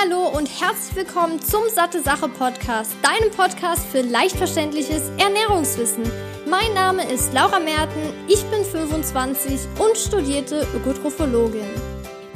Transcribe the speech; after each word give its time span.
Hallo 0.00 0.28
und 0.28 0.48
herzlich 0.60 0.94
willkommen 0.94 1.40
zum 1.42 1.62
Satte 1.74 2.00
Sache 2.00 2.28
Podcast, 2.28 2.92
deinem 3.02 3.32
Podcast 3.32 3.84
für 3.90 4.02
leicht 4.02 4.36
verständliches 4.36 5.10
Ernährungswissen. 5.18 6.04
Mein 6.48 6.72
Name 6.74 7.10
ist 7.10 7.32
Laura 7.32 7.58
Merten, 7.58 7.98
ich 8.28 8.44
bin 8.44 8.64
25 8.64 9.58
und 9.78 9.96
studierte 9.96 10.66
Ökotrophologin. 10.76 11.66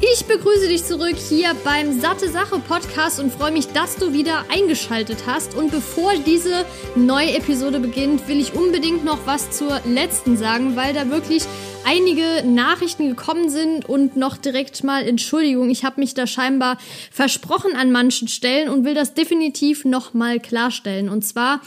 Ich 0.00 0.26
begrüße 0.26 0.66
dich 0.66 0.84
zurück 0.84 1.14
hier 1.14 1.54
beim 1.62 2.00
Satte 2.00 2.28
Sache 2.28 2.58
Podcast 2.58 3.20
und 3.20 3.32
freue 3.32 3.52
mich, 3.52 3.68
dass 3.68 3.94
du 3.94 4.12
wieder 4.12 4.44
eingeschaltet 4.52 5.18
hast. 5.28 5.54
Und 5.54 5.70
bevor 5.70 6.14
diese 6.26 6.64
neue 6.96 7.36
Episode 7.36 7.78
beginnt, 7.78 8.26
will 8.26 8.40
ich 8.40 8.54
unbedingt 8.54 9.04
noch 9.04 9.18
was 9.26 9.52
zur 9.52 9.80
letzten 9.84 10.36
sagen, 10.36 10.74
weil 10.74 10.92
da 10.94 11.08
wirklich 11.08 11.44
einige 11.84 12.42
Nachrichten 12.44 13.08
gekommen 13.08 13.50
sind 13.50 13.88
und 13.88 14.16
noch 14.16 14.36
direkt 14.36 14.84
mal 14.84 15.06
Entschuldigung. 15.06 15.70
Ich 15.70 15.84
habe 15.84 16.00
mich 16.00 16.14
da 16.14 16.26
scheinbar 16.26 16.78
versprochen 17.10 17.74
an 17.76 17.92
manchen 17.92 18.28
Stellen 18.28 18.68
und 18.68 18.84
will 18.84 18.94
das 18.94 19.14
definitiv 19.14 19.84
noch 19.84 20.14
mal 20.14 20.40
klarstellen. 20.40 21.08
Und 21.08 21.22
zwar 21.22 21.60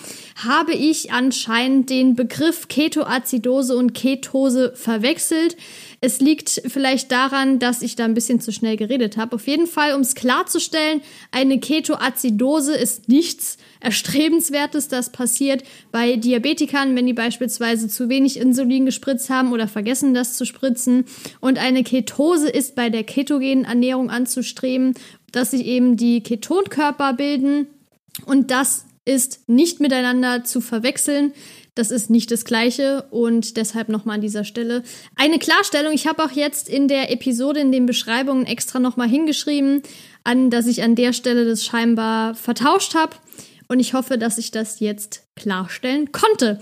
habe 0.44 0.74
ich 0.74 1.12
anscheinend 1.12 1.90
den 1.90 2.16
Begriff 2.16 2.68
Ketoazidose 2.68 3.76
und 3.76 3.94
Ketose 3.94 4.74
verwechselt. 4.76 5.58
Es 6.02 6.20
liegt 6.20 6.62
vielleicht 6.68 7.12
daran, 7.12 7.60
dass 7.60 7.82
ich 7.82 7.96
da 7.96 8.06
ein 8.06 8.14
bisschen 8.14 8.40
zu 8.40 8.52
schnell 8.52 8.78
geredet 8.78 9.18
habe. 9.18 9.36
Auf 9.36 9.48
jeden 9.48 9.68
Fall, 9.68 9.94
um 9.94 10.02
es 10.02 10.16
klarzustellen, 10.16 11.02
eine 11.32 11.60
Ketoazidose 11.60 12.76
ist 12.76 13.10
nichts 13.10 13.58
Erstrebenswertes, 13.80 14.88
das 14.88 15.12
passiert 15.12 15.64
bei 15.92 16.16
Diabetikern, 16.16 16.96
wenn 16.96 17.06
die 17.06 17.14
beispielsweise 17.14 17.88
zu 17.88 18.10
wenig 18.10 18.38
Insulin 18.38 18.86
gespritzt 18.86 19.30
haben 19.30 19.52
oder 19.52 19.68
vergessen, 19.68 20.14
das 20.14 20.38
zu 20.38 20.46
spritzen. 20.46 21.06
Und 21.40 21.60
eine 21.60 21.84
Ketose 21.84 22.50
ist 22.50 22.76
bei 22.76 22.90
der 22.90 23.04
ketogenen 23.04 23.66
Ernährung 23.66 24.10
anzustreben, 24.10 24.94
dass 25.32 25.52
sich 25.52 25.66
eben 25.66 25.98
die 25.98 26.24
Ketonkörper 26.24 27.14
bilden. 27.14 27.68
Und 28.26 28.52
das 28.52 28.86
ist 29.06 29.48
nicht 29.48 29.80
miteinander 29.80 30.44
zu 30.44 30.62
verwechseln. 30.62 31.34
Das 31.76 31.92
ist 31.92 32.10
nicht 32.10 32.32
das 32.32 32.46
Gleiche 32.46 33.04
und 33.12 33.58
deshalb 33.58 33.90
nochmal 33.90 34.16
an 34.16 34.22
dieser 34.22 34.46
Stelle 34.46 34.82
eine 35.18 35.40
Klarstellung. 35.40 35.92
Ich 35.92 36.08
habe 36.08 36.24
auch 36.24 36.32
jetzt 36.32 36.70
in 36.70 36.88
der 36.88 37.12
Episode, 37.12 37.60
in 37.60 37.74
den 37.74 37.86
Beschreibungen 37.86 38.46
extra 38.46 38.80
nochmal 38.80 39.10
hingeschrieben, 39.10 39.84
an, 40.24 40.50
dass 40.50 40.68
ich 40.68 40.84
an 40.84 40.96
der 40.96 41.12
Stelle 41.12 41.46
das 41.46 41.66
scheinbar 41.66 42.34
vertauscht 42.34 42.96
habe. 42.96 43.18
Und 43.68 43.80
ich 43.80 43.94
hoffe, 43.94 44.18
dass 44.18 44.38
ich 44.38 44.52
das 44.52 44.80
jetzt 44.80 45.24
klarstellen 45.36 46.12
konnte. 46.12 46.60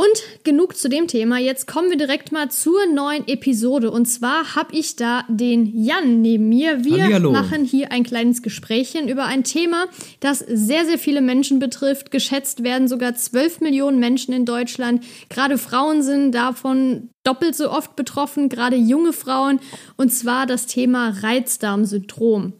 Und 0.00 0.44
genug 0.44 0.76
zu 0.76 0.88
dem 0.88 1.08
Thema. 1.08 1.36
Jetzt 1.36 1.66
kommen 1.66 1.90
wir 1.90 1.98
direkt 1.98 2.32
mal 2.32 2.50
zur 2.50 2.86
neuen 2.86 3.28
Episode. 3.28 3.90
Und 3.90 4.06
zwar 4.06 4.54
habe 4.54 4.74
ich 4.74 4.96
da 4.96 5.24
den 5.28 5.66
Jan 5.84 6.22
neben 6.22 6.48
mir. 6.48 6.84
Wir 6.86 7.02
Hallihallo. 7.02 7.32
machen 7.32 7.66
hier 7.66 7.92
ein 7.92 8.02
kleines 8.02 8.40
Gesprächchen 8.40 9.08
über 9.08 9.26
ein 9.26 9.44
Thema, 9.44 9.88
das 10.20 10.38
sehr, 10.38 10.86
sehr 10.86 10.98
viele 10.98 11.20
Menschen 11.20 11.58
betrifft. 11.58 12.10
Geschätzt 12.10 12.62
werden 12.62 12.88
sogar 12.88 13.14
12 13.14 13.60
Millionen 13.60 13.98
Menschen 13.98 14.32
in 14.32 14.46
Deutschland. 14.46 15.04
Gerade 15.28 15.58
Frauen 15.58 16.02
sind 16.02 16.32
davon 16.32 17.10
doppelt 17.22 17.54
so 17.54 17.70
oft 17.70 17.94
betroffen, 17.94 18.48
gerade 18.48 18.76
junge 18.76 19.12
Frauen. 19.12 19.60
Und 19.98 20.14
zwar 20.14 20.46
das 20.46 20.64
Thema 20.64 21.10
Reizdarmsyndrom. 21.20 22.54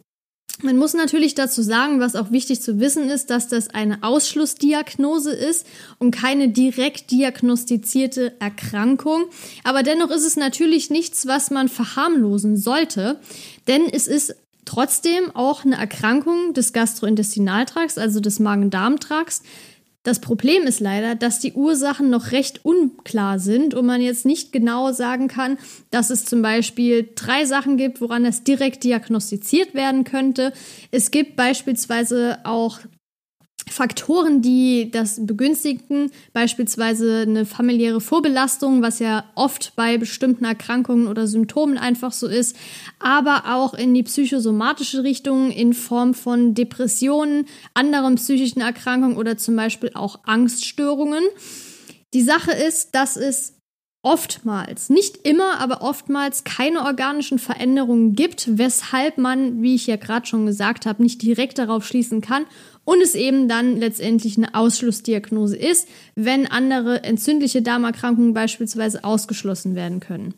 Man 0.63 0.77
muss 0.77 0.93
natürlich 0.93 1.33
dazu 1.33 1.61
sagen, 1.61 1.99
was 1.99 2.15
auch 2.15 2.31
wichtig 2.31 2.61
zu 2.61 2.79
wissen 2.79 3.09
ist, 3.09 3.29
dass 3.29 3.47
das 3.47 3.69
eine 3.69 4.03
Ausschlussdiagnose 4.03 5.31
ist 5.31 5.65
und 5.97 6.11
keine 6.11 6.49
direkt 6.49 7.11
diagnostizierte 7.11 8.33
Erkrankung. 8.39 9.25
Aber 9.63 9.81
dennoch 9.83 10.11
ist 10.11 10.25
es 10.25 10.35
natürlich 10.35 10.89
nichts, 10.89 11.25
was 11.25 11.49
man 11.49 11.67
verharmlosen 11.67 12.57
sollte, 12.57 13.19
denn 13.67 13.83
es 13.91 14.07
ist 14.07 14.35
trotzdem 14.65 15.35
auch 15.35 15.65
eine 15.65 15.75
Erkrankung 15.77 16.53
des 16.53 16.73
Gastrointestinaltrakts, 16.73 17.97
also 17.97 18.19
des 18.19 18.39
Magen-Darm-Trakts, 18.39 19.41
das 20.03 20.19
Problem 20.19 20.63
ist 20.63 20.79
leider, 20.79 21.15
dass 21.15 21.39
die 21.39 21.53
Ursachen 21.53 22.09
noch 22.09 22.31
recht 22.31 22.65
unklar 22.65 23.37
sind 23.37 23.73
und 23.75 23.85
man 23.85 24.01
jetzt 24.01 24.25
nicht 24.25 24.51
genau 24.51 24.91
sagen 24.91 25.27
kann, 25.27 25.57
dass 25.91 26.09
es 26.09 26.25
zum 26.25 26.41
Beispiel 26.41 27.09
drei 27.15 27.45
Sachen 27.45 27.77
gibt, 27.77 28.01
woran 28.01 28.23
das 28.23 28.43
direkt 28.43 28.83
diagnostiziert 28.83 29.75
werden 29.75 30.03
könnte. 30.03 30.53
Es 30.89 31.11
gibt 31.11 31.35
beispielsweise 31.35 32.39
auch 32.45 32.79
Faktoren, 33.71 34.41
die 34.41 34.91
das 34.91 35.25
begünstigen, 35.25 36.11
beispielsweise 36.33 37.21
eine 37.21 37.45
familiäre 37.45 38.01
Vorbelastung, 38.01 38.81
was 38.81 38.99
ja 38.99 39.23
oft 39.35 39.73
bei 39.75 39.97
bestimmten 39.97 40.45
Erkrankungen 40.45 41.07
oder 41.07 41.27
Symptomen 41.27 41.77
einfach 41.77 42.11
so 42.11 42.27
ist, 42.27 42.55
aber 42.99 43.43
auch 43.55 43.73
in 43.73 43.93
die 43.93 44.03
psychosomatische 44.03 45.03
Richtung 45.03 45.51
in 45.51 45.73
Form 45.73 46.13
von 46.13 46.53
Depressionen, 46.53 47.45
anderen 47.73 48.15
psychischen 48.15 48.61
Erkrankungen 48.61 49.17
oder 49.17 49.37
zum 49.37 49.55
Beispiel 49.55 49.91
auch 49.93 50.19
Angststörungen. 50.25 51.23
Die 52.13 52.21
Sache 52.21 52.51
ist, 52.51 52.93
dass 52.93 53.15
es 53.15 53.60
oftmals, 54.03 54.89
nicht 54.89 55.27
immer, 55.27 55.59
aber 55.59 55.81
oftmals 55.81 56.43
keine 56.43 56.85
organischen 56.85 57.37
Veränderungen 57.37 58.13
gibt, 58.13 58.57
weshalb 58.57 59.17
man, 59.17 59.61
wie 59.61 59.75
ich 59.75 59.87
ja 59.87 59.95
gerade 59.95 60.25
schon 60.25 60.45
gesagt 60.45 60.85
habe, 60.85 61.03
nicht 61.03 61.21
direkt 61.21 61.59
darauf 61.59 61.85
schließen 61.85 62.21
kann 62.21 62.45
und 62.83 63.01
es 63.01 63.13
eben 63.13 63.47
dann 63.47 63.77
letztendlich 63.77 64.37
eine 64.37 64.55
Ausschlussdiagnose 64.55 65.55
ist, 65.55 65.87
wenn 66.15 66.47
andere 66.47 67.03
entzündliche 67.03 67.61
Darmerkrankungen 67.61 68.33
beispielsweise 68.33 69.03
ausgeschlossen 69.03 69.75
werden 69.75 69.99
können. 69.99 70.33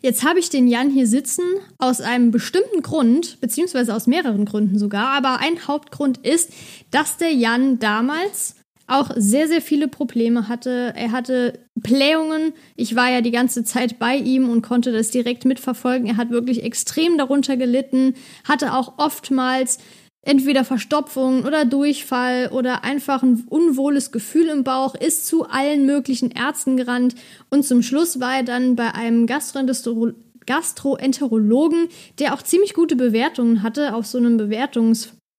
Jetzt 0.00 0.24
habe 0.24 0.38
ich 0.38 0.48
den 0.48 0.68
Jan 0.68 0.90
hier 0.90 1.06
sitzen 1.06 1.44
aus 1.78 2.00
einem 2.00 2.30
bestimmten 2.30 2.82
Grund, 2.82 3.40
beziehungsweise 3.40 3.94
aus 3.94 4.06
mehreren 4.06 4.44
Gründen 4.44 4.78
sogar, 4.78 5.08
aber 5.08 5.38
ein 5.38 5.66
Hauptgrund 5.66 6.18
ist, 6.18 6.50
dass 6.90 7.18
der 7.18 7.32
Jan 7.32 7.78
damals 7.78 8.56
auch 8.90 9.10
sehr, 9.16 9.48
sehr 9.48 9.62
viele 9.62 9.88
Probleme 9.88 10.48
hatte. 10.48 10.92
Er 10.96 11.12
hatte 11.12 11.58
Blähungen. 11.74 12.52
Ich 12.76 12.96
war 12.96 13.10
ja 13.10 13.20
die 13.20 13.30
ganze 13.30 13.64
Zeit 13.64 13.98
bei 13.98 14.16
ihm 14.16 14.48
und 14.48 14.62
konnte 14.62 14.92
das 14.92 15.10
direkt 15.10 15.44
mitverfolgen. 15.44 16.08
Er 16.08 16.16
hat 16.16 16.30
wirklich 16.30 16.64
extrem 16.64 17.16
darunter 17.16 17.56
gelitten, 17.56 18.14
hatte 18.44 18.74
auch 18.74 18.94
oftmals 18.98 19.78
entweder 20.22 20.64
Verstopfung 20.64 21.44
oder 21.44 21.64
Durchfall 21.64 22.50
oder 22.52 22.84
einfach 22.84 23.22
ein 23.22 23.44
unwohles 23.48 24.12
Gefühl 24.12 24.48
im 24.48 24.64
Bauch, 24.64 24.94
ist 24.94 25.26
zu 25.26 25.48
allen 25.48 25.86
möglichen 25.86 26.30
Ärzten 26.30 26.76
gerannt 26.76 27.14
und 27.48 27.64
zum 27.64 27.82
Schluss 27.82 28.20
war 28.20 28.36
er 28.36 28.42
dann 28.42 28.76
bei 28.76 28.94
einem 28.94 29.26
Gastroenterologen, 29.26 31.88
der 32.18 32.34
auch 32.34 32.42
ziemlich 32.42 32.74
gute 32.74 32.96
Bewertungen 32.96 33.62
hatte 33.62 33.94
auf 33.94 34.04
so 34.06 34.18
einem 34.18 34.36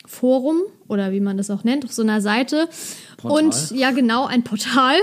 Bewertungsforum 0.02 0.62
oder 0.88 1.12
wie 1.12 1.20
man 1.20 1.38
das 1.38 1.50
auch 1.50 1.64
nennt, 1.64 1.86
auf 1.86 1.92
so 1.92 2.02
einer 2.02 2.22
Seite. 2.22 2.68
Portal. 3.18 3.46
Und 3.46 3.72
ja, 3.72 3.92
genau, 3.92 4.26
ein 4.26 4.44
Portal. 4.44 4.96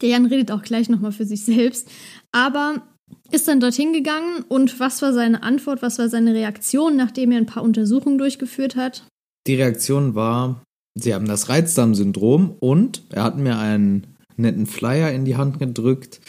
Der 0.00 0.10
Jan 0.10 0.26
redet 0.26 0.50
auch 0.50 0.62
gleich 0.62 0.88
nochmal 0.88 1.12
für 1.12 1.24
sich 1.24 1.44
selbst. 1.44 1.88
Aber 2.32 2.82
ist 3.30 3.48
dann 3.48 3.60
dorthin 3.60 3.92
gegangen 3.92 4.44
und 4.48 4.78
was 4.80 5.02
war 5.02 5.12
seine 5.12 5.42
Antwort, 5.42 5.82
was 5.82 5.98
war 5.98 6.08
seine 6.08 6.34
Reaktion, 6.34 6.96
nachdem 6.96 7.32
er 7.32 7.38
ein 7.38 7.46
paar 7.46 7.62
Untersuchungen 7.62 8.18
durchgeführt 8.18 8.76
hat? 8.76 9.06
Die 9.46 9.54
Reaktion 9.54 10.14
war, 10.14 10.62
sie 10.94 11.14
haben 11.14 11.26
das 11.26 11.48
Reizdarmsyndrom 11.48 12.56
und 12.60 13.02
er 13.10 13.24
hat 13.24 13.38
mir 13.38 13.58
einen 13.58 14.06
netten 14.36 14.66
Flyer 14.66 15.12
in 15.12 15.24
die 15.24 15.36
Hand 15.36 15.58
gedrückt 15.58 16.20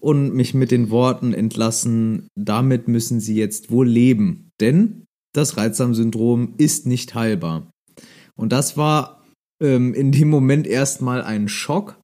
und 0.00 0.34
mich 0.34 0.54
mit 0.54 0.70
den 0.70 0.90
Worten 0.90 1.32
entlassen, 1.32 2.28
damit 2.34 2.88
müssen 2.88 3.20
sie 3.20 3.36
jetzt 3.36 3.70
wohl 3.70 3.88
leben, 3.88 4.50
denn 4.60 5.04
das 5.32 5.56
Reizdarmsyndrom 5.56 6.54
ist 6.58 6.86
nicht 6.86 7.14
heilbar. 7.14 7.70
Und 8.36 8.52
das 8.52 8.76
war 8.76 9.22
ähm, 9.62 9.94
in 9.94 10.12
dem 10.12 10.28
Moment 10.28 10.66
erstmal 10.66 11.22
ein 11.22 11.48
Schock, 11.48 11.98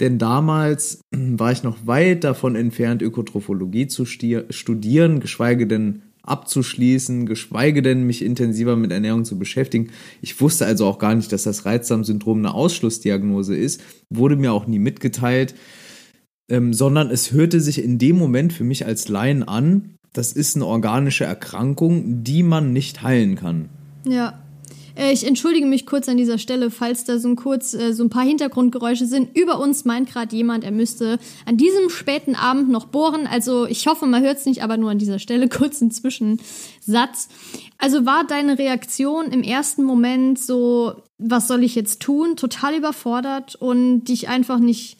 denn 0.00 0.18
damals 0.18 1.02
war 1.12 1.52
ich 1.52 1.62
noch 1.62 1.86
weit 1.86 2.24
davon 2.24 2.56
entfernt, 2.56 3.02
Ökotrophologie 3.02 3.86
zu 3.86 4.06
studieren, 4.06 5.20
geschweige 5.20 5.66
denn 5.66 6.02
abzuschließen, 6.22 7.26
geschweige 7.26 7.82
denn 7.82 8.06
mich 8.06 8.22
intensiver 8.22 8.76
mit 8.76 8.92
Ernährung 8.92 9.24
zu 9.24 9.38
beschäftigen. 9.38 9.90
Ich 10.20 10.40
wusste 10.40 10.66
also 10.66 10.86
auch 10.86 10.98
gar 10.98 11.14
nicht, 11.14 11.32
dass 11.32 11.42
das 11.42 11.64
Reizdarmsyndrom 11.64 12.38
eine 12.38 12.54
Ausschlussdiagnose 12.54 13.56
ist, 13.56 13.82
wurde 14.10 14.36
mir 14.36 14.52
auch 14.52 14.66
nie 14.66 14.78
mitgeteilt, 14.78 15.54
ähm, 16.50 16.72
sondern 16.74 17.10
es 17.10 17.32
hörte 17.32 17.60
sich 17.60 17.82
in 17.82 17.98
dem 17.98 18.16
Moment 18.16 18.52
für 18.52 18.64
mich 18.64 18.86
als 18.86 19.08
Laien 19.08 19.42
an, 19.42 19.96
das 20.12 20.32
ist 20.32 20.56
eine 20.56 20.66
organische 20.66 21.24
Erkrankung, 21.24 22.24
die 22.24 22.42
man 22.42 22.72
nicht 22.72 23.02
heilen 23.02 23.36
kann. 23.36 23.68
Ja. 24.04 24.40
Äh, 24.96 25.12
Ich 25.12 25.26
entschuldige 25.26 25.66
mich 25.66 25.86
kurz 25.86 26.08
an 26.08 26.16
dieser 26.16 26.38
Stelle, 26.38 26.70
falls 26.70 27.04
da 27.04 27.18
so 27.18 27.28
ein 27.28 27.36
kurz 27.36 27.74
äh, 27.74 27.92
so 27.92 28.02
ein 28.02 28.10
paar 28.10 28.24
Hintergrundgeräusche 28.24 29.06
sind. 29.06 29.36
Über 29.36 29.60
uns 29.60 29.84
meint 29.84 30.10
gerade 30.10 30.34
jemand, 30.34 30.64
er 30.64 30.72
müsste 30.72 31.18
an 31.46 31.56
diesem 31.56 31.90
späten 31.90 32.34
Abend 32.34 32.68
noch 32.70 32.86
bohren. 32.86 33.26
Also 33.26 33.66
ich 33.66 33.86
hoffe, 33.86 34.06
man 34.06 34.22
hört 34.22 34.38
es 34.38 34.46
nicht, 34.46 34.62
aber 34.62 34.76
nur 34.76 34.90
an 34.90 34.98
dieser 34.98 35.18
Stelle 35.18 35.48
kurz 35.50 35.80
ein 35.80 35.90
Zwischensatz. 35.90 37.28
Also 37.78 38.04
war 38.04 38.24
deine 38.26 38.58
Reaktion 38.58 39.26
im 39.32 39.42
ersten 39.42 39.84
Moment 39.84 40.38
so, 40.38 40.94
was 41.18 41.48
soll 41.48 41.62
ich 41.62 41.74
jetzt 41.74 42.00
tun? 42.00 42.36
Total 42.36 42.74
überfordert 42.74 43.54
und 43.54 44.04
dich 44.04 44.28
einfach 44.28 44.58
nicht 44.58 44.96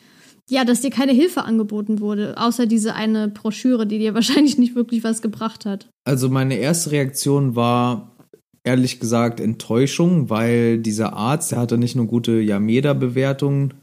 ja, 0.50 0.64
dass 0.64 0.80
dir 0.80 0.90
keine 0.90 1.12
Hilfe 1.12 1.44
angeboten 1.44 2.00
wurde, 2.00 2.34
außer 2.36 2.66
diese 2.66 2.94
eine 2.94 3.28
Broschüre, 3.28 3.86
die 3.86 3.98
dir 3.98 4.14
wahrscheinlich 4.14 4.58
nicht 4.58 4.74
wirklich 4.74 5.04
was 5.04 5.22
gebracht 5.22 5.64
hat. 5.64 5.88
Also 6.04 6.28
meine 6.28 6.56
erste 6.56 6.90
Reaktion 6.90 7.56
war 7.56 8.16
ehrlich 8.64 9.00
gesagt 9.00 9.40
Enttäuschung, 9.40 10.28
weil 10.28 10.78
dieser 10.78 11.14
Arzt, 11.14 11.52
der 11.52 11.58
hatte 11.58 11.78
nicht 11.78 11.96
nur 11.96 12.06
gute 12.06 12.40
Yameda-Bewertungen, 12.40 13.74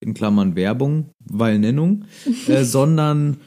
in 0.00 0.14
Klammern 0.14 0.54
Werbung, 0.54 1.10
weil 1.24 1.58
Nennung, 1.58 2.04
äh, 2.48 2.64
sondern 2.64 3.38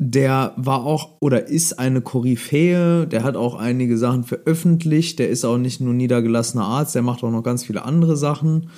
der 0.00 0.52
war 0.56 0.84
auch 0.84 1.16
oder 1.20 1.46
ist 1.46 1.78
eine 1.78 2.00
Koryphäe, 2.00 3.06
der 3.06 3.22
hat 3.22 3.36
auch 3.36 3.54
einige 3.54 3.98
Sachen 3.98 4.24
veröffentlicht, 4.24 5.20
der 5.20 5.30
ist 5.30 5.44
auch 5.44 5.58
nicht 5.58 5.80
nur 5.80 5.94
niedergelassener 5.94 6.64
Arzt, 6.64 6.94
der 6.94 7.02
macht 7.02 7.22
auch 7.22 7.30
noch 7.30 7.44
ganz 7.44 7.64
viele 7.64 7.84
andere 7.84 8.16
Sachen, 8.16 8.68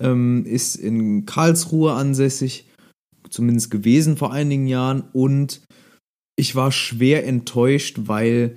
ähm, 0.00 0.44
ist 0.44 0.76
in 0.76 1.26
Karlsruhe 1.26 1.92
ansässig, 1.92 2.66
zumindest 3.30 3.70
gewesen 3.70 4.16
vor 4.16 4.32
einigen 4.32 4.66
Jahren. 4.66 5.04
Und 5.12 5.62
ich 6.36 6.54
war 6.54 6.72
schwer 6.72 7.26
enttäuscht, 7.26 7.98
weil 8.02 8.56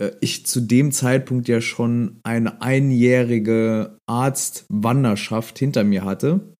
äh, 0.00 0.10
ich 0.20 0.46
zu 0.46 0.60
dem 0.60 0.92
Zeitpunkt 0.92 1.48
ja 1.48 1.60
schon 1.60 2.20
eine 2.22 2.62
einjährige 2.62 3.98
Arztwanderschaft 4.06 5.58
hinter 5.58 5.84
mir 5.84 6.04
hatte 6.04 6.52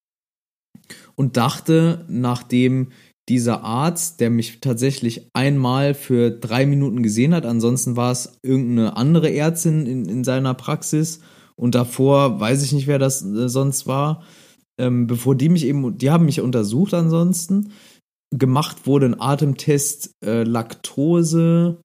und 1.15 1.37
dachte, 1.37 2.05
nachdem 2.09 2.89
dieser 3.29 3.65
Arzt, 3.65 4.21
der 4.21 4.31
mich 4.31 4.61
tatsächlich 4.61 5.29
einmal 5.33 5.95
für 5.95 6.31
drei 6.31 6.65
Minuten 6.65 7.03
gesehen 7.03 7.35
hat, 7.35 7.45
ansonsten 7.45 7.97
war 7.97 8.13
es 8.13 8.39
irgendeine 8.43 8.97
andere 8.97 9.33
Ärztin 9.33 9.87
in, 9.87 10.09
in 10.09 10.23
seiner 10.23 10.55
Praxis 10.55 11.21
und 11.59 11.75
davor 11.75 12.39
weiß 12.39 12.63
ich 12.63 12.73
nicht, 12.73 12.87
wer 12.87 12.99
das 12.99 13.23
äh, 13.23 13.49
sonst 13.49 13.87
war, 13.87 14.23
ähm, 14.79 15.07
bevor 15.07 15.35
die 15.35 15.49
mich 15.49 15.65
eben, 15.65 15.97
die 15.97 16.11
haben 16.11 16.27
mich 16.27 16.41
untersucht 16.41 16.95
ansonsten, 16.95 17.73
gemacht 18.31 18.87
wurde 18.87 19.07
ein 19.07 19.21
Atemtest 19.21 20.11
äh, 20.25 20.43
Laktose, 20.43 21.81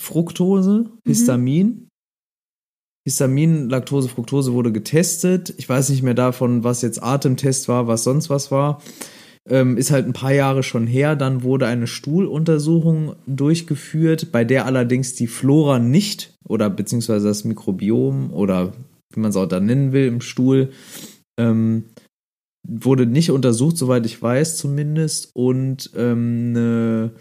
Fructose, 0.00 0.90
mhm. 0.90 0.98
Histamin. 1.06 1.88
Histamin, 3.06 3.70
Laktose, 3.70 4.08
Fructose 4.10 4.52
wurde 4.52 4.72
getestet. 4.72 5.54
Ich 5.56 5.68
weiß 5.68 5.88
nicht 5.88 6.02
mehr 6.02 6.14
davon, 6.14 6.64
was 6.64 6.82
jetzt 6.82 7.02
Atemtest 7.02 7.66
war, 7.68 7.86
was 7.86 8.04
sonst 8.04 8.28
was 8.28 8.50
war. 8.50 8.82
Ähm, 9.48 9.76
ist 9.76 9.90
halt 9.90 10.06
ein 10.06 10.12
paar 10.12 10.32
Jahre 10.32 10.62
schon 10.62 10.86
her. 10.86 11.16
Dann 11.16 11.42
wurde 11.42 11.66
eine 11.66 11.86
Stuhluntersuchung 11.86 13.16
durchgeführt, 13.26 14.32
bei 14.32 14.44
der 14.44 14.66
allerdings 14.66 15.14
die 15.14 15.26
Flora 15.26 15.78
nicht 15.78 16.34
oder 16.44 16.68
beziehungsweise 16.68 17.28
das 17.28 17.44
Mikrobiom 17.44 18.32
oder 18.32 18.72
wie 19.12 19.20
man 19.20 19.30
es 19.30 19.36
auch 19.36 19.46
da 19.46 19.60
nennen 19.60 19.92
will 19.92 20.06
im 20.06 20.20
Stuhl 20.20 20.70
ähm, 21.40 21.84
wurde 22.66 23.06
nicht 23.06 23.30
untersucht, 23.30 23.76
soweit 23.76 24.06
ich 24.06 24.20
weiß 24.20 24.56
zumindest. 24.56 25.30
Und 25.34 25.90
ähm, 25.96 26.52
eine 26.54 27.12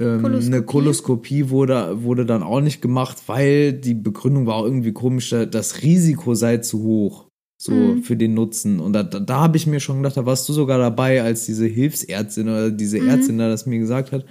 ähm, 0.00 0.22
Koloskopie. 0.22 0.46
Eine 0.46 0.62
Koloskopie 0.62 1.50
wurde, 1.50 2.02
wurde 2.02 2.26
dann 2.26 2.42
auch 2.42 2.60
nicht 2.60 2.82
gemacht, 2.82 3.22
weil 3.26 3.72
die 3.72 3.94
Begründung 3.94 4.46
war 4.46 4.56
auch 4.56 4.64
irgendwie 4.64 4.92
komisch, 4.92 5.30
das 5.30 5.82
Risiko 5.82 6.34
sei 6.34 6.58
zu 6.58 6.82
hoch. 6.82 7.29
So 7.62 7.72
mhm. 7.72 8.02
für 8.04 8.16
den 8.16 8.32
Nutzen. 8.32 8.80
Und 8.80 8.94
da, 8.94 9.02
da, 9.02 9.20
da 9.20 9.40
habe 9.40 9.58
ich 9.58 9.66
mir 9.66 9.80
schon 9.80 9.98
gedacht, 9.98 10.16
da 10.16 10.24
warst 10.24 10.48
du 10.48 10.54
sogar 10.54 10.78
dabei, 10.78 11.22
als 11.22 11.44
diese 11.44 11.66
Hilfsärztin 11.66 12.48
oder 12.48 12.70
diese 12.70 12.98
mhm. 12.98 13.08
Ärztin 13.10 13.36
da 13.36 13.50
das 13.50 13.66
mir 13.66 13.78
gesagt 13.78 14.12
hat. 14.12 14.24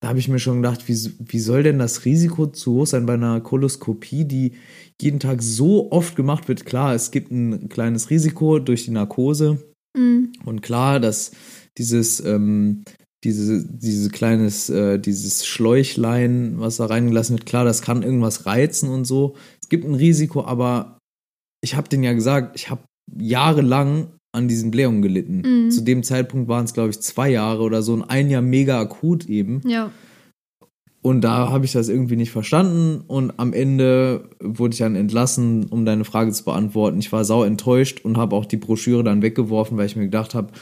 Da 0.00 0.08
habe 0.08 0.18
ich 0.18 0.28
mir 0.28 0.38
schon 0.38 0.62
gedacht, 0.62 0.88
wie, 0.88 0.96
wie 1.18 1.38
soll 1.38 1.64
denn 1.64 1.78
das 1.78 2.06
Risiko 2.06 2.46
zu 2.46 2.76
hoch 2.76 2.86
sein 2.86 3.04
bei 3.04 3.12
einer 3.12 3.42
Koloskopie, 3.42 4.24
die 4.24 4.52
jeden 4.98 5.20
Tag 5.20 5.42
so 5.42 5.92
oft 5.92 6.16
gemacht 6.16 6.48
wird? 6.48 6.64
Klar, 6.64 6.94
es 6.94 7.10
gibt 7.10 7.30
ein 7.30 7.68
kleines 7.68 8.08
Risiko 8.08 8.58
durch 8.58 8.86
die 8.86 8.90
Narkose. 8.92 9.62
Mhm. 9.94 10.32
Und 10.46 10.62
klar, 10.62 10.98
dass 10.98 11.32
dieses 11.76 12.24
ähm, 12.24 12.84
diese, 13.22 13.64
diese 13.68 14.08
kleines, 14.08 14.70
äh, 14.70 14.98
dieses 14.98 15.46
Schläuchlein, 15.46 16.54
was 16.56 16.78
da 16.78 16.86
reingelassen 16.86 17.36
wird, 17.36 17.46
klar, 17.46 17.66
das 17.66 17.82
kann 17.82 18.02
irgendwas 18.02 18.46
reizen 18.46 18.88
und 18.88 19.04
so. 19.04 19.36
Es 19.60 19.68
gibt 19.68 19.84
ein 19.84 19.94
Risiko, 19.94 20.44
aber 20.44 20.98
ich 21.62 21.76
habe 21.76 21.88
denen 21.88 22.02
ja 22.02 22.12
gesagt, 22.12 22.56
ich 22.56 22.68
habe 22.68 22.82
jahrelang 23.18 24.08
an 24.32 24.48
diesen 24.48 24.70
Blähungen 24.70 25.02
gelitten. 25.02 25.42
Mhm. 25.44 25.70
Zu 25.70 25.82
dem 25.82 26.02
Zeitpunkt 26.02 26.48
waren 26.48 26.64
es, 26.64 26.74
glaube 26.74 26.90
ich, 26.90 27.00
zwei 27.00 27.30
Jahre 27.30 27.62
oder 27.62 27.82
so 27.82 27.92
und 27.92 28.02
ein 28.04 28.30
Jahr 28.30 28.42
mega 28.42 28.80
akut 28.80 29.26
eben. 29.26 29.60
Ja. 29.66 29.90
Und 31.02 31.22
da 31.22 31.50
habe 31.50 31.64
ich 31.64 31.72
das 31.72 31.88
irgendwie 31.88 32.16
nicht 32.16 32.30
verstanden 32.30 33.02
und 33.08 33.32
am 33.38 33.52
Ende 33.52 34.30
wurde 34.40 34.72
ich 34.72 34.78
dann 34.78 34.94
entlassen, 34.94 35.64
um 35.64 35.84
deine 35.84 36.04
Frage 36.04 36.30
zu 36.30 36.44
beantworten. 36.44 37.00
Ich 37.00 37.10
war 37.10 37.24
sau 37.24 37.42
enttäuscht 37.42 38.04
und 38.04 38.16
habe 38.16 38.36
auch 38.36 38.46
die 38.46 38.56
Broschüre 38.56 39.02
dann 39.02 39.20
weggeworfen, 39.20 39.76
weil 39.76 39.86
ich 39.86 39.96
mir 39.96 40.04
gedacht 40.04 40.34
habe, 40.34 40.52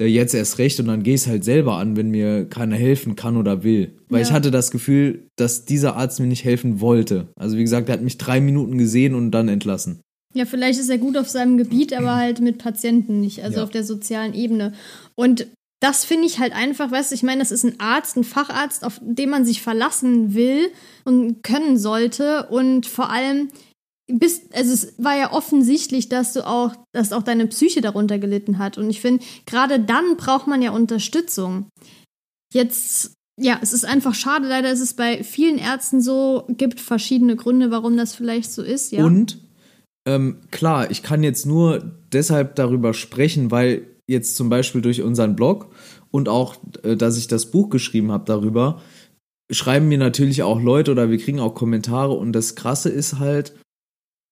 äh, 0.00 0.06
jetzt 0.06 0.34
erst 0.34 0.58
recht 0.58 0.80
und 0.80 0.86
dann 0.88 1.04
gehe 1.04 1.14
ich 1.14 1.22
es 1.22 1.26
halt 1.28 1.44
selber 1.44 1.76
an, 1.76 1.96
wenn 1.96 2.10
mir 2.10 2.44
keiner 2.46 2.74
helfen 2.74 3.14
kann 3.14 3.36
oder 3.36 3.62
will. 3.62 3.96
Weil 4.08 4.22
ja. 4.22 4.26
ich 4.26 4.32
hatte 4.32 4.50
das 4.50 4.72
Gefühl, 4.72 5.28
dass 5.36 5.64
dieser 5.64 5.96
Arzt 5.96 6.18
mir 6.18 6.26
nicht 6.26 6.44
helfen 6.44 6.80
wollte. 6.80 7.28
Also 7.36 7.56
wie 7.56 7.62
gesagt, 7.62 7.88
er 7.88 7.94
hat 7.94 8.02
mich 8.02 8.18
drei 8.18 8.40
Minuten 8.40 8.78
gesehen 8.78 9.14
und 9.14 9.30
dann 9.30 9.48
entlassen. 9.48 10.00
Ja, 10.34 10.44
vielleicht 10.44 10.80
ist 10.80 10.90
er 10.90 10.98
gut 10.98 11.16
auf 11.16 11.28
seinem 11.28 11.56
Gebiet, 11.56 11.92
aber 11.92 12.14
halt 12.16 12.40
mit 12.40 12.58
Patienten 12.58 13.20
nicht, 13.20 13.42
also 13.42 13.58
ja. 13.58 13.64
auf 13.64 13.70
der 13.70 13.84
sozialen 13.84 14.34
Ebene. 14.34 14.72
Und 15.14 15.46
das 15.84 16.04
finde 16.04 16.26
ich 16.26 16.38
halt 16.38 16.54
einfach, 16.54 16.90
weißt 16.90 17.10
du, 17.10 17.14
ich 17.14 17.22
meine, 17.22 17.40
das 17.40 17.50
ist 17.50 17.62
ein 17.62 17.78
Arzt, 17.78 18.16
ein 18.16 18.24
Facharzt, 18.24 18.84
auf 18.84 19.00
den 19.02 19.28
man 19.28 19.44
sich 19.44 19.60
verlassen 19.60 20.34
will 20.34 20.70
und 21.04 21.42
können 21.42 21.76
sollte. 21.76 22.46
Und 22.46 22.86
vor 22.86 23.10
allem, 23.10 23.50
bist, 24.06 24.54
also 24.54 24.72
es 24.72 24.94
war 24.96 25.14
ja 25.14 25.32
offensichtlich, 25.32 26.08
dass 26.08 26.32
du 26.32 26.46
auch, 26.46 26.74
dass 26.92 27.12
auch 27.12 27.22
deine 27.22 27.46
Psyche 27.48 27.82
darunter 27.82 28.18
gelitten 28.18 28.58
hat. 28.58 28.78
Und 28.78 28.88
ich 28.88 29.02
finde, 29.02 29.22
gerade 29.44 29.78
dann 29.78 30.16
braucht 30.16 30.46
man 30.46 30.62
ja 30.62 30.70
Unterstützung. 30.70 31.68
Jetzt, 32.54 33.12
ja, 33.38 33.58
es 33.60 33.74
ist 33.74 33.84
einfach 33.84 34.14
schade. 34.14 34.48
Leider 34.48 34.70
ist 34.70 34.80
es 34.80 34.94
bei 34.94 35.22
vielen 35.22 35.58
Ärzten 35.58 36.00
so, 36.00 36.44
gibt 36.48 36.80
verschiedene 36.80 37.36
Gründe, 37.36 37.70
warum 37.70 37.98
das 37.98 38.14
vielleicht 38.14 38.50
so 38.50 38.62
ist, 38.62 38.90
ja. 38.90 39.04
Und 39.04 39.38
ähm, 40.06 40.38
klar, 40.50 40.90
ich 40.90 41.02
kann 41.02 41.22
jetzt 41.22 41.46
nur 41.46 41.82
deshalb 42.12 42.56
darüber 42.56 42.94
sprechen, 42.94 43.50
weil 43.50 43.86
jetzt 44.06 44.36
zum 44.36 44.48
Beispiel 44.48 44.82
durch 44.82 45.02
unseren 45.02 45.34
Blog 45.34 45.72
und 46.10 46.28
auch, 46.28 46.56
äh, 46.82 46.96
dass 46.96 47.16
ich 47.16 47.26
das 47.26 47.50
Buch 47.50 47.70
geschrieben 47.70 48.12
habe 48.12 48.24
darüber, 48.26 48.82
schreiben 49.50 49.88
mir 49.88 49.98
natürlich 49.98 50.42
auch 50.42 50.60
Leute 50.60 50.90
oder 50.90 51.10
wir 51.10 51.18
kriegen 51.18 51.40
auch 51.40 51.54
Kommentare 51.54 52.12
und 52.12 52.32
das 52.32 52.54
Krasse 52.54 52.88
ist 52.88 53.18
halt, 53.18 53.54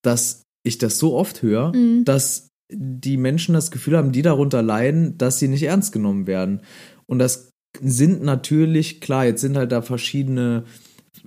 dass 0.02 0.42
ich 0.64 0.78
das 0.78 0.98
so 0.98 1.14
oft 1.14 1.42
höre, 1.42 1.74
mhm. 1.74 2.04
dass 2.04 2.48
die 2.72 3.16
Menschen 3.16 3.54
das 3.54 3.70
Gefühl 3.70 3.96
haben, 3.96 4.12
die 4.12 4.22
darunter 4.22 4.62
leiden, 4.62 5.18
dass 5.18 5.38
sie 5.38 5.48
nicht 5.48 5.64
ernst 5.64 5.92
genommen 5.92 6.26
werden. 6.26 6.62
Und 7.06 7.18
das 7.18 7.50
sind 7.80 8.22
natürlich, 8.22 9.00
klar, 9.00 9.26
jetzt 9.26 9.40
sind 9.40 9.56
halt 9.56 9.72
da 9.72 9.82
verschiedene 9.82 10.64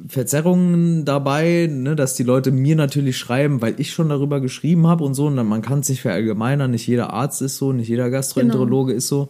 Verzerrungen 0.07 1.05
dabei, 1.05 1.69
ne, 1.71 1.95
dass 1.95 2.15
die 2.15 2.23
Leute 2.23 2.51
mir 2.51 2.75
natürlich 2.75 3.17
schreiben, 3.17 3.61
weil 3.61 3.79
ich 3.79 3.91
schon 3.91 4.09
darüber 4.09 4.41
geschrieben 4.41 4.87
habe 4.87 5.03
und 5.03 5.13
so. 5.13 5.27
Und 5.27 5.37
dann, 5.37 5.47
man 5.47 5.61
kann 5.61 5.79
es 5.79 5.89
nicht 5.89 6.01
verallgemeinern, 6.01 6.71
nicht 6.71 6.87
jeder 6.87 7.13
Arzt 7.13 7.41
ist 7.41 7.57
so, 7.57 7.71
nicht 7.71 7.87
jeder 7.87 8.09
Gastroenterologe 8.09 8.89
genau. 8.89 8.97
ist 8.97 9.07
so. 9.07 9.29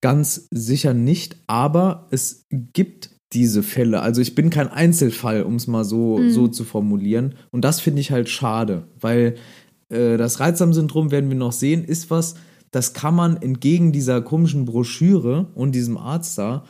Ganz 0.00 0.48
sicher 0.50 0.94
nicht, 0.94 1.36
aber 1.46 2.06
es 2.10 2.46
gibt 2.50 3.10
diese 3.32 3.62
Fälle. 3.62 4.00
Also 4.00 4.20
ich 4.20 4.34
bin 4.34 4.50
kein 4.50 4.68
Einzelfall, 4.68 5.42
um 5.42 5.56
es 5.56 5.66
mal 5.66 5.84
so, 5.84 6.18
mhm. 6.18 6.30
so 6.30 6.48
zu 6.48 6.64
formulieren. 6.64 7.34
Und 7.50 7.64
das 7.64 7.80
finde 7.80 8.00
ich 8.00 8.10
halt 8.10 8.28
schade, 8.28 8.88
weil 9.00 9.36
äh, 9.88 10.16
das 10.16 10.40
Reizsam-Syndrom, 10.40 11.10
werden 11.10 11.30
wir 11.30 11.36
noch 11.36 11.52
sehen, 11.52 11.84
ist 11.84 12.10
was, 12.10 12.34
das 12.70 12.92
kann 12.92 13.14
man 13.14 13.36
entgegen 13.36 13.92
dieser 13.92 14.20
komischen 14.22 14.64
Broschüre 14.64 15.48
und 15.54 15.74
diesem 15.74 15.96
Arzt 15.96 16.38
da 16.38 16.64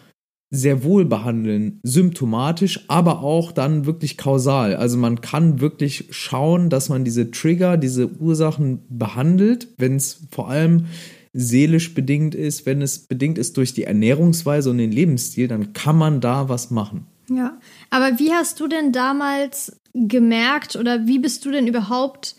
sehr 0.50 0.83
wohl 0.83 1.04
behandeln, 1.04 1.80
symptomatisch, 1.85 2.85
aber 2.88 3.23
auch 3.23 3.52
dann 3.52 3.87
wirklich 3.87 4.19
kausal. 4.19 4.75
Also 4.75 4.99
man 4.99 5.21
kann 5.21 5.61
wirklich 5.61 6.09
schauen, 6.11 6.71
dass 6.71 6.88
man 6.88 7.04
diese 7.04 7.30
Trigger, 7.30 7.76
diese 7.76 8.09
Ursachen 8.19 8.80
behandelt, 8.88 9.69
wenn 9.78 9.97
es 9.97 10.26
vor 10.33 10.50
allem 10.50 10.87
seelisch 11.33 11.95
bedingt 11.95 12.35
ist, 12.35 12.66
wenn 12.66 12.83
es 12.83 13.07
bedingt 13.07 13.38
ist 13.38 13.57
durch 13.57 13.73
die 13.73 13.85
Ernährungsweise 13.85 14.71
und 14.71 14.78
den 14.78 14.90
Lebensstil, 14.90 15.47
dann 15.47 15.73
kann 15.73 15.97
man 15.97 16.21
da 16.21 16.49
was 16.49 16.71
machen. 16.71 17.07
Ja, 17.28 17.59
aber 17.90 18.19
wie 18.19 18.33
hast 18.33 18.59
du 18.59 18.66
denn 18.66 18.90
damals 18.90 19.76
gemerkt 19.95 20.75
oder 20.75 21.07
wie 21.07 21.21
bist 21.21 21.45
du 21.45 21.52
denn 21.52 21.69
überhaupt, 21.69 22.37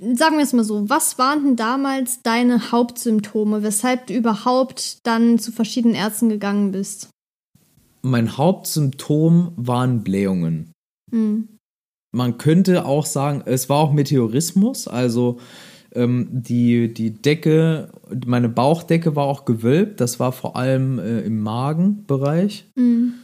sagen 0.00 0.36
wir 0.36 0.44
es 0.44 0.52
mal 0.52 0.62
so, 0.62 0.88
was 0.88 1.18
waren 1.18 1.42
denn 1.44 1.56
damals 1.56 2.22
deine 2.22 2.70
Hauptsymptome, 2.70 3.64
weshalb 3.64 4.06
du 4.06 4.14
überhaupt 4.14 5.04
dann 5.04 5.40
zu 5.40 5.50
verschiedenen 5.50 5.96
Ärzten 5.96 6.28
gegangen 6.28 6.70
bist? 6.70 7.08
Mein 8.06 8.36
Hauptsymptom 8.36 9.52
waren 9.56 10.04
Blähungen. 10.04 10.70
Mhm. 11.10 11.48
Man 12.14 12.38
könnte 12.38 12.86
auch 12.86 13.04
sagen, 13.04 13.42
es 13.46 13.68
war 13.68 13.78
auch 13.78 13.92
Meteorismus, 13.92 14.86
also 14.86 15.38
ähm, 15.92 16.28
die, 16.30 16.94
die 16.94 17.10
Decke, 17.10 17.90
meine 18.24 18.48
Bauchdecke 18.48 19.16
war 19.16 19.24
auch 19.24 19.44
gewölbt. 19.44 20.00
Das 20.00 20.20
war 20.20 20.30
vor 20.30 20.54
allem 20.54 21.00
äh, 21.00 21.20
im 21.22 21.40
Magenbereich. 21.40 22.70
Mhm. 22.76 23.14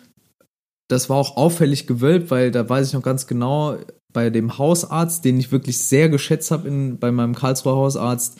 Das 0.88 1.08
war 1.08 1.16
auch 1.16 1.36
auffällig 1.36 1.86
gewölbt, 1.86 2.32
weil 2.32 2.50
da 2.50 2.68
weiß 2.68 2.88
ich 2.88 2.94
noch 2.94 3.02
ganz 3.02 3.28
genau, 3.28 3.76
bei 4.12 4.30
dem 4.30 4.58
Hausarzt, 4.58 5.24
den 5.24 5.38
ich 5.38 5.52
wirklich 5.52 5.78
sehr 5.78 6.08
geschätzt 6.08 6.50
habe 6.50 6.96
bei 6.98 7.12
meinem 7.12 7.34
Karlsruher 7.36 7.76
Hausarzt, 7.76 8.38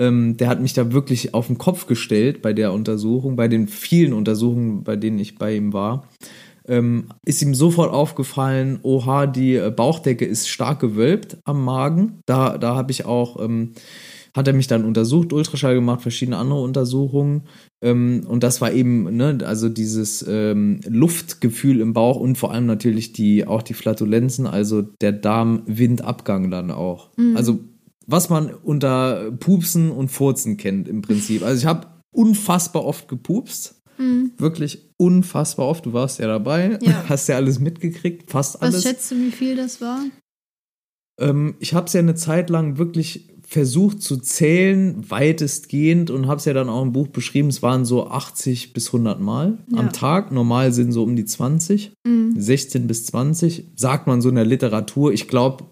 ähm, 0.00 0.36
der 0.36 0.48
hat 0.48 0.60
mich 0.60 0.72
da 0.72 0.92
wirklich 0.92 1.34
auf 1.34 1.46
den 1.46 1.58
Kopf 1.58 1.86
gestellt 1.86 2.42
bei 2.42 2.52
der 2.52 2.72
Untersuchung, 2.72 3.36
bei 3.36 3.46
den 3.48 3.68
vielen 3.68 4.12
Untersuchungen, 4.14 4.82
bei 4.82 4.96
denen 4.96 5.18
ich 5.20 5.36
bei 5.38 5.54
ihm 5.54 5.72
war. 5.72 6.08
ähm, 6.68 7.06
ist 7.24 7.42
ihm 7.42 7.54
sofort 7.54 7.92
aufgefallen, 7.92 8.78
oha, 8.82 9.26
die 9.26 9.56
äh, 9.56 9.70
Bauchdecke 9.74 10.24
ist 10.24 10.48
stark 10.48 10.80
gewölbt 10.80 11.38
am 11.44 11.64
Magen. 11.64 12.20
Da, 12.26 12.58
da 12.58 12.76
habe 12.76 12.92
ich 12.92 13.04
auch, 13.04 13.42
ähm, 13.42 13.72
hat 14.36 14.46
er 14.46 14.54
mich 14.54 14.68
dann 14.68 14.84
untersucht, 14.84 15.32
Ultraschall 15.32 15.74
gemacht, 15.74 16.02
verschiedene 16.02 16.36
andere 16.36 16.62
Untersuchungen. 16.62 17.42
Ähm, 17.82 18.24
und 18.28 18.44
das 18.44 18.60
war 18.60 18.72
eben, 18.72 19.16
ne, 19.16 19.38
also 19.44 19.68
dieses 19.68 20.24
ähm, 20.28 20.80
Luftgefühl 20.88 21.80
im 21.80 21.92
Bauch 21.92 22.16
und 22.16 22.38
vor 22.38 22.52
allem 22.52 22.66
natürlich 22.66 23.12
die, 23.12 23.46
auch 23.46 23.62
die 23.62 23.74
Flatulenzen, 23.74 24.46
also 24.46 24.82
der 24.82 25.12
Darmwindabgang 25.12 26.50
dann 26.50 26.70
auch. 26.70 27.08
Mhm. 27.16 27.36
Also 27.36 27.58
was 28.10 28.28
man 28.28 28.52
unter 28.52 29.30
Pupsen 29.32 29.90
und 29.90 30.08
Furzen 30.08 30.56
kennt 30.56 30.88
im 30.88 31.02
Prinzip. 31.02 31.42
Also 31.42 31.60
ich 31.60 31.66
habe 31.66 31.86
unfassbar 32.10 32.84
oft 32.84 33.08
gepupst. 33.08 33.82
Mhm. 33.98 34.32
Wirklich 34.38 34.90
unfassbar 34.96 35.66
oft. 35.66 35.86
Du 35.86 35.92
warst 35.92 36.18
ja 36.18 36.26
dabei, 36.26 36.78
ja. 36.82 37.04
hast 37.08 37.28
ja 37.28 37.36
alles 37.36 37.60
mitgekriegt, 37.60 38.30
fast 38.30 38.62
alles. 38.62 38.76
Was 38.76 38.82
schätzt 38.82 39.10
du, 39.10 39.16
wie 39.16 39.30
viel 39.30 39.56
das 39.56 39.80
war? 39.80 40.00
Ähm, 41.20 41.54
ich 41.60 41.74
habe 41.74 41.86
es 41.86 41.92
ja 41.92 42.00
eine 42.00 42.14
Zeit 42.14 42.50
lang 42.50 42.78
wirklich 42.78 43.28
versucht 43.46 44.00
zu 44.00 44.16
zählen, 44.16 45.10
weitestgehend, 45.10 46.10
und 46.10 46.28
habe 46.28 46.38
es 46.38 46.44
ja 46.44 46.52
dann 46.52 46.68
auch 46.68 46.82
im 46.82 46.92
Buch 46.92 47.08
beschrieben. 47.08 47.48
Es 47.48 47.62
waren 47.62 47.84
so 47.84 48.06
80 48.06 48.72
bis 48.72 48.86
100 48.88 49.20
Mal 49.20 49.58
ja. 49.72 49.78
am 49.78 49.92
Tag. 49.92 50.30
Normal 50.30 50.72
sind 50.72 50.92
so 50.92 51.02
um 51.02 51.16
die 51.16 51.24
20, 51.24 51.92
mhm. 52.06 52.40
16 52.40 52.86
bis 52.86 53.06
20. 53.06 53.72
Sagt 53.74 54.06
man 54.06 54.22
so 54.22 54.28
in 54.28 54.36
der 54.36 54.44
Literatur. 54.44 55.12
Ich 55.12 55.26
glaube, 55.26 55.64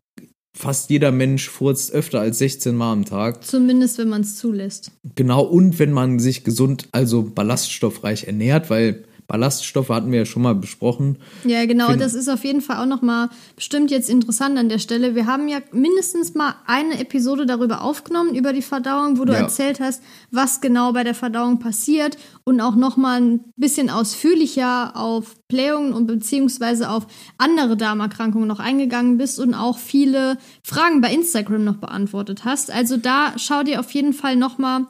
fast 0.59 0.91
jeder 0.91 1.13
Mensch 1.13 1.49
furzt 1.49 1.93
öfter 1.93 2.21
als 2.21 2.39
16 2.39 2.75
Mal 2.75 2.93
am 2.93 3.05
Tag. 3.05 3.45
Zumindest, 3.45 3.97
wenn 3.99 4.09
man 4.09 4.23
es 4.23 4.37
zulässt. 4.37 4.91
Genau, 5.15 5.43
und 5.43 5.79
wenn 5.79 5.93
man 5.93 6.19
sich 6.19 6.43
gesund, 6.43 6.89
also 6.91 7.23
ballaststoffreich 7.23 8.25
ernährt, 8.25 8.69
weil 8.69 9.05
Ballaststoffe 9.29 9.91
hatten 9.91 10.11
wir 10.11 10.21
ja 10.21 10.25
schon 10.25 10.41
mal 10.41 10.55
besprochen. 10.55 11.19
Ja, 11.45 11.67
genau, 11.67 11.95
das 11.97 12.15
ist 12.15 12.31
auf 12.31 12.45
jeden 12.45 12.63
Fall 12.63 12.79
auch 12.79 12.87
nochmal 12.87 13.29
bestimmt 13.57 13.91
jetzt 13.91 14.09
interessant 14.09 14.59
an 14.59 14.71
der 14.71 14.79
Stelle. 14.79 15.15
Wir 15.15 15.27
haben 15.27 15.49
ja 15.49 15.59
mindestens 15.71 16.35
mal 16.35 16.55
eine 16.67 16.99
Episode 16.99 17.45
darüber 17.45 17.83
aufgenommen, 17.83 18.35
über 18.35 18.55
die 18.55 18.63
Verdauung, 18.63 19.19
wo 19.19 19.27
du 19.27 19.35
ja. 19.35 19.41
erzählt 19.41 19.81
hast, 19.81 20.03
was 20.31 20.63
genau 20.63 20.95
bei 20.95 21.05
der 21.05 21.15
Verdauung 21.15 21.59
passiert 21.59 22.17
und 22.45 22.63
auch 22.63 22.75
nochmal 22.75 23.21
ein 23.21 23.45
bisschen 23.57 23.91
ausführlicher 23.91 24.97
auf 24.97 25.37
Blähungen 25.47 25.93
und 25.93 26.07
beziehungsweise 26.07 26.89
auf 26.89 27.07
andere 27.37 27.77
Darmerkrankungen 27.77 28.49
noch 28.49 28.61
eingegangen 28.61 29.19
bist 29.19 29.39
und 29.39 29.53
auch 29.53 29.77
viele 29.77 30.39
Fragen 30.63 31.03
bei 31.03 31.13
Instagram 31.13 31.65
noch 31.65 31.77
beantwortet 31.77 32.47
hast. 32.47 32.71
Also 32.71 32.97
da 32.97 33.35
schau 33.37 33.63
dir 33.63 33.81
auf 33.81 33.91
jeden 33.91 34.15
Fall 34.15 34.37
nochmal 34.37 34.87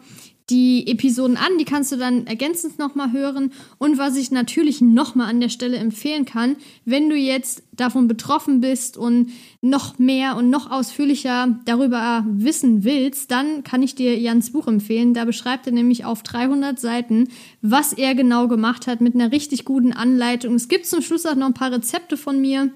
die 0.51 0.87
Episoden 0.87 1.37
an, 1.37 1.59
die 1.59 1.65
kannst 1.65 1.93
du 1.93 1.97
dann 1.97 2.27
ergänzend 2.27 2.79
nochmal 2.79 3.13
hören. 3.13 3.53
Und 3.79 3.99
was 3.99 4.17
ich 4.17 4.31
natürlich 4.31 4.81
nochmal 4.81 5.29
an 5.29 5.41
der 5.41 5.49
Stelle 5.49 5.77
empfehlen 5.77 6.25
kann, 6.25 6.57
wenn 6.85 7.11
du 7.11 7.17
jetzt 7.17 7.63
davon 7.73 8.09
betroffen 8.09 8.61
bist 8.61 8.97
und 8.97 9.31
noch 9.61 9.99
mehr 9.99 10.37
und 10.37 10.51
noch 10.51 10.71
ausführlicher 10.71 11.59
darüber 11.65 12.25
wissen 12.29 12.85
willst, 12.85 13.31
dann 13.31 13.63
kann 13.63 13.83
ich 13.83 13.95
dir 13.95 14.19
Jans 14.19 14.53
Buch 14.53 14.67
empfehlen. 14.67 15.15
Da 15.15 15.25
beschreibt 15.25 15.67
er 15.67 15.73
nämlich 15.73 16.05
auf 16.05 16.23
300 16.23 16.79
Seiten, 16.81 17.29
was 17.61 17.93
er 17.93 18.15
genau 18.15 18.49
gemacht 18.49 18.87
hat 18.87 19.01
mit 19.01 19.15
einer 19.15 19.33
richtig 19.33 19.65
guten 19.65 19.93
Anleitung. 19.93 20.55
Es 20.55 20.69
gibt 20.69 20.87
zum 20.87 21.03
Schluss 21.03 21.27
auch 21.27 21.37
noch 21.37 21.47
ein 21.47 21.55
paar 21.55 21.73
Rezepte 21.73 22.17
von 22.17 22.41
mir 22.41 22.71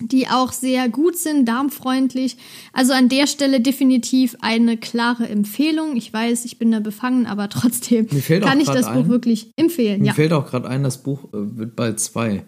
die 0.00 0.28
auch 0.28 0.52
sehr 0.52 0.88
gut 0.88 1.16
sind, 1.16 1.46
darmfreundlich. 1.46 2.36
Also 2.72 2.92
an 2.92 3.08
der 3.08 3.26
Stelle 3.26 3.60
definitiv 3.60 4.36
eine 4.40 4.76
klare 4.76 5.28
Empfehlung. 5.28 5.96
Ich 5.96 6.12
weiß, 6.12 6.44
ich 6.44 6.58
bin 6.58 6.72
da 6.72 6.80
befangen, 6.80 7.26
aber 7.26 7.48
trotzdem 7.48 8.08
kann 8.08 8.60
ich 8.60 8.68
das 8.68 8.86
ein, 8.86 9.02
Buch 9.02 9.08
wirklich 9.08 9.52
empfehlen. 9.56 10.00
Mir 10.00 10.08
ja. 10.08 10.14
fällt 10.14 10.32
auch 10.32 10.46
gerade 10.46 10.68
ein, 10.68 10.82
das 10.82 11.02
Buch 11.02 11.24
äh, 11.32 11.58
wird 11.58 11.76
bald 11.76 12.00
zwei. 12.00 12.44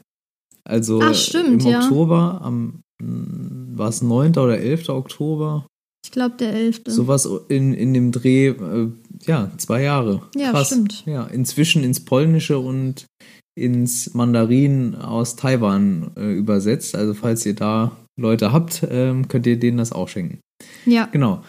Also 0.65 1.01
Ach, 1.03 1.15
stimmt, 1.15 1.65
im 1.65 1.71
ja. 1.71 1.81
Oktober, 1.81 2.41
am 2.43 2.83
hm, 3.01 3.73
war 3.75 3.89
es 3.89 4.03
9. 4.03 4.33
oder 4.33 4.59
11. 4.59 4.89
Oktober? 4.91 5.67
Ich 6.05 6.11
glaube 6.11 6.37
der 6.39 6.53
11. 6.53 6.83
Sowas 6.87 7.29
in, 7.49 7.75
in 7.75 7.95
dem 7.95 8.13
Dreh, 8.13 8.49
äh, 8.49 8.89
ja, 9.25 9.51
zwei 9.57 9.83
Jahre. 9.83 10.23
Ja, 10.37 10.51
Krass. 10.51 10.69
stimmt. 10.69 11.05
Ja, 11.07 11.25
inzwischen 11.27 11.85
ins 11.85 12.05
Polnische 12.05 12.59
und 12.59 13.07
ins 13.55 14.15
Mandarin 14.15 14.95
aus 14.95 15.37
Taiwan 15.37 16.11
äh, 16.17 16.33
übersetzt. 16.33 16.95
Also 16.95 17.15
falls 17.15 17.45
ihr 17.47 17.55
da 17.55 17.93
Leute 18.19 18.53
habt, 18.53 18.87
ähm, 18.91 19.29
könnt 19.29 19.47
ihr 19.47 19.59
denen 19.59 19.79
das 19.79 19.93
auch 19.93 20.09
schenken. 20.09 20.41
Ja. 20.87 21.09
Genau. 21.13 21.43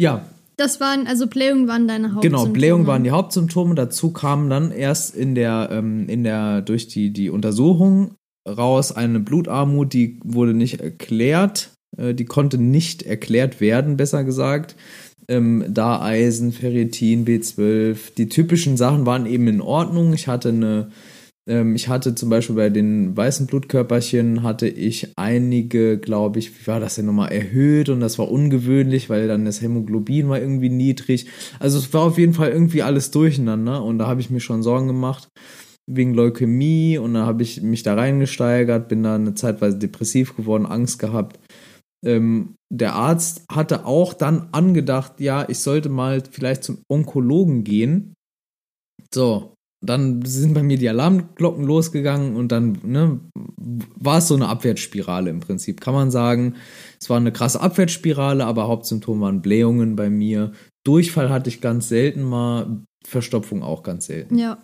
Ja. 0.00 0.26
Das 0.56 0.80
waren, 0.80 1.06
also 1.06 1.26
Blähungen 1.26 1.68
waren 1.68 1.86
deine 1.86 2.14
Hauptsymptome. 2.14 2.44
Genau, 2.44 2.52
Blähungen 2.52 2.86
waren 2.86 3.04
die 3.04 3.10
Hauptsymptome. 3.10 3.74
Dazu 3.74 4.12
kamen 4.12 4.48
dann 4.48 4.70
erst 4.70 5.14
in 5.14 5.34
der, 5.34 5.68
ähm, 5.70 6.08
in 6.08 6.24
der, 6.24 6.62
durch 6.62 6.88
die, 6.88 7.12
die 7.12 7.28
Untersuchung 7.28 8.14
raus 8.48 8.92
eine 8.92 9.20
Blutarmut, 9.20 9.92
die 9.92 10.18
wurde 10.24 10.54
nicht 10.54 10.80
erklärt, 10.80 11.72
äh, 11.98 12.14
die 12.14 12.24
konnte 12.24 12.58
nicht 12.58 13.02
erklärt 13.02 13.60
werden, 13.60 13.96
besser 13.96 14.24
gesagt. 14.24 14.76
Ähm, 15.28 15.64
da 15.68 16.00
Eisen, 16.00 16.52
Ferritin, 16.52 17.26
B12, 17.26 18.14
die 18.16 18.28
typischen 18.28 18.76
Sachen 18.76 19.04
waren 19.06 19.26
eben 19.26 19.48
in 19.48 19.60
Ordnung. 19.60 20.12
Ich 20.12 20.28
hatte 20.28 20.50
eine 20.50 20.90
ich 21.48 21.86
hatte 21.86 22.16
zum 22.16 22.28
Beispiel 22.28 22.56
bei 22.56 22.70
den 22.70 23.16
weißen 23.16 23.46
Blutkörperchen 23.46 24.42
hatte 24.42 24.66
ich 24.66 25.12
einige, 25.16 25.96
glaube 25.96 26.40
ich, 26.40 26.60
wie 26.60 26.66
war 26.66 26.80
das 26.80 26.96
denn 26.96 27.06
nochmal, 27.06 27.30
erhöht 27.30 27.88
und 27.88 28.00
das 28.00 28.18
war 28.18 28.32
ungewöhnlich, 28.32 29.08
weil 29.10 29.28
dann 29.28 29.44
das 29.44 29.62
Hämoglobin 29.62 30.28
war 30.28 30.40
irgendwie 30.40 30.70
niedrig. 30.70 31.26
Also 31.60 31.78
es 31.78 31.94
war 31.94 32.02
auf 32.02 32.18
jeden 32.18 32.34
Fall 32.34 32.50
irgendwie 32.50 32.82
alles 32.82 33.12
durcheinander 33.12 33.84
und 33.84 33.98
da 33.98 34.08
habe 34.08 34.20
ich 34.20 34.28
mir 34.28 34.40
schon 34.40 34.64
Sorgen 34.64 34.88
gemacht 34.88 35.28
wegen 35.88 36.14
Leukämie 36.14 36.98
und 36.98 37.14
da 37.14 37.26
habe 37.26 37.42
ich 37.42 37.62
mich 37.62 37.82
da 37.82 37.94
reingesteigert, 37.94 38.88
bin 38.88 39.02
dann 39.02 39.22
eine 39.22 39.34
Zeitweise 39.34 39.78
depressiv 39.78 40.36
geworden, 40.36 40.66
Angst 40.66 40.98
gehabt. 40.98 41.38
Ähm, 42.04 42.56
der 42.72 42.94
Arzt 42.94 43.44
hatte 43.50 43.86
auch 43.86 44.12
dann 44.12 44.48
angedacht, 44.52 45.20
ja, 45.20 45.48
ich 45.48 45.60
sollte 45.60 45.88
mal 45.88 46.22
vielleicht 46.28 46.64
zum 46.64 46.78
Onkologen 46.88 47.62
gehen. 47.62 48.14
So, 49.14 49.54
dann 49.80 50.24
sind 50.24 50.54
bei 50.54 50.62
mir 50.62 50.78
die 50.78 50.88
Alarmglocken 50.88 51.64
losgegangen 51.64 52.36
und 52.36 52.50
dann 52.50 52.78
ne, 52.82 53.20
war 53.96 54.18
es 54.18 54.28
so 54.28 54.34
eine 54.34 54.48
Abwärtsspirale 54.48 55.30
im 55.30 55.40
Prinzip. 55.40 55.80
Kann 55.80 55.94
man 55.94 56.10
sagen, 56.10 56.54
es 57.00 57.10
war 57.10 57.18
eine 57.18 57.32
krasse 57.32 57.60
Abwärtsspirale, 57.60 58.44
aber 58.44 58.68
Hauptsymptom 58.68 59.20
waren 59.20 59.42
Blähungen 59.42 59.96
bei 59.96 60.10
mir. 60.10 60.52
Durchfall 60.84 61.30
hatte 61.30 61.48
ich 61.48 61.60
ganz 61.60 61.88
selten 61.88 62.22
mal, 62.22 62.82
Verstopfung 63.06 63.62
auch 63.62 63.82
ganz 63.82 64.06
selten. 64.06 64.38
Ja. 64.38 64.58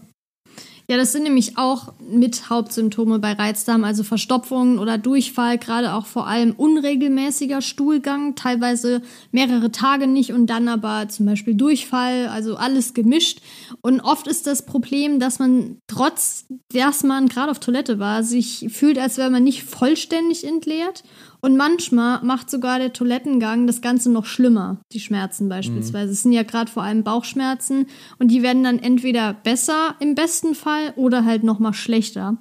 Ja, 0.93 0.99
das 0.99 1.13
sind 1.13 1.23
nämlich 1.23 1.57
auch 1.57 1.95
mit 2.07 2.51
Hauptsymptome 2.51 3.19
bei 3.19 3.33
Reizdarm, 3.33 3.83
also 3.83 4.05
Verstopfungen 4.05 4.79
oder 4.79 4.99
Durchfall, 4.99 5.57
gerade 5.57 5.95
auch 5.95 6.05
vor 6.05 6.27
allem 6.27 6.53
unregelmäßiger 6.53 7.63
Stuhlgang, 7.63 8.35
teilweise 8.35 9.01
mehrere 9.31 9.73
Tage 9.73 10.07
nicht 10.07 10.35
und 10.35 10.49
dann 10.49 10.69
aber 10.69 11.09
zum 11.09 11.25
Beispiel 11.25 11.55
Durchfall, 11.55 12.27
also 12.27 12.57
alles 12.57 12.93
gemischt. 12.93 13.41
Und 13.81 14.03
oft 14.03 14.27
ist 14.27 14.47
das 14.47 14.67
Problem, 14.67 15.19
dass 15.19 15.39
man 15.39 15.79
trotz, 15.87 16.45
dass 16.75 17.05
man 17.05 17.29
gerade 17.29 17.51
auf 17.51 17.59
Toilette 17.59 17.99
war, 17.99 18.23
sich 18.23 18.67
fühlt, 18.69 18.99
als 18.99 19.17
wäre 19.17 19.31
man 19.31 19.45
nicht 19.45 19.63
vollständig 19.63 20.47
entleert 20.47 21.05
und 21.43 21.57
manchmal 21.57 22.23
macht 22.23 22.49
sogar 22.49 22.79
der 22.79 22.93
Toilettengang 22.93 23.67
das 23.67 23.81
Ganze 23.83 24.11
noch 24.11 24.27
schlimmer, 24.27 24.79
die 24.93 25.01
Schmerzen 25.01 25.49
beispielsweise. 25.49 26.07
Mhm. 26.07 26.13
Es 26.13 26.23
sind 26.23 26.33
ja 26.33 26.45
gerade 26.45 26.71
vor 26.71 26.85
allem 26.85 27.03
Bauchschmerzen 27.03 27.87
und 28.19 28.29
die 28.29 28.43
werden 28.43 28.63
dann 28.63 28.79
entweder 28.79 29.35
besser 29.35 29.97
im 29.99 30.15
besten 30.15 30.55
Fall 30.55 30.93
oder 30.95 31.25
halt 31.25 31.43
noch 31.43 31.59
mal 31.59 31.75
schlechter. 31.75 32.39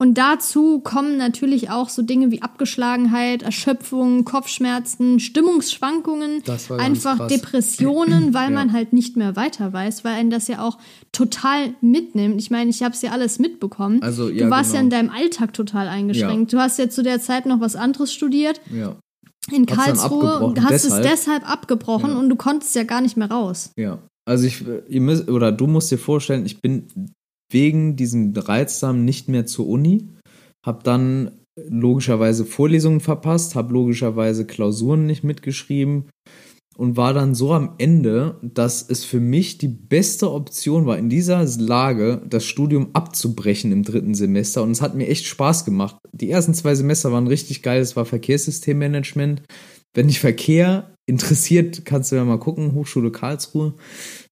Und 0.00 0.14
dazu 0.14 0.80
kommen 0.80 1.18
natürlich 1.18 1.68
auch 1.68 1.90
so 1.90 2.00
Dinge 2.00 2.30
wie 2.30 2.40
Abgeschlagenheit, 2.40 3.42
Erschöpfung, 3.42 4.24
Kopfschmerzen, 4.24 5.20
Stimmungsschwankungen, 5.20 6.42
einfach 6.78 7.28
Depressionen, 7.28 8.32
weil 8.34 8.48
ja. 8.48 8.50
man 8.50 8.72
halt 8.72 8.94
nicht 8.94 9.18
mehr 9.18 9.36
weiter 9.36 9.74
weiß, 9.74 10.02
weil 10.02 10.14
einen 10.14 10.30
das 10.30 10.48
ja 10.48 10.62
auch 10.66 10.78
total 11.12 11.74
mitnimmt. 11.82 12.40
Ich 12.40 12.50
meine, 12.50 12.70
ich 12.70 12.82
habe 12.82 12.94
es 12.94 13.02
ja 13.02 13.10
alles 13.10 13.38
mitbekommen. 13.38 14.02
Also, 14.02 14.30
ja, 14.30 14.46
du 14.46 14.50
warst 14.50 14.70
genau. 14.70 14.78
ja 14.78 14.84
in 14.84 14.90
deinem 14.90 15.10
Alltag 15.10 15.52
total 15.52 15.86
eingeschränkt. 15.86 16.50
Ja. 16.50 16.58
Du 16.58 16.62
hast 16.62 16.78
ja 16.78 16.88
zu 16.88 17.02
der 17.02 17.20
Zeit 17.20 17.44
noch 17.44 17.60
was 17.60 17.76
anderes 17.76 18.10
studiert. 18.10 18.58
Ja. 18.74 18.96
In 19.52 19.66
Karlsruhe 19.66 20.54
hast 20.62 20.84
deshalb. 20.84 21.04
es 21.04 21.10
deshalb 21.10 21.50
abgebrochen 21.50 22.16
und 22.16 22.30
du 22.30 22.36
konntest 22.36 22.74
ja 22.74 22.84
gar 22.84 23.02
nicht 23.02 23.18
mehr 23.18 23.30
raus. 23.30 23.72
Ja. 23.76 23.98
Also 24.24 24.46
ich, 24.46 24.64
ihr 24.88 25.00
müsst, 25.02 25.28
oder 25.28 25.52
du 25.52 25.66
musst 25.66 25.90
dir 25.90 25.98
vorstellen, 25.98 26.46
ich 26.46 26.62
bin 26.62 26.88
wegen 27.50 27.96
diesem 27.96 28.32
Reizdarm 28.34 29.04
nicht 29.04 29.28
mehr 29.28 29.46
zur 29.46 29.68
Uni, 29.68 30.08
habe 30.64 30.82
dann 30.82 31.32
logischerweise 31.56 32.44
Vorlesungen 32.44 33.00
verpasst, 33.00 33.54
habe 33.54 33.72
logischerweise 33.72 34.46
Klausuren 34.46 35.06
nicht 35.06 35.24
mitgeschrieben 35.24 36.04
und 36.76 36.96
war 36.96 37.12
dann 37.12 37.34
so 37.34 37.52
am 37.52 37.74
Ende, 37.78 38.38
dass 38.42 38.88
es 38.88 39.04
für 39.04 39.20
mich 39.20 39.58
die 39.58 39.68
beste 39.68 40.32
Option 40.32 40.86
war, 40.86 40.96
in 40.96 41.10
dieser 41.10 41.44
Lage 41.58 42.22
das 42.26 42.46
Studium 42.46 42.90
abzubrechen 42.94 43.72
im 43.72 43.82
dritten 43.82 44.14
Semester. 44.14 44.62
Und 44.62 44.70
es 44.70 44.80
hat 44.80 44.94
mir 44.94 45.08
echt 45.08 45.26
Spaß 45.26 45.66
gemacht. 45.66 45.96
Die 46.12 46.30
ersten 46.30 46.54
zwei 46.54 46.74
Semester 46.74 47.12
waren 47.12 47.26
richtig 47.26 47.62
geil. 47.62 47.82
Es 47.82 47.96
war 47.96 48.06
Verkehrssystemmanagement. 48.06 49.42
Wenn 49.92 50.06
dich 50.06 50.20
Verkehr 50.20 50.94
interessiert, 51.06 51.84
kannst 51.84 52.12
du 52.12 52.16
ja 52.16 52.24
mal 52.24 52.38
gucken. 52.38 52.72
Hochschule 52.72 53.10
Karlsruhe. 53.10 53.74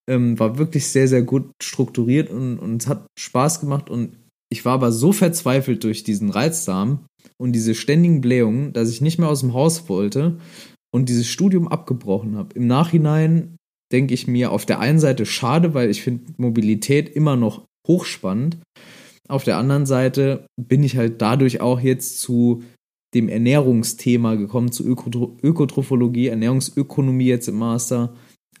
Ähm, 0.09 0.39
war 0.39 0.57
wirklich 0.57 0.87
sehr, 0.87 1.07
sehr 1.07 1.21
gut 1.21 1.51
strukturiert 1.61 2.31
und, 2.31 2.57
und 2.57 2.81
es 2.81 2.87
hat 2.87 3.05
Spaß 3.17 3.59
gemacht. 3.59 3.89
Und 3.89 4.17
Ich 4.51 4.65
war 4.65 4.73
aber 4.73 4.91
so 4.91 5.11
verzweifelt 5.11 5.83
durch 5.83 6.03
diesen 6.03 6.31
Reizdarm 6.31 7.05
und 7.37 7.53
diese 7.53 7.75
ständigen 7.75 8.21
Blähungen, 8.21 8.73
dass 8.73 8.89
ich 8.89 9.01
nicht 9.01 9.19
mehr 9.19 9.29
aus 9.29 9.41
dem 9.41 9.53
Haus 9.53 9.87
wollte 9.87 10.37
und 10.91 11.09
dieses 11.09 11.27
Studium 11.27 11.67
abgebrochen 11.67 12.35
habe. 12.35 12.55
Im 12.55 12.65
Nachhinein 12.67 13.55
denke 13.91 14.13
ich 14.13 14.27
mir 14.27 14.51
auf 14.51 14.65
der 14.65 14.79
einen 14.79 14.99
Seite 14.99 15.25
schade, 15.25 15.73
weil 15.73 15.89
ich 15.89 16.01
finde 16.01 16.33
Mobilität 16.37 17.09
immer 17.09 17.35
noch 17.35 17.65
hochspannend. 17.87 18.57
Auf 19.27 19.43
der 19.43 19.57
anderen 19.57 19.85
Seite 19.85 20.45
bin 20.59 20.83
ich 20.83 20.97
halt 20.97 21.21
dadurch 21.21 21.61
auch 21.61 21.79
jetzt 21.79 22.19
zu 22.19 22.63
dem 23.13 23.29
Ernährungsthema 23.29 24.35
gekommen, 24.35 24.71
zu 24.71 24.83
Öko 24.83 25.37
Ökotrophologie, 25.41 26.27
Ernährungsökonomie 26.27 27.25
jetzt 27.25 27.47
im 27.47 27.57
Master. 27.57 28.15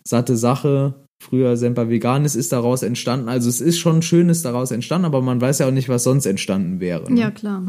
Satte 0.07 0.37
Sache, 0.37 1.05
früher 1.21 1.57
Semper 1.57 1.89
Veganis 1.89 2.35
ist 2.35 2.51
daraus 2.51 2.81
entstanden. 2.81 3.29
Also 3.29 3.49
es 3.49 3.61
ist 3.61 3.77
schon 3.77 4.01
Schönes 4.01 4.41
daraus 4.41 4.71
entstanden, 4.71 5.05
aber 5.05 5.21
man 5.21 5.39
weiß 5.41 5.59
ja 5.59 5.67
auch 5.67 5.71
nicht, 5.71 5.89
was 5.89 6.03
sonst 6.03 6.25
entstanden 6.25 6.79
wäre. 6.79 7.11
Ne? 7.11 7.19
Ja, 7.19 7.31
klar. 7.31 7.63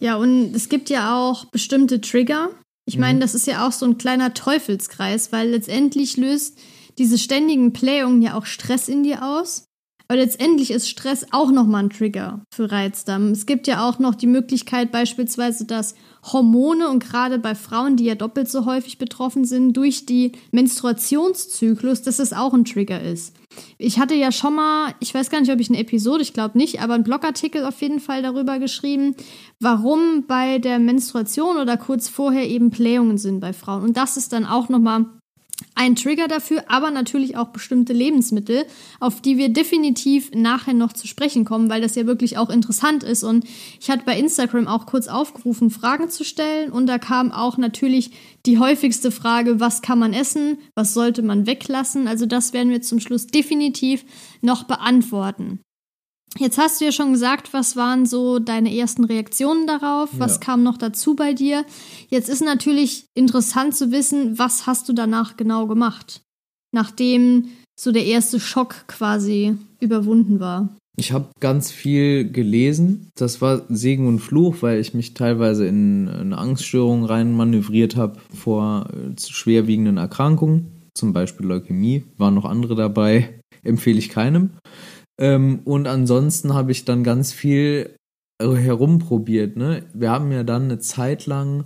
Ja, 0.00 0.16
und 0.16 0.54
es 0.54 0.68
gibt 0.68 0.90
ja 0.90 1.16
auch 1.16 1.46
bestimmte 1.46 2.00
Trigger. 2.00 2.50
Ich 2.86 2.98
meine, 2.98 3.16
mhm. 3.16 3.20
das 3.20 3.34
ist 3.34 3.46
ja 3.46 3.66
auch 3.66 3.72
so 3.72 3.86
ein 3.86 3.98
kleiner 3.98 4.34
Teufelskreis, 4.34 5.32
weil 5.32 5.50
letztendlich 5.50 6.16
löst 6.16 6.58
diese 6.98 7.18
ständigen 7.18 7.72
Playungen 7.72 8.22
ja 8.22 8.36
auch 8.36 8.46
Stress 8.46 8.88
in 8.88 9.02
dir 9.02 9.24
aus. 9.24 9.66
Aber 10.08 10.18
letztendlich 10.18 10.70
ist 10.70 10.88
Stress 10.88 11.26
auch 11.30 11.50
nochmal 11.50 11.84
ein 11.84 11.90
Trigger 11.90 12.42
für 12.54 12.70
Reizdarm. 12.70 13.28
Es 13.28 13.46
gibt 13.46 13.66
ja 13.66 13.88
auch 13.88 13.98
noch 13.98 14.14
die 14.14 14.26
Möglichkeit 14.26 14.92
beispielsweise, 14.92 15.64
dass 15.64 15.94
Hormone 16.22 16.88
und 16.88 17.02
gerade 17.02 17.38
bei 17.38 17.54
Frauen, 17.54 17.96
die 17.96 18.04
ja 18.04 18.14
doppelt 18.14 18.50
so 18.50 18.66
häufig 18.66 18.98
betroffen 18.98 19.44
sind, 19.44 19.74
durch 19.74 20.04
die 20.04 20.32
Menstruationszyklus, 20.52 22.02
dass 22.02 22.18
es 22.18 22.32
auch 22.32 22.52
ein 22.52 22.64
Trigger 22.64 23.00
ist. 23.00 23.34
Ich 23.78 23.98
hatte 23.98 24.14
ja 24.14 24.32
schon 24.32 24.54
mal, 24.54 24.94
ich 25.00 25.14
weiß 25.14 25.30
gar 25.30 25.40
nicht, 25.40 25.52
ob 25.52 25.60
ich 25.60 25.70
eine 25.70 25.78
Episode, 25.78 26.22
ich 26.22 26.32
glaube 26.32 26.58
nicht, 26.58 26.82
aber 26.82 26.94
einen 26.94 27.04
Blogartikel 27.04 27.64
auf 27.64 27.80
jeden 27.80 28.00
Fall 28.00 28.22
darüber 28.22 28.58
geschrieben, 28.58 29.14
warum 29.60 30.24
bei 30.26 30.58
der 30.58 30.78
Menstruation 30.78 31.56
oder 31.56 31.76
kurz 31.76 32.08
vorher 32.08 32.48
eben 32.48 32.70
Blähungen 32.70 33.16
sind 33.16 33.40
bei 33.40 33.52
Frauen. 33.52 33.82
Und 33.82 33.96
das 33.96 34.16
ist 34.16 34.32
dann 34.32 34.44
auch 34.44 34.68
nochmal 34.68 35.06
ein 35.74 35.96
Trigger 35.96 36.28
dafür, 36.28 36.64
aber 36.68 36.90
natürlich 36.90 37.36
auch 37.36 37.48
bestimmte 37.48 37.92
Lebensmittel, 37.92 38.64
auf 39.00 39.20
die 39.20 39.38
wir 39.38 39.48
definitiv 39.48 40.30
nachher 40.34 40.74
noch 40.74 40.92
zu 40.92 41.06
sprechen 41.06 41.44
kommen, 41.44 41.68
weil 41.68 41.80
das 41.80 41.94
ja 41.94 42.06
wirklich 42.06 42.38
auch 42.38 42.50
interessant 42.50 43.02
ist. 43.02 43.24
Und 43.24 43.44
ich 43.80 43.90
hatte 43.90 44.04
bei 44.04 44.18
Instagram 44.18 44.66
auch 44.66 44.86
kurz 44.86 45.08
aufgerufen, 45.08 45.70
Fragen 45.70 46.10
zu 46.10 46.24
stellen. 46.24 46.70
Und 46.70 46.86
da 46.86 46.98
kam 46.98 47.32
auch 47.32 47.56
natürlich 47.56 48.12
die 48.46 48.58
häufigste 48.58 49.10
Frage, 49.10 49.60
was 49.60 49.82
kann 49.82 49.98
man 49.98 50.12
essen, 50.12 50.58
was 50.74 50.94
sollte 50.94 51.22
man 51.22 51.46
weglassen. 51.46 52.08
Also 52.08 52.26
das 52.26 52.52
werden 52.52 52.70
wir 52.70 52.82
zum 52.82 53.00
Schluss 53.00 53.26
definitiv 53.26 54.04
noch 54.42 54.64
beantworten. 54.64 55.60
Jetzt 56.38 56.58
hast 56.58 56.80
du 56.80 56.86
ja 56.86 56.92
schon 56.92 57.12
gesagt, 57.12 57.52
was 57.52 57.76
waren 57.76 58.06
so 58.06 58.40
deine 58.40 58.76
ersten 58.76 59.04
Reaktionen 59.04 59.66
darauf? 59.66 60.10
Was 60.18 60.34
ja. 60.34 60.40
kam 60.40 60.62
noch 60.62 60.76
dazu 60.76 61.14
bei 61.14 61.32
dir? 61.32 61.64
Jetzt 62.08 62.28
ist 62.28 62.42
natürlich 62.42 63.06
interessant 63.14 63.76
zu 63.76 63.92
wissen, 63.92 64.38
was 64.38 64.66
hast 64.66 64.88
du 64.88 64.92
danach 64.92 65.36
genau 65.36 65.66
gemacht, 65.66 66.22
nachdem 66.72 67.48
so 67.78 67.92
der 67.92 68.04
erste 68.04 68.40
Schock 68.40 68.86
quasi 68.88 69.56
überwunden 69.80 70.40
war. 70.40 70.76
Ich 70.96 71.12
habe 71.12 71.30
ganz 71.40 71.72
viel 71.72 72.30
gelesen. 72.30 73.10
Das 73.16 73.40
war 73.40 73.62
Segen 73.68 74.06
und 74.06 74.20
Fluch, 74.20 74.56
weil 74.60 74.78
ich 74.78 74.94
mich 74.94 75.14
teilweise 75.14 75.66
in 75.66 76.08
eine 76.08 76.38
Angststörung 76.38 77.04
rein 77.04 77.36
manövriert 77.36 77.96
habe 77.96 78.20
vor 78.32 78.86
äh, 78.92 79.20
schwerwiegenden 79.20 79.96
Erkrankungen, 79.96 80.82
zum 80.94 81.12
Beispiel 81.12 81.46
Leukämie. 81.46 82.04
Waren 82.16 82.34
noch 82.34 82.44
andere 82.44 82.76
dabei, 82.76 83.40
empfehle 83.64 83.98
ich 83.98 84.08
keinem. 84.08 84.50
Ähm, 85.20 85.60
und 85.64 85.86
ansonsten 85.86 86.54
habe 86.54 86.72
ich 86.72 86.84
dann 86.84 87.04
ganz 87.04 87.32
viel 87.32 87.94
herumprobiert. 88.40 89.56
Ne? 89.56 89.84
Wir 89.94 90.10
haben 90.10 90.32
ja 90.32 90.42
dann 90.42 90.64
eine 90.64 90.78
Zeit 90.78 91.26
lang 91.26 91.64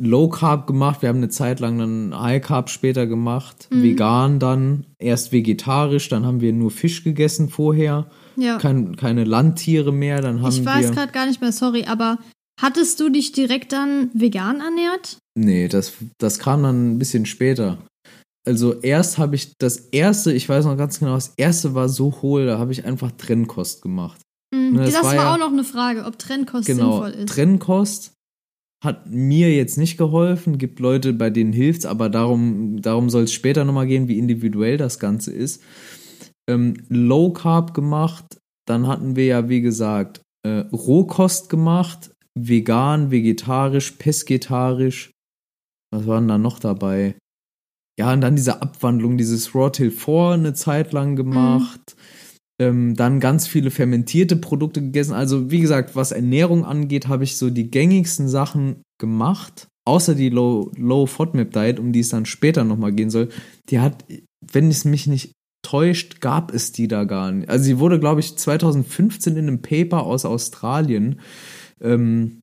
Low 0.00 0.28
Carb 0.28 0.66
gemacht, 0.66 1.02
wir 1.02 1.08
haben 1.08 1.18
eine 1.18 1.28
Zeit 1.28 1.60
lang 1.60 1.78
dann 1.78 2.18
High 2.18 2.42
Carb 2.42 2.70
später 2.70 3.06
gemacht, 3.06 3.68
mhm. 3.70 3.82
vegan 3.82 4.38
dann, 4.38 4.86
erst 4.98 5.32
vegetarisch, 5.32 6.08
dann 6.08 6.24
haben 6.24 6.40
wir 6.40 6.52
nur 6.52 6.70
Fisch 6.70 7.02
gegessen 7.02 7.48
vorher, 7.48 8.06
ja. 8.36 8.58
Kein, 8.58 8.94
keine 8.94 9.24
Landtiere 9.24 9.92
mehr, 9.92 10.20
dann 10.20 10.42
haben 10.42 10.52
Ich 10.52 10.64
weiß 10.64 10.92
gerade 10.92 11.10
gar 11.10 11.26
nicht 11.26 11.40
mehr, 11.40 11.50
sorry, 11.50 11.86
aber 11.86 12.18
hattest 12.60 13.00
du 13.00 13.08
dich 13.08 13.32
direkt 13.32 13.72
dann 13.72 14.10
vegan 14.14 14.60
ernährt? 14.60 15.18
Nee, 15.36 15.66
das, 15.66 15.94
das 16.18 16.38
kam 16.38 16.62
dann 16.62 16.92
ein 16.92 16.98
bisschen 17.00 17.26
später 17.26 17.78
also 18.48 18.80
erst 18.80 19.18
habe 19.18 19.36
ich 19.36 19.58
das 19.58 19.76
erste, 19.76 20.32
ich 20.32 20.48
weiß 20.48 20.64
noch 20.64 20.78
ganz 20.78 20.98
genau, 20.98 21.14
das 21.14 21.34
erste 21.36 21.74
war 21.74 21.90
so 21.90 22.22
hohl, 22.22 22.46
da 22.46 22.58
habe 22.58 22.72
ich 22.72 22.86
einfach 22.86 23.12
Trennkost 23.12 23.82
gemacht. 23.82 24.22
Mhm, 24.54 24.74
das, 24.78 24.94
das, 24.94 25.04
war, 25.04 25.14
ja, 25.14 25.34
auch 25.34 25.38
noch 25.38 25.52
eine 25.52 25.64
Frage, 25.64 26.06
ob 26.06 26.18
Trennkost 26.18 26.66
genau, 26.66 27.04
sinnvoll 27.04 27.10
ist. 27.10 27.28
Trennkost 27.28 28.14
hat 28.82 29.10
mir 29.10 29.54
jetzt 29.54 29.76
nicht 29.76 29.98
geholfen, 29.98 30.56
gibt 30.56 30.80
Leute, 30.80 31.12
bei 31.12 31.28
denen 31.28 31.52
hilft 31.52 31.80
es, 31.80 31.86
aber 31.86 32.08
darum, 32.08 32.80
darum 32.80 33.10
soll 33.10 33.24
es 33.24 33.34
später 33.34 33.66
nochmal 33.66 33.86
gehen, 33.86 34.08
wie 34.08 34.18
individuell 34.18 34.78
das 34.78 34.98
Ganze 34.98 35.30
ist. 35.30 35.62
Ähm, 36.48 36.72
Low 36.88 37.34
Carb 37.34 37.74
gemacht, 37.74 38.38
dann 38.66 38.86
hatten 38.86 39.14
wir 39.14 39.26
ja, 39.26 39.48
wie 39.50 39.60
gesagt, 39.60 40.22
äh, 40.42 40.64
Rohkost 40.72 41.50
gemacht, 41.50 42.12
vegan, 42.34 43.10
vegetarisch, 43.10 43.90
pesketarisch. 43.92 45.10
Was 45.92 46.06
waren 46.06 46.28
da 46.28 46.38
noch 46.38 46.58
dabei? 46.58 47.14
Ja, 47.98 48.12
und 48.12 48.20
dann 48.20 48.36
diese 48.36 48.62
Abwandlung, 48.62 49.16
dieses 49.18 49.54
Raw 49.56 49.70
Till 49.70 49.90
4 49.90 50.34
eine 50.34 50.54
Zeit 50.54 50.92
lang 50.92 51.16
gemacht. 51.16 51.96
Mhm. 51.96 52.02
Ähm, 52.60 52.94
dann 52.96 53.20
ganz 53.20 53.46
viele 53.46 53.70
fermentierte 53.70 54.36
Produkte 54.36 54.80
gegessen. 54.80 55.14
Also, 55.14 55.50
wie 55.50 55.60
gesagt, 55.60 55.96
was 55.96 56.12
Ernährung 56.12 56.64
angeht, 56.64 57.08
habe 57.08 57.24
ich 57.24 57.36
so 57.36 57.50
die 57.50 57.70
gängigsten 57.70 58.28
Sachen 58.28 58.82
gemacht. 58.98 59.66
Außer 59.84 60.14
die 60.14 60.28
Low, 60.28 60.70
Low 60.76 61.06
FODMAP 61.06 61.52
Diet, 61.52 61.80
um 61.80 61.92
die 61.92 62.00
es 62.00 62.10
dann 62.10 62.26
später 62.26 62.64
nochmal 62.64 62.92
gehen 62.92 63.10
soll. 63.10 63.30
Die 63.70 63.80
hat, 63.80 64.04
wenn 64.40 64.68
es 64.68 64.84
mich 64.84 65.06
nicht 65.06 65.32
täuscht, 65.62 66.20
gab 66.20 66.52
es 66.52 66.72
die 66.72 66.86
da 66.86 67.02
gar 67.04 67.32
nicht. 67.32 67.48
Also, 67.48 67.64
sie 67.64 67.78
wurde, 67.80 67.98
glaube 67.98 68.20
ich, 68.20 68.36
2015 68.36 69.36
in 69.36 69.48
einem 69.48 69.62
Paper 69.62 70.04
aus 70.04 70.24
Australien 70.24 71.20
ähm, 71.80 72.40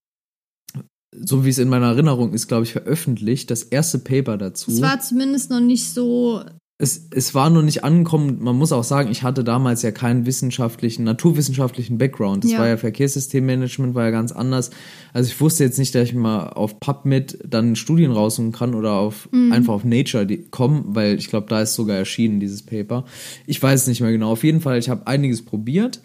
so 1.23 1.45
wie 1.45 1.49
es 1.49 1.57
in 1.57 1.69
meiner 1.69 1.87
Erinnerung 1.87 2.33
ist, 2.33 2.47
glaube 2.47 2.63
ich, 2.63 2.71
veröffentlicht, 2.71 3.51
das 3.51 3.63
erste 3.63 3.99
Paper 3.99 4.37
dazu. 4.37 4.71
Es 4.71 4.81
war 4.81 4.99
zumindest 4.99 5.49
noch 5.49 5.59
nicht 5.59 5.89
so. 5.89 6.41
Es, 6.77 7.07
es 7.11 7.33
war 7.33 7.49
noch 7.49 7.61
nicht 7.61 7.85
angekommen. 7.85 8.39
Man 8.41 8.57
muss 8.57 8.73
auch 8.73 8.83
sagen, 8.83 9.09
ich 9.09 9.23
hatte 9.23 9.45
damals 9.45 9.81
ja 9.81 9.91
keinen 9.91 10.25
wissenschaftlichen, 10.25 11.05
naturwissenschaftlichen 11.05 11.97
Background. 11.97 12.43
Das 12.43 12.51
ja. 12.51 12.59
war 12.59 12.67
ja 12.67 12.75
Verkehrssystemmanagement, 12.75 13.95
war 13.95 14.03
ja 14.03 14.11
ganz 14.11 14.33
anders. 14.33 14.71
Also 15.13 15.29
ich 15.29 15.39
wusste 15.39 15.63
jetzt 15.63 15.79
nicht, 15.79 15.95
dass 15.95 16.09
ich 16.09 16.13
mal 16.13 16.49
auf 16.49 16.81
PubMed 16.81 17.39
dann 17.47 17.77
Studien 17.77 18.11
raussuchen 18.11 18.51
kann 18.51 18.75
oder 18.75 18.93
auf 18.93 19.29
mhm. 19.31 19.53
einfach 19.53 19.73
auf 19.73 19.85
Nature 19.85 20.27
kommen, 20.51 20.83
weil 20.87 21.17
ich 21.17 21.29
glaube, 21.29 21.47
da 21.47 21.61
ist 21.61 21.75
sogar 21.75 21.95
erschienen, 21.95 22.41
dieses 22.41 22.63
Paper. 22.63 23.05
Ich 23.47 23.63
weiß 23.63 23.83
es 23.83 23.87
nicht 23.87 24.01
mehr 24.01 24.11
genau. 24.11 24.31
Auf 24.31 24.43
jeden 24.43 24.59
Fall, 24.59 24.77
ich 24.77 24.89
habe 24.89 25.07
einiges 25.07 25.45
probiert. 25.45 26.01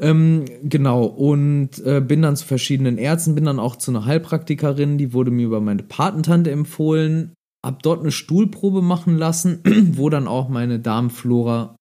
Ähm, 0.00 0.44
genau, 0.62 1.04
und 1.04 1.78
äh, 1.84 2.00
bin 2.00 2.22
dann 2.22 2.36
zu 2.36 2.46
verschiedenen 2.46 2.98
Ärzten, 2.98 3.34
bin 3.34 3.44
dann 3.44 3.60
auch 3.60 3.76
zu 3.76 3.90
einer 3.90 4.04
Heilpraktikerin, 4.04 4.98
die 4.98 5.12
wurde 5.12 5.30
mir 5.30 5.46
über 5.46 5.60
meine 5.60 5.82
Patentante 5.82 6.50
empfohlen, 6.50 7.32
hab 7.64 7.82
dort 7.82 8.00
eine 8.00 8.10
Stuhlprobe 8.10 8.82
machen 8.82 9.16
lassen, 9.16 9.60
wo 9.96 10.10
dann 10.10 10.26
auch 10.26 10.48
meine 10.48 10.80
Darmflora 10.80 11.76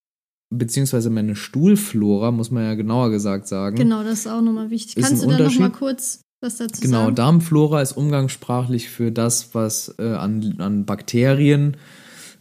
beziehungsweise 0.49 1.09
meine 1.09 1.35
Stuhlflora, 1.35 2.29
muss 2.31 2.51
man 2.51 2.63
ja 2.63 2.75
genauer 2.75 3.09
gesagt 3.09 3.47
sagen. 3.47 3.75
Genau, 3.75 4.03
das 4.03 4.19
ist 4.19 4.27
auch 4.27 4.41
nochmal 4.41 4.69
wichtig. 4.69 5.03
Kannst 5.03 5.23
du 5.23 5.29
da 5.29 5.39
nochmal 5.39 5.71
kurz 5.71 6.21
was 6.41 6.57
dazu 6.57 6.81
genau, 6.81 6.97
sagen? 6.97 7.15
Genau, 7.15 7.15
Darmflora 7.15 7.81
ist 7.81 7.93
umgangssprachlich 7.93 8.89
für 8.89 9.11
das, 9.11 9.55
was 9.55 9.95
äh, 9.97 10.13
an, 10.13 10.55
an 10.59 10.85
Bakterien 10.85 11.73
äh, 11.73 11.77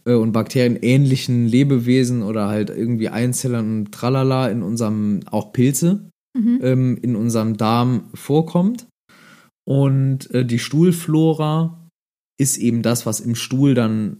und 0.05 0.31
bakterienähnlichen 0.31 1.47
Lebewesen 1.47 2.23
oder 2.23 2.47
halt 2.47 2.69
irgendwie 2.69 3.09
Einzellern 3.09 3.79
und 3.79 3.91
Tralala 3.91 4.49
in 4.49 4.63
unserem, 4.63 5.21
auch 5.25 5.53
Pilze, 5.53 6.09
mhm. 6.37 6.59
ähm, 6.61 6.97
in 7.01 7.15
unserem 7.15 7.57
Darm 7.57 8.09
vorkommt. 8.13 8.87
Und 9.65 10.29
äh, 10.31 10.45
die 10.45 10.59
Stuhlflora 10.59 11.89
ist 12.37 12.57
eben 12.57 12.81
das, 12.81 13.05
was 13.05 13.21
im 13.21 13.35
Stuhl 13.35 13.73
dann 13.75 14.19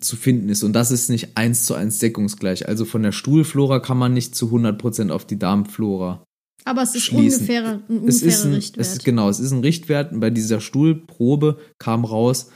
zu 0.00 0.16
finden 0.16 0.50
ist. 0.50 0.62
Und 0.62 0.74
das 0.74 0.90
ist 0.90 1.08
nicht 1.08 1.38
eins 1.38 1.64
zu 1.64 1.74
eins 1.74 1.98
deckungsgleich. 1.98 2.68
Also 2.68 2.84
von 2.84 3.02
der 3.02 3.12
Stuhlflora 3.12 3.80
kann 3.80 3.96
man 3.96 4.12
nicht 4.12 4.34
zu 4.34 4.46
100% 4.54 5.10
auf 5.10 5.24
die 5.24 5.38
Darmflora 5.38 6.22
aber 6.64 6.82
es 6.82 6.94
ist 6.94 7.04
schließen. 7.04 7.40
ungefähr 7.40 7.66
ein 7.66 7.82
ungefährer 7.88 8.08
es 8.08 8.22
ist 8.22 8.44
ein, 8.44 8.52
Richtwert. 8.52 8.86
Es 8.86 8.92
ist, 8.92 9.04
genau, 9.04 9.28
es 9.28 9.40
ist 9.40 9.52
ein 9.52 9.60
Richtwert. 9.60 10.12
Und 10.12 10.20
bei 10.20 10.30
dieser 10.30 10.60
Stuhlprobe 10.60 11.58
kam 11.78 12.04
raus, 12.04 12.50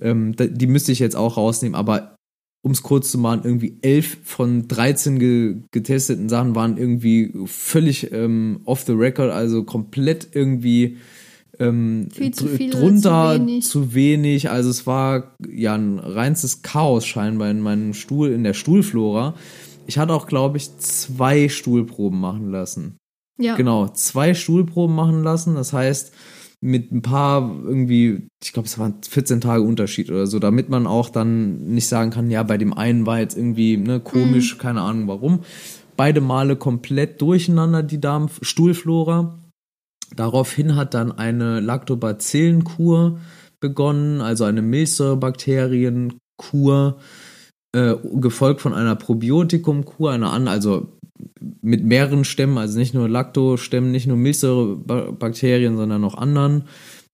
ähm, 0.00 0.34
die 0.36 0.66
müsste 0.66 0.92
ich 0.92 0.98
jetzt 0.98 1.16
auch 1.16 1.36
rausnehmen, 1.36 1.74
aber 1.74 2.16
um 2.62 2.72
es 2.72 2.82
kurz 2.82 3.10
zu 3.10 3.18
machen, 3.18 3.42
irgendwie 3.44 3.78
elf 3.82 4.18
von 4.24 4.66
13 4.66 5.18
ge 5.18 5.56
getesteten 5.70 6.30
Sachen 6.30 6.54
waren 6.54 6.78
irgendwie 6.78 7.32
völlig 7.44 8.10
ähm, 8.12 8.60
off 8.64 8.84
the 8.86 8.92
record, 8.92 9.30
also 9.30 9.64
komplett 9.64 10.28
irgendwie 10.32 10.96
ähm, 11.58 12.08
zu 12.32 12.48
viel 12.48 12.70
drunter, 12.70 13.34
zu 13.34 13.40
wenig. 13.40 13.64
zu 13.66 13.94
wenig. 13.94 14.50
Also 14.50 14.70
es 14.70 14.86
war 14.86 15.36
ja 15.46 15.74
ein 15.74 15.98
reinstes 15.98 16.62
Chaos 16.62 17.06
scheinbar 17.06 17.50
in 17.50 17.60
meinem 17.60 17.92
Stuhl, 17.92 18.32
in 18.32 18.44
der 18.44 18.54
Stuhlflora. 18.54 19.34
ich 19.86 19.98
hatte 19.98 20.14
auch, 20.14 20.26
glaube 20.26 20.56
ich, 20.56 20.76
zwei 20.78 21.50
Stuhlproben 21.50 22.18
machen 22.18 22.50
lassen. 22.50 22.96
Ja. 23.38 23.56
Genau, 23.56 23.88
zwei 23.88 24.32
Stuhlproben 24.32 24.94
machen 24.94 25.22
lassen. 25.22 25.54
Das 25.54 25.72
heißt, 25.72 26.12
mit 26.64 26.90
ein 26.92 27.02
paar 27.02 27.42
irgendwie, 27.62 28.26
ich 28.42 28.54
glaube, 28.54 28.66
es 28.66 28.78
waren 28.78 28.94
14 29.06 29.42
Tage 29.42 29.62
Unterschied 29.62 30.10
oder 30.10 30.26
so, 30.26 30.38
damit 30.38 30.70
man 30.70 30.86
auch 30.86 31.10
dann 31.10 31.66
nicht 31.66 31.86
sagen 31.86 32.10
kann, 32.10 32.30
ja, 32.30 32.42
bei 32.42 32.56
dem 32.56 32.72
einen 32.72 33.04
war 33.04 33.20
jetzt 33.20 33.36
irgendwie 33.36 33.76
ne, 33.76 34.00
komisch, 34.00 34.54
mhm. 34.54 34.60
keine 34.60 34.80
Ahnung 34.80 35.06
warum. 35.06 35.40
Beide 35.98 36.22
Male 36.22 36.56
komplett 36.56 37.20
durcheinander 37.20 37.82
die 37.82 38.00
Darmstuhlflora. 38.00 39.38
Daraufhin 40.16 40.74
hat 40.74 40.94
dann 40.94 41.12
eine 41.12 41.60
Lactobacillenkur 41.60 43.18
begonnen, 43.60 44.22
also 44.22 44.44
eine 44.44 44.62
Milchsäurebakterienkur, 44.62 46.96
äh, 47.76 47.94
gefolgt 48.14 48.62
von 48.62 48.72
einer 48.72 48.96
Probiotikumkur, 48.96 50.12
einer 50.12 50.32
an, 50.32 50.48
also 50.48 50.96
mit 51.62 51.84
mehreren 51.84 52.24
Stämmen, 52.24 52.58
also 52.58 52.78
nicht 52.78 52.94
nur 52.94 53.08
Lactostämmen, 53.08 53.90
nicht 53.90 54.06
nur 54.06 54.16
Milchsäurebakterien, 54.16 55.76
sondern 55.76 56.00
noch 56.00 56.16
anderen. 56.16 56.64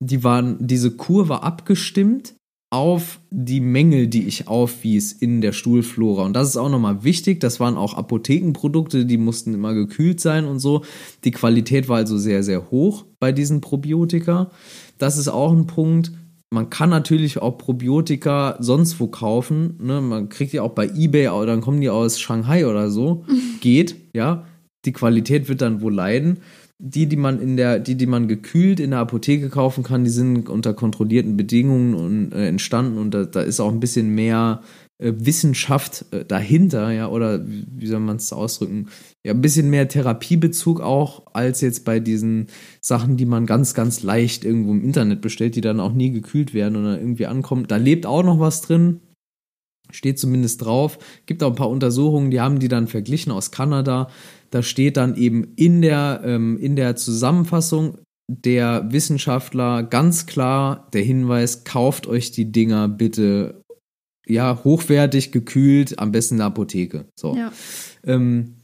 Die 0.01 0.25
waren, 0.25 0.57
diese 0.61 0.93
Kur 0.93 1.29
war 1.29 1.43
abgestimmt 1.45 2.35
auf 2.71 3.21
die 3.31 3.61
Mängel, 3.61 4.07
die 4.07 4.29
ich 4.29 4.47
aufwies 4.47 5.13
in 5.13 5.41
der 5.41 5.53
Stuhlflora. 5.53 6.25
Und 6.25 6.35
das 6.35 6.49
ist 6.49 6.57
auch 6.57 6.69
nochmal 6.69 7.03
wichtig. 7.03 7.41
Das 7.41 7.59
waren 7.59 7.77
auch 7.77 7.95
Apothekenprodukte, 7.95 9.07
die 9.07 9.19
mussten 9.19 9.55
immer 9.55 9.75
gekühlt 9.75 10.21
sein 10.21 10.47
und 10.47 10.61
so. 10.61 10.85
Die 11.25 11.33
Qualität 11.33 11.89
war 11.89 11.97
also 11.97 12.17
sehr, 12.17 12.45
sehr 12.45 12.71
hoch 12.71 13.05
bei 13.19 13.33
diesen 13.33 13.61
Probiotika. 13.61 14.51
Das 14.99 15.19
ist 15.19 15.29
auch 15.29 15.53
ein 15.53 15.67
Punkt. 15.67 16.13
Man 16.53 16.69
kann 16.69 16.91
natürlich 16.91 17.39
auch 17.41 17.59
Probiotika 17.59 18.57
sonst 18.59 18.99
wo 18.99 19.07
kaufen. 19.07 19.79
Ne? 19.81 20.01
Man 20.01 20.29
kriegt 20.29 20.53
die 20.53 20.61
auch 20.61 20.73
bei 20.73 20.89
eBay, 20.89 21.29
oder 21.29 21.47
dann 21.47 21.61
kommen 21.61 21.81
die 21.81 21.91
aus 21.91 22.21
Shanghai 22.21 22.67
oder 22.67 22.91
so. 22.91 23.25
Geht, 23.61 23.97
ja. 24.13 24.47
Die 24.85 24.93
Qualität 24.93 25.49
wird 25.49 25.61
dann 25.61 25.83
wohl 25.83 25.95
leiden 25.95 26.41
die, 26.83 27.07
die 27.07 27.17
man 27.17 27.41
in 27.41 27.57
der, 27.57 27.79
die, 27.79 27.95
die 27.95 28.07
man 28.07 28.27
gekühlt 28.27 28.81
in 28.81 28.91
der 28.91 29.01
Apotheke 29.01 29.51
kaufen 29.51 29.85
kann, 29.85 30.05
die 30.05 30.11
sind 30.11 30.49
unter 30.49 30.73
kontrollierten 30.73 31.37
Bedingungen 31.37 31.95
und, 31.95 32.33
äh, 32.33 32.49
entstanden 32.49 32.97
und 32.97 33.13
da, 33.13 33.25
da 33.25 33.43
ist 33.43 33.61
auch 33.61 33.71
ein 33.71 33.81
bisschen 33.81 34.15
mehr 34.15 34.63
Wissenschaft 35.03 36.05
äh, 36.13 36.25
dahinter, 36.25 36.93
ja, 36.93 37.09
oder 37.09 37.49
wie, 37.49 37.67
wie 37.71 37.87
soll 37.87 38.01
man 38.01 38.17
es 38.17 38.33
ausdrücken? 38.33 38.89
Ja, 39.25 39.33
ein 39.33 39.41
bisschen 39.41 39.71
mehr 39.71 39.89
Therapiebezug 39.89 40.81
auch, 40.81 41.27
als 41.33 41.61
jetzt 41.61 41.85
bei 41.85 42.01
diesen 42.01 42.49
Sachen, 42.81 43.17
die 43.17 43.27
man 43.27 43.47
ganz, 43.47 43.75
ganz 43.75 44.03
leicht 44.03 44.45
irgendwo 44.45 44.73
im 44.73 44.85
Internet 44.85 45.21
bestellt, 45.21 45.57
die 45.57 45.61
dann 45.61 45.81
auch 45.81 45.93
nie 45.93 46.11
gekühlt 46.11 46.55
werden 46.55 46.77
oder 46.77 46.99
irgendwie 46.99 47.27
ankommen. 47.27 47.67
Da 47.67 47.77
lebt 47.77 48.07
auch 48.07 48.23
noch 48.23 48.39
was 48.39 48.63
drin, 48.63 49.01
steht 49.91 50.19
zumindest 50.19 50.65
drauf. 50.65 50.99
Gibt 51.27 51.43
auch 51.43 51.51
ein 51.51 51.57
paar 51.57 51.71
Untersuchungen, 51.71 52.31
die 52.31 52.41
haben 52.41 52.59
die 52.59 52.69
dann 52.69 52.87
verglichen 52.87 53.33
aus 53.33 53.51
Kanada. 53.51 54.09
Da 54.51 54.63
steht 54.63 54.97
dann 54.97 55.17
eben 55.17 55.55
in 55.57 55.83
der, 55.83 56.23
ähm, 56.25 56.59
in 56.59 56.77
der 56.77 56.97
Zusammenfassung 56.97 57.99
der 58.29 58.93
Wissenschaftler 58.93 59.83
ganz 59.83 60.27
klar 60.27 60.89
der 60.93 61.03
Hinweis, 61.03 61.65
kauft 61.65 62.07
euch 62.07 62.31
die 62.31 62.53
Dinger 62.53 62.89
bitte 62.89 63.60
ja, 64.31 64.63
hochwertig, 64.65 65.33
gekühlt, 65.33 65.99
am 65.99 66.13
besten 66.13 66.35
in 66.35 66.39
der 66.39 66.47
Apotheke. 66.47 67.07
So. 67.19 67.35
Ja. 67.35 67.53
Ähm, 68.05 68.57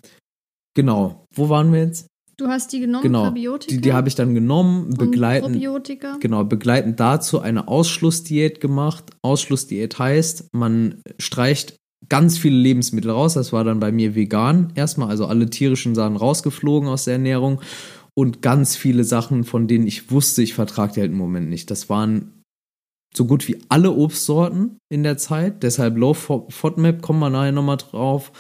genau. 0.75 1.27
Wo 1.35 1.49
waren 1.49 1.73
wir 1.73 1.81
jetzt? 1.81 2.07
Du 2.39 2.49
hast 2.49 2.73
die 2.73 2.81
genommen, 2.81 3.03
genau. 3.03 3.25
Probiotika? 3.25 3.75
Die, 3.75 3.81
die 3.81 3.93
habe 3.95 4.09
ich 4.09 4.15
dann 4.15 4.35
genommen, 4.35 4.91
begleitend, 4.91 5.55
Probiotika. 5.55 6.19
genau, 6.21 6.45
begleitend 6.45 7.01
dazu 7.01 7.41
eine 7.41 7.67
Ausschlussdiät 7.67 8.61
gemacht. 8.61 9.05
Ausschlussdiät 9.23 9.99
heißt, 9.99 10.51
man 10.53 11.01
streicht 11.19 11.77
ganz 12.11 12.37
viele 12.37 12.57
Lebensmittel 12.57 13.11
raus. 13.11 13.35
Das 13.35 13.55
war 13.55 13.65
dann 13.65 13.81
bei 13.81 13.91
mir 13.91 14.15
vegan 14.15 14.71
erstmal, 14.75 15.09
also 15.09 15.27
alle 15.27 15.49
tierischen 15.49 15.95
Sachen 15.95 16.17
rausgeflogen 16.17 16.91
aus 16.91 17.05
der 17.05 17.15
Ernährung 17.15 17.63
und 18.15 18.43
ganz 18.43 18.77
viele 18.77 19.05
Sachen, 19.05 19.45
von 19.45 19.67
denen 19.67 19.87
ich 19.87 20.11
wusste, 20.11 20.43
ich 20.43 20.55
vertrage 20.55 20.95
die 20.95 21.01
halt 21.01 21.13
im 21.13 21.19
Moment 21.19 21.49
nicht. 21.49 21.71
Das 21.71 21.89
waren 21.89 22.36
so 23.17 23.25
gut 23.25 23.49
wie 23.49 23.59
alle 23.69 23.93
Obstsorten 23.93 24.79
in 24.89 25.03
der 25.03 25.17
Zeit, 25.17 25.63
deshalb 25.63 25.97
Low 25.97 26.15
FODMAP, 26.15 27.03
kommen 27.03 27.21
wir 27.21 27.31
nachher 27.31 27.53
nochmal 27.53 27.79
drauf. 27.79 28.31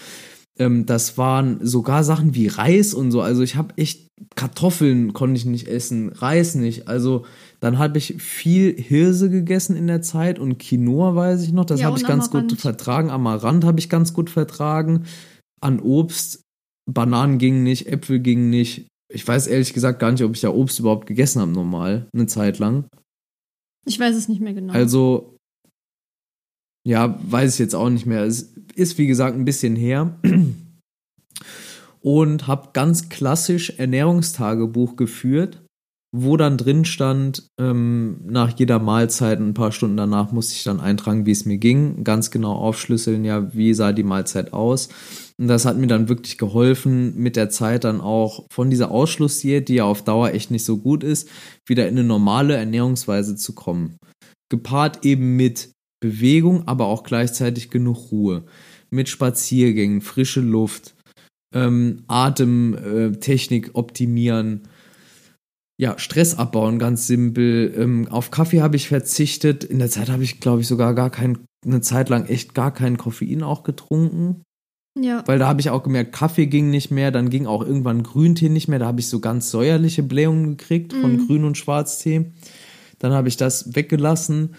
Ähm, 0.58 0.86
das 0.86 1.18
waren 1.18 1.58
sogar 1.64 2.04
Sachen 2.04 2.34
wie 2.34 2.48
Reis 2.48 2.94
und 2.94 3.10
so. 3.10 3.20
Also 3.20 3.42
ich 3.42 3.56
habe 3.56 3.74
echt 3.76 4.06
Kartoffeln 4.34 5.12
konnte 5.12 5.36
ich 5.36 5.44
nicht 5.44 5.68
essen, 5.68 6.10
Reis 6.10 6.54
nicht. 6.54 6.88
Also 6.88 7.26
dann 7.60 7.78
habe 7.78 7.98
ich 7.98 8.14
viel 8.22 8.74
Hirse 8.74 9.28
gegessen 9.28 9.76
in 9.76 9.86
der 9.86 10.00
Zeit 10.00 10.38
und 10.38 10.58
Quinoa 10.58 11.14
weiß 11.14 11.42
ich 11.42 11.52
noch. 11.52 11.66
Das 11.66 11.80
ja, 11.80 11.86
habe 11.86 11.98
ich 11.98 12.06
ganz 12.06 12.28
Amaranth. 12.28 12.50
gut 12.50 12.60
vertragen. 12.60 13.10
Amaranth 13.10 13.64
habe 13.64 13.78
ich 13.78 13.90
ganz 13.90 14.14
gut 14.14 14.30
vertragen. 14.30 15.04
An 15.60 15.80
Obst, 15.80 16.42
Bananen 16.90 17.38
gingen 17.38 17.62
nicht, 17.62 17.88
Äpfel 17.88 18.20
gingen 18.20 18.48
nicht. 18.48 18.86
Ich 19.12 19.26
weiß 19.26 19.46
ehrlich 19.46 19.74
gesagt 19.74 20.00
gar 20.00 20.12
nicht, 20.12 20.24
ob 20.24 20.34
ich 20.34 20.40
da 20.40 20.50
Obst 20.50 20.78
überhaupt 20.78 21.06
gegessen 21.06 21.40
habe 21.40 21.52
normal, 21.52 22.08
eine 22.14 22.26
Zeit 22.26 22.58
lang. 22.58 22.88
Ich 23.86 23.98
weiß 23.98 24.14
es 24.16 24.28
nicht 24.28 24.40
mehr 24.40 24.52
genau. 24.52 24.72
Also, 24.72 25.38
ja, 26.86 27.18
weiß 27.22 27.54
ich 27.54 27.58
jetzt 27.58 27.74
auch 27.74 27.88
nicht 27.88 28.06
mehr. 28.06 28.24
Es 28.24 28.54
ist, 28.74 28.98
wie 28.98 29.06
gesagt, 29.06 29.36
ein 29.36 29.44
bisschen 29.44 29.76
her. 29.76 30.18
Und 32.00 32.46
habe 32.46 32.68
ganz 32.72 33.08
klassisch 33.08 33.70
Ernährungstagebuch 33.78 34.94
geführt 34.96 35.66
wo 36.18 36.36
dann 36.36 36.56
drin 36.56 36.84
stand, 36.84 37.48
ähm, 37.58 38.18
nach 38.24 38.58
jeder 38.58 38.78
Mahlzeit, 38.78 39.38
ein 39.38 39.54
paar 39.54 39.72
Stunden 39.72 39.96
danach 39.96 40.32
musste 40.32 40.54
ich 40.54 40.64
dann 40.64 40.80
eintragen, 40.80 41.26
wie 41.26 41.32
es 41.32 41.44
mir 41.44 41.58
ging, 41.58 42.04
ganz 42.04 42.30
genau 42.30 42.54
aufschlüsseln, 42.54 43.24
ja, 43.24 43.52
wie 43.54 43.74
sah 43.74 43.92
die 43.92 44.02
Mahlzeit 44.02 44.52
aus. 44.52 44.88
Und 45.38 45.48
das 45.48 45.66
hat 45.66 45.76
mir 45.76 45.86
dann 45.86 46.08
wirklich 46.08 46.38
geholfen, 46.38 47.14
mit 47.16 47.36
der 47.36 47.50
Zeit 47.50 47.84
dann 47.84 48.00
auch 48.00 48.46
von 48.50 48.70
dieser 48.70 48.90
Ausschlussdiät, 48.90 49.68
die 49.68 49.74
ja 49.74 49.84
auf 49.84 50.02
Dauer 50.02 50.30
echt 50.30 50.50
nicht 50.50 50.64
so 50.64 50.78
gut 50.78 51.04
ist, 51.04 51.28
wieder 51.66 51.88
in 51.88 51.98
eine 51.98 52.04
normale 52.04 52.56
Ernährungsweise 52.56 53.36
zu 53.36 53.54
kommen. 53.54 53.98
Gepaart 54.48 55.04
eben 55.04 55.36
mit 55.36 55.70
Bewegung, 56.00 56.66
aber 56.66 56.86
auch 56.86 57.02
gleichzeitig 57.02 57.70
genug 57.70 58.10
Ruhe. 58.12 58.44
Mit 58.90 59.08
Spaziergängen, 59.08 60.00
frische 60.00 60.40
Luft, 60.40 60.94
ähm, 61.54 62.04
Atemtechnik 62.06 63.68
äh, 63.68 63.70
optimieren, 63.74 64.68
ja, 65.78 65.98
Stress 65.98 66.34
abbauen, 66.34 66.78
ganz 66.78 67.06
simpel. 67.06 67.74
Ähm, 67.76 68.08
auf 68.08 68.30
Kaffee 68.30 68.62
habe 68.62 68.76
ich 68.76 68.88
verzichtet. 68.88 69.64
In 69.64 69.78
der 69.78 69.90
Zeit 69.90 70.08
habe 70.08 70.22
ich, 70.22 70.40
glaube 70.40 70.62
ich, 70.62 70.68
sogar 70.68 70.94
gar 70.94 71.10
kein, 71.10 71.38
eine 71.66 71.82
Zeit 71.82 72.08
lang 72.08 72.26
echt 72.26 72.54
gar 72.54 72.72
kein 72.72 72.96
Koffein 72.96 73.42
auch 73.42 73.62
getrunken. 73.62 74.42
Ja. 74.98 75.22
Weil 75.26 75.38
da 75.38 75.46
habe 75.46 75.60
ich 75.60 75.70
auch 75.70 75.82
gemerkt, 75.82 76.12
Kaffee 76.12 76.46
ging 76.46 76.70
nicht 76.70 76.90
mehr, 76.90 77.10
dann 77.10 77.28
ging 77.28 77.46
auch 77.46 77.62
irgendwann 77.62 78.02
Grüntee 78.02 78.48
nicht 78.48 78.68
mehr. 78.68 78.78
Da 78.78 78.86
habe 78.86 79.00
ich 79.00 79.08
so 79.08 79.20
ganz 79.20 79.50
säuerliche 79.50 80.02
Blähungen 80.02 80.56
gekriegt 80.56 80.94
von 80.94 81.12
mhm. 81.12 81.26
Grün- 81.26 81.44
und 81.44 81.58
Schwarztee. 81.58 82.32
Dann 82.98 83.12
habe 83.12 83.28
ich 83.28 83.36
das 83.36 83.74
weggelassen. 83.76 84.54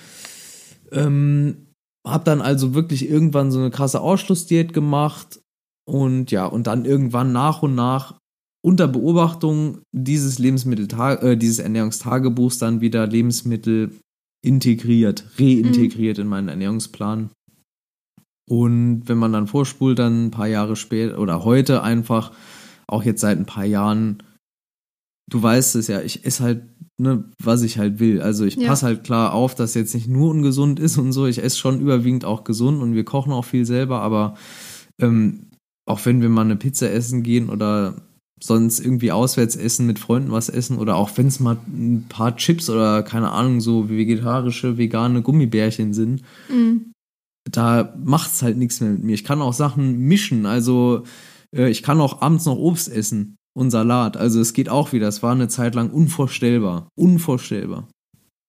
Ähm, 0.92 1.68
habe 2.06 2.24
dann 2.24 2.42
also 2.42 2.76
wirklich 2.76 3.10
irgendwann 3.10 3.52
so 3.52 3.60
eine 3.60 3.72
krasse 3.72 4.00
Ausschlussdiät 4.00 4.74
gemacht. 4.74 5.42
Und 5.86 6.32
ja, 6.32 6.46
und 6.46 6.68
dann 6.68 6.86
irgendwann 6.86 7.32
nach 7.32 7.64
und 7.64 7.74
nach 7.74 8.20
unter 8.62 8.88
Beobachtung 8.88 9.80
dieses 9.92 10.40
Lebensmittel 10.40 10.88
äh, 11.22 11.38
dieses 11.38 11.60
Ernährungstagebuchs 11.60 12.60
dann 12.60 12.82
wieder 12.82 13.08
Lebensmittel 13.08 13.92
integriert, 14.44 15.26
reintegriert 15.40 16.18
mhm. 16.18 16.24
in 16.24 16.28
meinen 16.28 16.50
Ernährungsplan. 16.50 17.30
Und 18.50 19.04
wenn 19.06 19.18
man 19.18 19.34
dann 19.34 19.48
vorspult, 19.48 20.00
dann 20.00 20.28
ein 20.28 20.32
paar 20.32 20.48
Jahre 20.48 20.76
später 20.76 21.20
oder 21.20 21.44
heute 21.44 21.84
einfach, 21.84 22.32
auch 22.88 23.04
jetzt 23.04 23.22
seit 23.22 23.38
ein 23.38 23.46
paar 23.46 23.66
Jahren, 23.66 24.24
du 25.30 25.44
weißt 25.44 25.76
es 25.76 25.88
ja, 25.88 26.02
ich 26.02 26.26
esse 26.26 26.44
halt, 26.44 26.64
ne, 26.98 27.26
was 27.44 27.62
ich 27.64 27.78
halt 27.78 28.00
will. 28.00 28.22
Also 28.22 28.46
ich 28.46 28.56
ja. 28.56 28.68
passe 28.68 28.86
halt 28.86 29.04
klar 29.04 29.34
auf, 29.34 29.54
dass 29.56 29.74
jetzt 29.74 29.94
nicht 29.94 30.08
nur 30.08 30.30
ungesund 30.30 30.80
ist 30.80 30.98
und 30.98 31.12
so. 31.12 31.26
Ich 31.26 31.44
esse 31.44 31.58
schon 31.58 31.82
überwiegend 31.82 32.24
auch 32.24 32.46
gesund 32.46 32.82
und 32.82 32.96
wir 32.96 33.04
kochen 33.04 33.34
auch 33.34 33.46
viel 33.46 33.66
selber, 33.66 34.02
aber 34.02 34.36
ähm, 35.00 35.48
auch 35.86 36.06
wenn 36.06 36.22
wir 36.22 36.30
mal 36.30 36.46
eine 36.46 36.56
Pizza 36.56 36.90
essen 36.90 37.24
gehen 37.24 37.50
oder 37.50 37.96
sonst 38.42 38.80
irgendwie 38.80 39.12
auswärts 39.12 39.56
essen, 39.56 39.88
mit 39.88 40.00
Freunden 40.00 40.32
was 40.32 40.50
essen 40.50 40.78
oder 40.78 40.96
auch 40.96 41.10
wenn 41.16 41.28
es 41.28 41.40
mal 41.40 41.58
ein 41.68 42.06
paar 42.08 42.36
Chips 42.36 42.70
oder 42.70 43.04
keine 43.04 43.32
Ahnung, 43.32 43.62
so 43.62 43.90
vegetarische, 43.90 44.78
vegane 44.78 45.22
Gummibärchen 45.22 45.94
sind, 45.94 46.22
mhm. 46.50 46.94
Da 47.52 47.94
es 48.06 48.42
halt 48.42 48.58
nichts 48.58 48.82
mehr 48.82 48.92
mit 48.92 49.04
mir. 49.04 49.14
Ich 49.14 49.24
kann 49.24 49.42
auch 49.42 49.54
Sachen 49.54 50.00
mischen, 50.00 50.46
also 50.46 51.04
äh, 51.56 51.70
ich 51.70 51.84
kann 51.84 52.02
auch 52.02 52.22
abends 52.22 52.46
noch 52.46 52.58
Obst 52.58 52.90
essen 52.90 53.38
und 53.58 53.72
Salat. 53.72 54.18
Also 54.18 54.40
es 54.40 54.54
geht 54.54 54.70
auch 54.70 54.94
wieder. 54.94 55.08
Es 55.08 55.24
war 55.24 55.32
eine 55.32 55.48
Zeit 55.48 55.76
lang 55.76 55.90
unvorstellbar. 55.90 56.90
Unvorstellbar. 56.96 57.88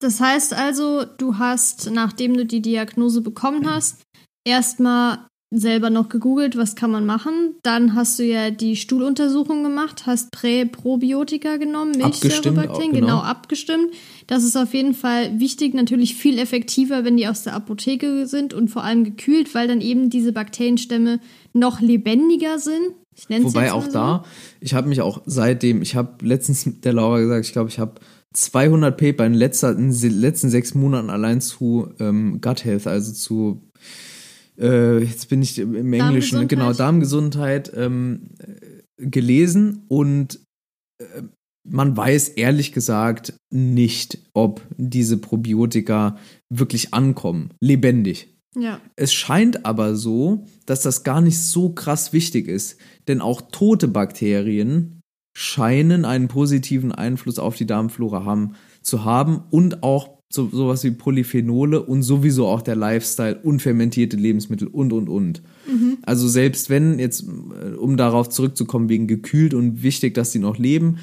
Das 0.00 0.20
heißt 0.20 0.54
also, 0.54 1.04
du 1.04 1.38
hast, 1.38 1.90
nachdem 1.90 2.36
du 2.36 2.46
die 2.46 2.62
Diagnose 2.62 3.20
bekommen 3.20 3.68
hast, 3.68 4.02
erstmal 4.46 5.26
selber 5.50 5.88
noch 5.88 6.08
gegoogelt, 6.08 6.56
was 6.56 6.76
kann 6.76 6.90
man 6.90 7.06
machen. 7.06 7.54
Dann 7.62 7.94
hast 7.94 8.18
du 8.18 8.24
ja 8.24 8.50
die 8.50 8.76
Stuhluntersuchung 8.76 9.62
gemacht, 9.62 10.04
hast 10.06 10.30
Präprobiotika 10.30 11.56
genommen, 11.56 11.92
Milchsäurebakterien, 11.92 12.92
genau. 12.92 13.06
genau 13.06 13.18
abgestimmt. 13.20 13.94
Das 14.26 14.44
ist 14.44 14.56
auf 14.56 14.74
jeden 14.74 14.94
Fall 14.94 15.40
wichtig, 15.40 15.72
natürlich 15.74 16.16
viel 16.16 16.38
effektiver, 16.38 17.04
wenn 17.04 17.16
die 17.16 17.26
aus 17.26 17.44
der 17.44 17.54
Apotheke 17.54 18.26
sind 18.26 18.52
und 18.52 18.68
vor 18.68 18.84
allem 18.84 19.04
gekühlt, 19.04 19.54
weil 19.54 19.68
dann 19.68 19.80
eben 19.80 20.10
diese 20.10 20.32
Bakterienstämme 20.32 21.20
noch 21.54 21.80
lebendiger 21.80 22.58
sind. 22.58 22.92
Ich 23.16 23.28
nenne 23.28 23.46
Wobei 23.46 23.72
auch 23.72 23.86
so. 23.86 23.92
da, 23.92 24.24
ich 24.60 24.74
habe 24.74 24.88
mich 24.88 25.00
auch 25.00 25.22
seitdem, 25.24 25.82
ich 25.82 25.96
habe 25.96 26.24
letztens 26.24 26.66
mit 26.66 26.84
der 26.84 26.92
Laura 26.92 27.18
gesagt, 27.20 27.46
ich 27.46 27.52
glaube, 27.52 27.70
ich 27.70 27.78
habe 27.78 27.94
200 28.34 28.96
Paper 28.96 29.26
in, 29.26 29.34
letzter, 29.34 29.76
in 29.76 29.90
den 29.90 30.20
letzten 30.20 30.50
sechs 30.50 30.74
Monaten 30.74 31.10
allein 31.10 31.40
zu 31.40 31.88
ähm, 31.98 32.40
Gut 32.40 32.64
Health, 32.64 32.86
also 32.86 33.12
zu 33.12 33.67
äh, 34.58 34.98
jetzt 34.98 35.28
bin 35.28 35.42
ich 35.42 35.58
im 35.58 35.92
Englischen, 35.92 36.48
genau, 36.48 36.72
Darmgesundheit 36.72 37.72
ähm, 37.74 38.30
gelesen 38.96 39.84
und 39.88 40.40
äh, 40.98 41.22
man 41.70 41.96
weiß 41.96 42.30
ehrlich 42.30 42.72
gesagt 42.72 43.34
nicht, 43.50 44.18
ob 44.32 44.62
diese 44.76 45.18
Probiotika 45.18 46.16
wirklich 46.48 46.94
ankommen, 46.94 47.50
lebendig. 47.60 48.34
Ja. 48.56 48.80
Es 48.96 49.12
scheint 49.12 49.66
aber 49.66 49.94
so, 49.94 50.46
dass 50.66 50.82
das 50.82 51.04
gar 51.04 51.20
nicht 51.20 51.40
so 51.40 51.70
krass 51.70 52.12
wichtig 52.12 52.48
ist, 52.48 52.78
denn 53.06 53.20
auch 53.20 53.42
tote 53.52 53.86
Bakterien 53.88 55.02
scheinen 55.36 56.04
einen 56.04 56.28
positiven 56.28 56.90
Einfluss 56.90 57.38
auf 57.38 57.54
die 57.54 57.66
Darmflora 57.66 58.24
haben, 58.24 58.54
zu 58.82 59.04
haben 59.04 59.44
und 59.50 59.82
auch 59.82 60.17
so, 60.30 60.48
sowas 60.48 60.84
wie 60.84 60.90
Polyphenole 60.90 61.82
und 61.82 62.02
sowieso 62.02 62.46
auch 62.46 62.60
der 62.60 62.76
Lifestyle, 62.76 63.40
unfermentierte 63.42 64.16
Lebensmittel 64.16 64.68
und, 64.68 64.92
und, 64.92 65.08
und. 65.08 65.42
Mhm. 65.66 65.98
Also 66.02 66.28
selbst 66.28 66.68
wenn, 66.68 66.98
jetzt, 66.98 67.22
äh, 67.22 67.74
um 67.74 67.96
darauf 67.96 68.28
zurückzukommen, 68.28 68.88
wegen 68.88 69.06
gekühlt 69.06 69.54
und 69.54 69.82
wichtig, 69.82 70.14
dass 70.14 70.30
die 70.30 70.38
noch 70.38 70.58
leben, 70.58 70.98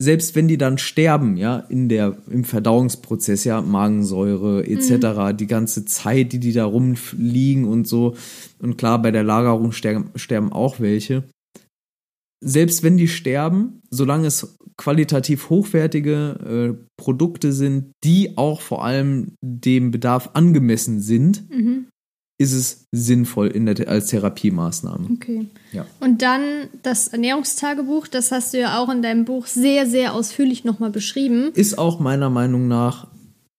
selbst 0.00 0.34
wenn 0.34 0.48
die 0.48 0.58
dann 0.58 0.78
sterben, 0.78 1.36
ja, 1.36 1.58
in 1.58 1.88
der, 1.88 2.18
im 2.28 2.44
Verdauungsprozess, 2.44 3.44
ja, 3.44 3.60
Magensäure 3.60 4.66
etc., 4.66 4.90
mhm. 4.90 5.36
die 5.36 5.46
ganze 5.46 5.84
Zeit, 5.84 6.32
die 6.32 6.40
die 6.40 6.52
da 6.52 6.64
rumliegen 6.64 7.64
und 7.64 7.88
so, 7.88 8.14
und 8.60 8.76
klar, 8.76 9.00
bei 9.00 9.10
der 9.10 9.24
Lagerung 9.24 9.72
sterben, 9.72 10.10
sterben 10.16 10.52
auch 10.52 10.78
welche, 10.78 11.24
selbst 12.40 12.82
wenn 12.82 12.96
die 12.96 13.08
sterben, 13.08 13.80
solange 13.90 14.26
es 14.26 14.56
qualitativ 14.76 15.50
hochwertige 15.50 16.76
äh, 16.78 16.84
Produkte 16.96 17.52
sind, 17.52 17.92
die 18.02 18.36
auch 18.36 18.60
vor 18.60 18.84
allem 18.84 19.32
dem 19.40 19.90
Bedarf 19.90 20.30
angemessen 20.34 21.00
sind, 21.00 21.48
mhm. 21.50 21.86
ist 22.38 22.52
es 22.52 22.86
sinnvoll 22.92 23.48
in 23.48 23.66
der, 23.66 23.88
als 23.88 24.08
Therapiemaßnahme. 24.08 25.08
Okay. 25.12 25.46
Ja. 25.72 25.86
Und 26.00 26.22
dann 26.22 26.68
das 26.82 27.08
Ernährungstagebuch, 27.08 28.08
das 28.08 28.32
hast 28.32 28.54
du 28.54 28.60
ja 28.60 28.78
auch 28.78 28.88
in 28.88 29.02
deinem 29.02 29.24
Buch 29.24 29.46
sehr, 29.46 29.86
sehr 29.86 30.14
ausführlich 30.14 30.64
nochmal 30.64 30.90
beschrieben. 30.90 31.52
Ist 31.54 31.78
auch 31.78 32.00
meiner 32.00 32.30
Meinung 32.30 32.66
nach 32.68 33.08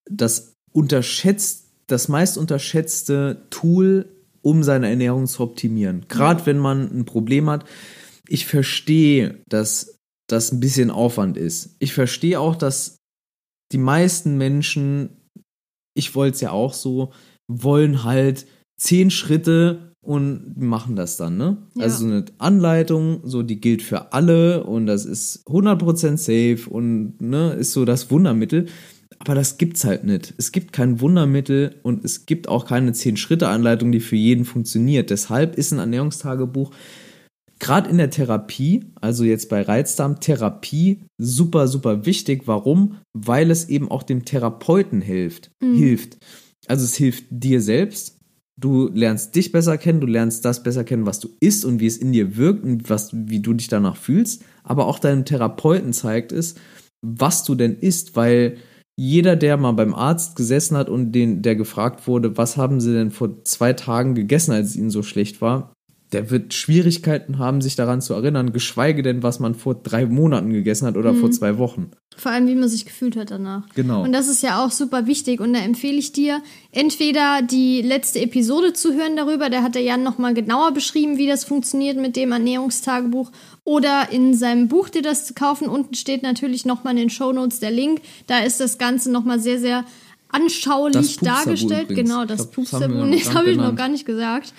das 0.09 0.53
unterschätzt, 0.71 1.67
das 1.87 2.09
meist 2.09 2.37
unterschätzte 2.37 3.45
Tool, 3.49 4.09
um 4.41 4.63
seine 4.63 4.89
Ernährung 4.89 5.27
zu 5.27 5.41
optimieren. 5.43 6.05
Gerade 6.07 6.45
wenn 6.45 6.59
man 6.59 6.91
ein 6.91 7.05
Problem 7.05 7.49
hat 7.49 7.65
ich 8.27 8.45
verstehe, 8.45 9.41
dass 9.47 9.94
das 10.27 10.51
ein 10.51 10.59
bisschen 10.59 10.91
Aufwand 10.91 11.37
ist. 11.37 11.75
Ich 11.79 11.93
verstehe 11.93 12.39
auch, 12.39 12.55
dass 12.55 12.97
die 13.71 13.77
meisten 13.77 14.37
Menschen, 14.37 15.09
ich 15.95 16.15
wollte 16.15 16.35
es 16.35 16.41
ja 16.41 16.51
auch 16.51 16.73
so, 16.73 17.11
wollen 17.47 18.03
halt 18.03 18.45
zehn 18.79 19.11
Schritte 19.11 19.93
und 20.05 20.57
machen 20.57 20.95
das 20.95 21.17
dann, 21.17 21.37
ne? 21.37 21.57
Ja. 21.75 21.83
Also 21.83 21.99
so 21.99 22.05
eine 22.05 22.25
Anleitung, 22.37 23.21
so 23.23 23.41
die 23.41 23.59
gilt 23.59 23.81
für 23.81 24.13
alle 24.13 24.63
und 24.63 24.85
das 24.85 25.05
ist 25.05 25.47
100% 25.47 26.17
safe 26.17 26.69
und 26.69 27.19
ne, 27.21 27.53
ist 27.53 27.71
so 27.71 27.85
das 27.85 28.11
Wundermittel. 28.11 28.67
Aber 29.19 29.33
das 29.33 29.57
gibt's 29.57 29.83
halt 29.83 30.03
nicht. 30.03 30.33
Es 30.37 30.51
gibt 30.51 30.73
kein 30.73 30.99
Wundermittel 31.01 31.75
und 31.83 32.03
es 32.05 32.25
gibt 32.25 32.47
auch 32.47 32.67
keine 32.67 32.93
zehn 32.93 33.17
Schritte 33.17 33.47
Anleitung, 33.47 33.91
die 33.91 33.99
für 33.99 34.15
jeden 34.15 34.45
funktioniert. 34.45 35.09
Deshalb 35.09 35.55
ist 35.55 35.71
ein 35.71 35.79
Ernährungstagebuch 35.79 36.71
gerade 37.65 37.89
in 37.89 37.97
der 37.97 38.11
Therapie, 38.11 38.85
also 39.01 39.23
jetzt 39.23 39.49
bei 39.49 39.63
Reizdarmtherapie, 39.63 41.01
super, 41.17 41.67
super 41.67 42.05
wichtig. 42.05 42.43
Warum? 42.45 42.97
Weil 43.13 43.49
es 43.49 43.69
eben 43.69 43.89
auch 43.89 44.03
dem 44.03 44.23
Therapeuten 44.23 45.01
hilft. 45.01 45.49
Mhm. 45.63 45.75
hilft. 45.75 46.17
Also 46.67 46.85
es 46.85 46.95
hilft 46.95 47.25
dir 47.31 47.61
selbst. 47.61 48.19
Du 48.55 48.87
lernst 48.93 49.35
dich 49.35 49.51
besser 49.51 49.79
kennen, 49.79 49.99
du 49.99 50.05
lernst 50.05 50.45
das 50.45 50.61
besser 50.61 50.83
kennen, 50.83 51.07
was 51.07 51.19
du 51.19 51.29
isst 51.39 51.65
und 51.65 51.79
wie 51.79 51.87
es 51.87 51.97
in 51.97 52.13
dir 52.13 52.37
wirkt 52.37 52.63
und 52.63 52.87
was, 52.87 53.09
wie 53.11 53.39
du 53.39 53.53
dich 53.53 53.67
danach 53.67 53.97
fühlst. 53.97 54.43
Aber 54.63 54.85
auch 54.85 54.99
deinem 54.99 55.25
Therapeuten 55.25 55.91
zeigt 55.91 56.31
es, 56.31 56.53
was 57.01 57.43
du 57.45 57.55
denn 57.55 57.79
isst, 57.79 58.15
weil 58.15 58.57
jeder, 58.95 59.35
der 59.35 59.57
mal 59.57 59.71
beim 59.71 59.95
Arzt 59.95 60.35
gesessen 60.35 60.77
hat 60.77 60.87
und 60.87 61.13
den, 61.13 61.41
der 61.41 61.55
gefragt 61.55 62.07
wurde, 62.07 62.37
was 62.37 62.57
haben 62.57 62.79
sie 62.79 62.93
denn 62.93 63.09
vor 63.09 63.43
zwei 63.43 63.73
Tagen 63.73 64.13
gegessen, 64.13 64.51
als 64.51 64.69
es 64.69 64.75
ihnen 64.75 64.91
so 64.91 65.01
schlecht 65.01 65.41
war, 65.41 65.74
der 66.15 66.31
wird 66.31 66.53
Schwierigkeiten 66.53 67.39
haben, 67.39 67.59
sich 67.59 67.75
daran 67.75 67.99
zu 67.99 68.13
erinnern, 68.13 68.53
geschweige 68.53 69.03
denn, 69.03 69.21
was 69.21 69.41
man 69.41 69.53
vor 69.53 69.75
drei 69.75 70.05
Monaten 70.05 70.49
gegessen 70.49 70.87
hat 70.87 70.95
oder 70.95 71.11
mhm. 71.11 71.17
vor 71.17 71.31
zwei 71.31 71.57
Wochen. 71.57 71.91
Vor 72.15 72.31
allem, 72.31 72.47
wie 72.47 72.55
man 72.55 72.69
sich 72.69 72.85
gefühlt 72.85 73.17
hat 73.17 73.31
danach. 73.31 73.67
Genau. 73.75 74.01
Und 74.01 74.13
das 74.13 74.29
ist 74.29 74.41
ja 74.41 74.63
auch 74.63 74.71
super 74.71 75.07
wichtig. 75.07 75.41
Und 75.41 75.51
da 75.51 75.59
empfehle 75.59 75.97
ich 75.97 76.13
dir, 76.13 76.41
entweder 76.71 77.41
die 77.41 77.81
letzte 77.81 78.21
Episode 78.21 78.71
zu 78.71 78.93
hören 78.93 79.17
darüber, 79.17 79.49
da 79.49 79.61
hat 79.61 79.75
der 79.75 79.81
Jan 79.81 80.03
nochmal 80.03 80.33
genauer 80.33 80.71
beschrieben, 80.71 81.17
wie 81.17 81.27
das 81.27 81.43
funktioniert 81.43 81.97
mit 81.97 82.15
dem 82.15 82.31
Ernährungstagebuch, 82.31 83.29
oder 83.65 84.07
in 84.09 84.33
seinem 84.33 84.69
Buch 84.69 84.87
dir 84.87 85.01
das 85.01 85.25
zu 85.25 85.33
kaufen. 85.33 85.67
Unten 85.67 85.95
steht 85.95 86.23
natürlich 86.23 86.63
nochmal 86.63 86.93
in 86.93 86.99
den 86.99 87.09
Shownotes 87.09 87.59
der 87.59 87.71
Link. 87.71 87.99
Da 88.27 88.39
ist 88.39 88.61
das 88.61 88.77
Ganze 88.77 89.11
nochmal 89.11 89.41
sehr, 89.41 89.59
sehr 89.59 89.83
anschaulich 90.29 91.17
dargestellt. 91.17 91.89
Übrigens. 91.89 92.09
Genau, 92.09 92.23
das 92.23 92.49
Pupsterbuch. 92.51 93.11
Das 93.11 93.33
habe 93.33 93.51
ich 93.51 93.57
noch 93.57 93.75
gar 93.75 93.89
nicht 93.89 94.05
gesagt. 94.05 94.53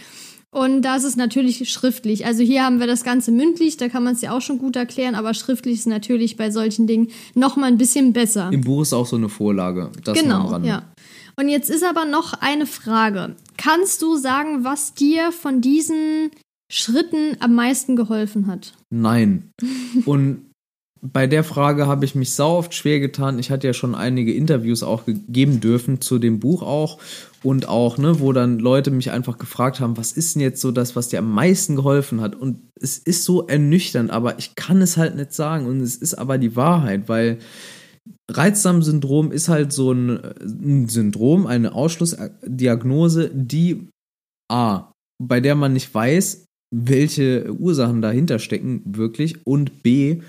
Und 0.56 0.80
das 0.80 1.04
ist 1.04 1.18
natürlich 1.18 1.70
schriftlich. 1.70 2.24
Also 2.24 2.42
hier 2.42 2.64
haben 2.64 2.80
wir 2.80 2.86
das 2.86 3.04
Ganze 3.04 3.30
mündlich, 3.30 3.76
da 3.76 3.90
kann 3.90 4.02
man 4.02 4.14
es 4.14 4.22
ja 4.22 4.34
auch 4.34 4.40
schon 4.40 4.56
gut 4.56 4.74
erklären, 4.74 5.14
aber 5.14 5.34
schriftlich 5.34 5.74
ist 5.80 5.86
natürlich 5.86 6.38
bei 6.38 6.50
solchen 6.50 6.86
Dingen 6.86 7.08
noch 7.34 7.56
mal 7.56 7.66
ein 7.66 7.76
bisschen 7.76 8.14
besser. 8.14 8.48
Im 8.50 8.62
Buch 8.62 8.80
ist 8.80 8.94
auch 8.94 9.04
so 9.04 9.16
eine 9.16 9.28
Vorlage. 9.28 9.92
Das 10.02 10.18
genau, 10.18 10.58
ja. 10.60 10.84
Und 11.38 11.50
jetzt 11.50 11.68
ist 11.68 11.84
aber 11.84 12.06
noch 12.06 12.32
eine 12.40 12.64
Frage. 12.64 13.36
Kannst 13.58 14.00
du 14.00 14.16
sagen, 14.16 14.64
was 14.64 14.94
dir 14.94 15.30
von 15.30 15.60
diesen 15.60 16.30
Schritten 16.72 17.36
am 17.40 17.54
meisten 17.54 17.94
geholfen 17.94 18.46
hat? 18.46 18.72
Nein. 18.88 19.50
Und 20.06 20.46
bei 21.02 21.26
der 21.26 21.44
Frage 21.44 21.86
habe 21.86 22.04
ich 22.04 22.14
mich 22.14 22.32
sau 22.32 22.56
oft 22.56 22.74
schwer 22.74 23.00
getan. 23.00 23.38
Ich 23.38 23.50
hatte 23.50 23.66
ja 23.66 23.74
schon 23.74 23.94
einige 23.94 24.32
Interviews 24.32 24.82
auch 24.82 25.04
gegeben 25.04 25.60
dürfen 25.60 26.00
zu 26.00 26.18
dem 26.18 26.40
Buch 26.40 26.62
auch 26.62 26.98
und 27.42 27.68
auch, 27.68 27.98
ne, 27.98 28.20
wo 28.20 28.32
dann 28.32 28.58
Leute 28.58 28.90
mich 28.90 29.10
einfach 29.10 29.38
gefragt 29.38 29.80
haben, 29.80 29.96
was 29.96 30.12
ist 30.12 30.34
denn 30.34 30.42
jetzt 30.42 30.60
so 30.60 30.72
das, 30.72 30.96
was 30.96 31.08
dir 31.08 31.18
am 31.18 31.32
meisten 31.32 31.76
geholfen 31.76 32.20
hat? 32.20 32.34
Und 32.34 32.58
es 32.80 32.98
ist 32.98 33.24
so 33.24 33.46
ernüchternd, 33.46 34.10
aber 34.10 34.38
ich 34.38 34.54
kann 34.54 34.80
es 34.80 34.96
halt 34.96 35.16
nicht 35.16 35.32
sagen 35.32 35.66
und 35.66 35.80
es 35.80 35.96
ist 35.96 36.14
aber 36.14 36.38
die 36.38 36.56
Wahrheit, 36.56 37.08
weil 37.08 37.38
Reizdarmsyndrom 38.30 39.32
ist 39.32 39.48
halt 39.48 39.72
so 39.72 39.92
ein, 39.92 40.18
ein 40.40 40.88
Syndrom, 40.88 41.46
eine 41.46 41.74
Ausschlussdiagnose, 41.74 43.30
die 43.32 43.88
A, 44.50 44.92
bei 45.22 45.40
der 45.40 45.54
man 45.54 45.72
nicht 45.72 45.94
weiß, 45.94 46.44
welche 46.74 47.52
Ursachen 47.52 48.02
dahinter 48.02 48.38
stecken 48.38 48.82
wirklich 48.84 49.46
und 49.46 49.82
B, 49.82 50.20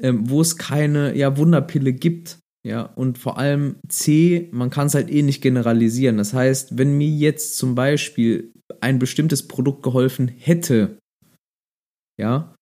ähm, 0.00 0.28
wo 0.28 0.40
es 0.40 0.56
keine 0.56 1.16
ja, 1.16 1.36
Wunderpille 1.36 1.92
gibt. 1.92 2.38
Ja, 2.66 2.82
und 2.82 3.18
vor 3.18 3.36
allem 3.36 3.76
C, 3.88 4.48
man 4.50 4.70
kann 4.70 4.86
es 4.86 4.94
halt 4.94 5.10
eh 5.10 5.22
nicht 5.22 5.42
generalisieren. 5.42 6.16
Das 6.16 6.32
heißt, 6.32 6.78
wenn 6.78 6.96
mir 6.96 7.08
jetzt 7.08 7.58
zum 7.58 7.74
Beispiel 7.74 8.52
ein 8.80 8.98
bestimmtes 8.98 9.46
Produkt 9.46 9.82
geholfen 9.82 10.28
hätte, 10.28 10.98
ja, 12.18 12.54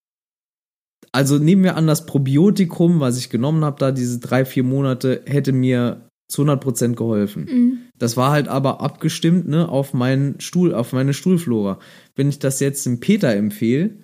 also 1.12 1.38
nehmen 1.38 1.62
wir 1.62 1.76
an, 1.76 1.86
das 1.86 2.06
Probiotikum, 2.06 2.98
was 3.00 3.18
ich 3.18 3.28
genommen 3.28 3.64
habe, 3.64 3.78
da 3.78 3.92
diese 3.92 4.18
drei, 4.18 4.44
vier 4.44 4.64
Monate, 4.64 5.22
hätte 5.26 5.52
mir 5.52 6.08
zu 6.28 6.42
100% 6.42 6.94
geholfen. 6.94 7.44
Mhm. 7.44 7.78
Das 7.98 8.16
war 8.16 8.30
halt 8.30 8.48
aber 8.48 8.80
abgestimmt 8.80 9.46
ne, 9.46 9.68
auf 9.68 9.92
meinen 9.92 10.40
Stuhl, 10.40 10.74
auf 10.74 10.92
meine 10.92 11.12
Stuhlflora. 11.12 11.78
Wenn 12.16 12.30
ich 12.30 12.38
das 12.38 12.60
jetzt 12.60 12.86
dem 12.86 13.00
Peter 13.00 13.34
empfehle, 13.34 13.98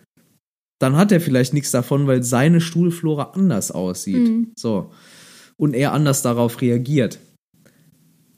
dann 0.78 0.96
hat 0.96 1.12
er 1.12 1.20
vielleicht 1.20 1.54
nichts 1.54 1.70
davon, 1.70 2.06
weil 2.06 2.22
seine 2.22 2.60
Stuhlflora 2.60 3.32
anders 3.34 3.70
aussieht. 3.70 4.28
Mhm. 4.28 4.52
So. 4.56 4.92
Und 5.56 5.74
er 5.74 5.92
anders 5.92 6.22
darauf 6.22 6.60
reagiert. 6.60 7.18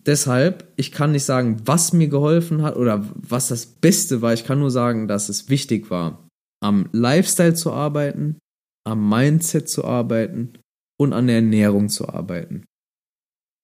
Deshalb, 0.07 0.73
ich 0.77 0.93
kann 0.93 1.13
nicht 1.13 1.25
sagen, 1.25 1.61
was 1.67 1.93
mir 1.93 2.09
geholfen 2.09 2.63
hat 2.63 2.77
oder 2.77 3.07
was 3.15 3.49
das 3.49 3.67
Beste 3.67 4.23
war. 4.23 4.33
Ich 4.33 4.45
kann 4.45 4.59
nur 4.59 4.71
sagen, 4.71 5.07
dass 5.09 5.29
es 5.29 5.51
wichtig 5.51 5.91
war, 5.91 6.27
am 6.63 6.89
Lifestyle 6.93 7.55
zu 7.55 7.73
arbeiten, 7.73 8.39
am 8.87 9.09
Mindset 9.09 9.69
zu 9.69 9.85
arbeiten 9.85 10.55
und 10.99 11.13
an 11.13 11.27
der 11.27 11.37
Ernährung 11.37 11.91
zu 11.91 12.09
arbeiten. 12.09 12.65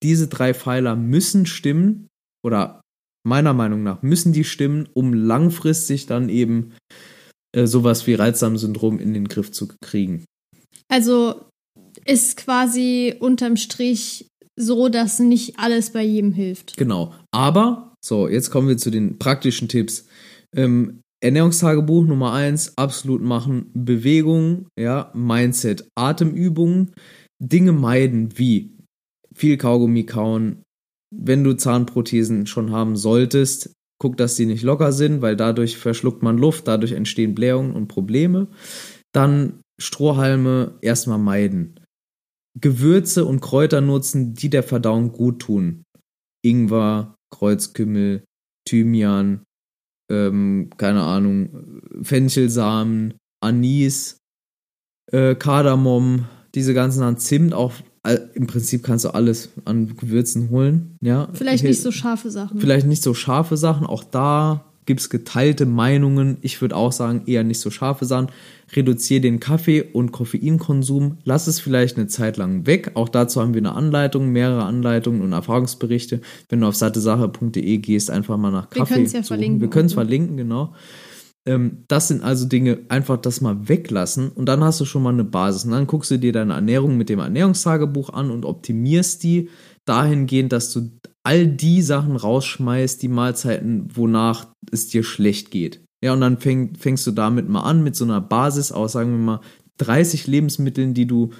Diese 0.03 0.27
drei 0.27 0.53
Pfeiler 0.53 0.95
müssen 0.95 1.47
stimmen 1.47 2.07
oder 2.45 2.81
meiner 3.25 3.53
Meinung 3.53 3.81
nach, 3.81 4.03
müssen 4.03 4.31
die 4.31 4.43
stimmen, 4.43 4.87
um 4.93 5.13
langfristig 5.13 6.05
dann 6.05 6.29
eben 6.29 6.73
äh, 7.57 7.65
sowas 7.65 8.05
wie 8.05 8.13
Reizdarmsyndrom 8.13 8.99
in 8.99 9.15
den 9.15 9.27
Griff 9.27 9.51
zu 9.51 9.67
kriegen. 9.81 10.25
Also 10.89 11.49
ist 12.05 12.37
quasi 12.37 13.15
unterm 13.19 13.57
Strich 13.57 14.27
so, 14.55 14.89
dass 14.89 15.19
nicht 15.19 15.59
alles 15.59 15.91
bei 15.91 16.03
jedem 16.03 16.33
hilft. 16.33 16.77
Genau. 16.77 17.13
Aber, 17.31 17.95
so, 18.03 18.27
jetzt 18.27 18.51
kommen 18.51 18.67
wir 18.67 18.77
zu 18.77 18.91
den 18.91 19.17
praktischen 19.17 19.67
Tipps. 19.67 20.05
Ähm, 20.55 21.01
Ernährungstagebuch 21.19 22.05
Nummer 22.05 22.33
eins, 22.33 22.77
absolut 22.77 23.23
machen. 23.23 23.71
Bewegung, 23.73 24.67
ja, 24.79 25.11
Mindset, 25.15 25.89
Atemübungen, 25.95 26.93
Dinge 27.41 27.71
meiden 27.71 28.37
wie 28.37 28.77
viel 29.33 29.57
Kaugummi 29.57 30.05
kauen. 30.05 30.61
Wenn 31.15 31.43
du 31.43 31.53
Zahnprothesen 31.53 32.45
schon 32.45 32.71
haben 32.71 32.95
solltest, 32.95 33.73
guck, 33.99 34.17
dass 34.17 34.35
die 34.35 34.45
nicht 34.45 34.63
locker 34.63 34.91
sind, 34.91 35.21
weil 35.21 35.35
dadurch 35.35 35.77
verschluckt 35.77 36.23
man 36.23 36.37
Luft, 36.37 36.67
dadurch 36.67 36.91
entstehen 36.91 37.35
Blähungen 37.35 37.73
und 37.73 37.87
Probleme. 37.87 38.47
Dann 39.13 39.61
Strohhalme 39.79 40.77
erstmal 40.81 41.19
meiden. 41.19 41.79
Gewürze 42.59 43.25
und 43.25 43.41
Kräuter 43.41 43.81
nutzen, 43.81 44.33
die 44.33 44.49
der 44.49 44.63
Verdauung 44.63 45.11
gut 45.11 45.39
tun. 45.39 45.83
Ingwer, 46.43 47.15
Kreuzkümmel, 47.31 48.23
Thymian, 48.67 49.43
ähm, 50.11 50.69
keine 50.77 51.03
Ahnung, 51.03 51.81
Fenchelsamen, 52.01 53.15
Anis, 53.41 54.17
äh, 55.11 55.35
Kardamom, 55.35 56.25
diese 56.55 56.73
ganzen 56.73 57.03
an 57.03 57.17
Zimt, 57.17 57.53
auch 57.53 57.73
im 58.33 58.47
Prinzip 58.47 58.83
kannst 58.83 59.05
du 59.05 59.09
alles 59.09 59.49
an 59.65 59.95
Gewürzen 59.97 60.49
holen, 60.49 60.97
ja. 61.01 61.27
Vielleicht 61.33 61.63
nicht 61.63 61.81
so 61.81 61.91
scharfe 61.91 62.31
Sachen. 62.31 62.59
Vielleicht 62.59 62.87
nicht 62.87 63.03
so 63.03 63.13
scharfe 63.13 63.57
Sachen, 63.57 63.85
auch 63.85 64.03
da 64.03 64.63
gibt 64.87 65.01
es 65.01 65.09
geteilte 65.09 65.67
Meinungen. 65.67 66.37
Ich 66.41 66.59
würde 66.61 66.75
auch 66.75 66.91
sagen, 66.91 67.23
eher 67.27 67.43
nicht 67.43 67.59
so 67.59 67.69
scharfe 67.69 68.05
Sachen. 68.05 68.29
Reduziere 68.75 69.21
den 69.21 69.39
Kaffee- 69.39 69.83
und 69.83 70.11
Koffeinkonsum. 70.11 71.17
Lass 71.25 71.45
es 71.47 71.59
vielleicht 71.59 71.97
eine 71.97 72.07
Zeit 72.07 72.37
lang 72.37 72.65
weg. 72.65 72.91
Auch 72.95 73.09
dazu 73.09 73.41
haben 73.41 73.53
wir 73.53 73.61
eine 73.61 73.75
Anleitung, 73.75 74.29
mehrere 74.29 74.63
Anleitungen 74.63 75.21
und 75.21 75.33
Erfahrungsberichte. 75.33 76.21
Wenn 76.49 76.61
du 76.61 76.67
auf 76.67 76.75
sattesache.de 76.75 77.77
gehst, 77.77 78.09
einfach 78.09 78.37
mal 78.37 78.51
nach 78.51 78.69
Kaffee. 78.69 78.89
Wir 78.89 78.95
können 78.95 79.05
es 79.05 79.13
ja 79.13 79.19
suchen. 79.19 79.27
verlinken. 79.27 79.61
Wir 79.61 79.69
können 79.69 79.85
es 79.87 79.93
verlinken, 79.93 80.37
genau. 80.37 80.73
Ähm, 81.47 81.85
das 81.87 82.09
sind 82.09 82.23
also 82.23 82.45
Dinge, 82.45 82.79
einfach 82.89 83.17
das 83.17 83.41
mal 83.41 83.69
weglassen 83.69 84.29
und 84.29 84.45
dann 84.47 84.63
hast 84.63 84.81
du 84.81 84.85
schon 84.85 85.01
mal 85.01 85.13
eine 85.13 85.23
Basis. 85.23 85.63
Und 85.63 85.71
dann 85.71 85.87
guckst 85.87 86.11
du 86.11 86.19
dir 86.19 86.33
deine 86.33 86.53
Ernährung 86.53 86.97
mit 86.97 87.09
dem 87.09 87.19
Ernährungstagebuch 87.19 88.09
an 88.09 88.29
und 88.29 88.45
optimierst 88.45 89.23
die 89.23 89.49
dahingehend, 89.85 90.51
dass 90.51 90.73
du 90.73 90.91
all 91.23 91.47
die 91.47 91.81
Sachen 91.81 92.17
rausschmeißt, 92.17 93.01
die 93.01 93.07
Mahlzeiten, 93.07 93.87
wonach 93.95 94.47
es 94.71 94.89
dir 94.89 95.03
schlecht 95.03 95.49
geht. 95.49 95.81
Ja, 96.03 96.13
und 96.13 96.21
dann 96.21 96.37
fäng, 96.37 96.75
fängst 96.75 97.07
du 97.07 97.11
damit 97.11 97.49
mal 97.49 97.61
an 97.61 97.83
mit 97.83 97.95
so 97.95 98.03
einer 98.03 98.21
Basis 98.21 98.71
aus, 98.71 98.91
sagen 98.91 99.11
wir 99.11 99.17
mal, 99.17 99.41
30 99.77 100.27
Lebensmitteln, 100.27 100.93
die 100.93 101.07
du 101.07 101.31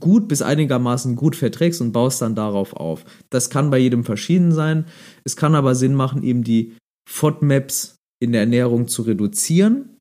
gut 0.00 0.28
bis 0.28 0.42
einigermaßen 0.42 1.16
gut 1.16 1.36
verträgst 1.36 1.80
und 1.80 1.92
baust 1.92 2.22
dann 2.22 2.34
darauf 2.34 2.74
auf. 2.74 3.04
Das 3.30 3.50
kann 3.50 3.70
bei 3.70 3.78
jedem 3.78 4.04
verschieden 4.04 4.52
sein. 4.52 4.86
Es 5.24 5.36
kann 5.36 5.54
aber 5.54 5.74
Sinn 5.74 5.94
machen, 5.94 6.22
eben 6.22 6.44
die 6.44 6.74
FODMAPs 7.08 7.96
in 8.22 8.32
der 8.32 8.42
Ernährung 8.42 8.88
zu 8.88 9.02
reduzieren 9.02 9.92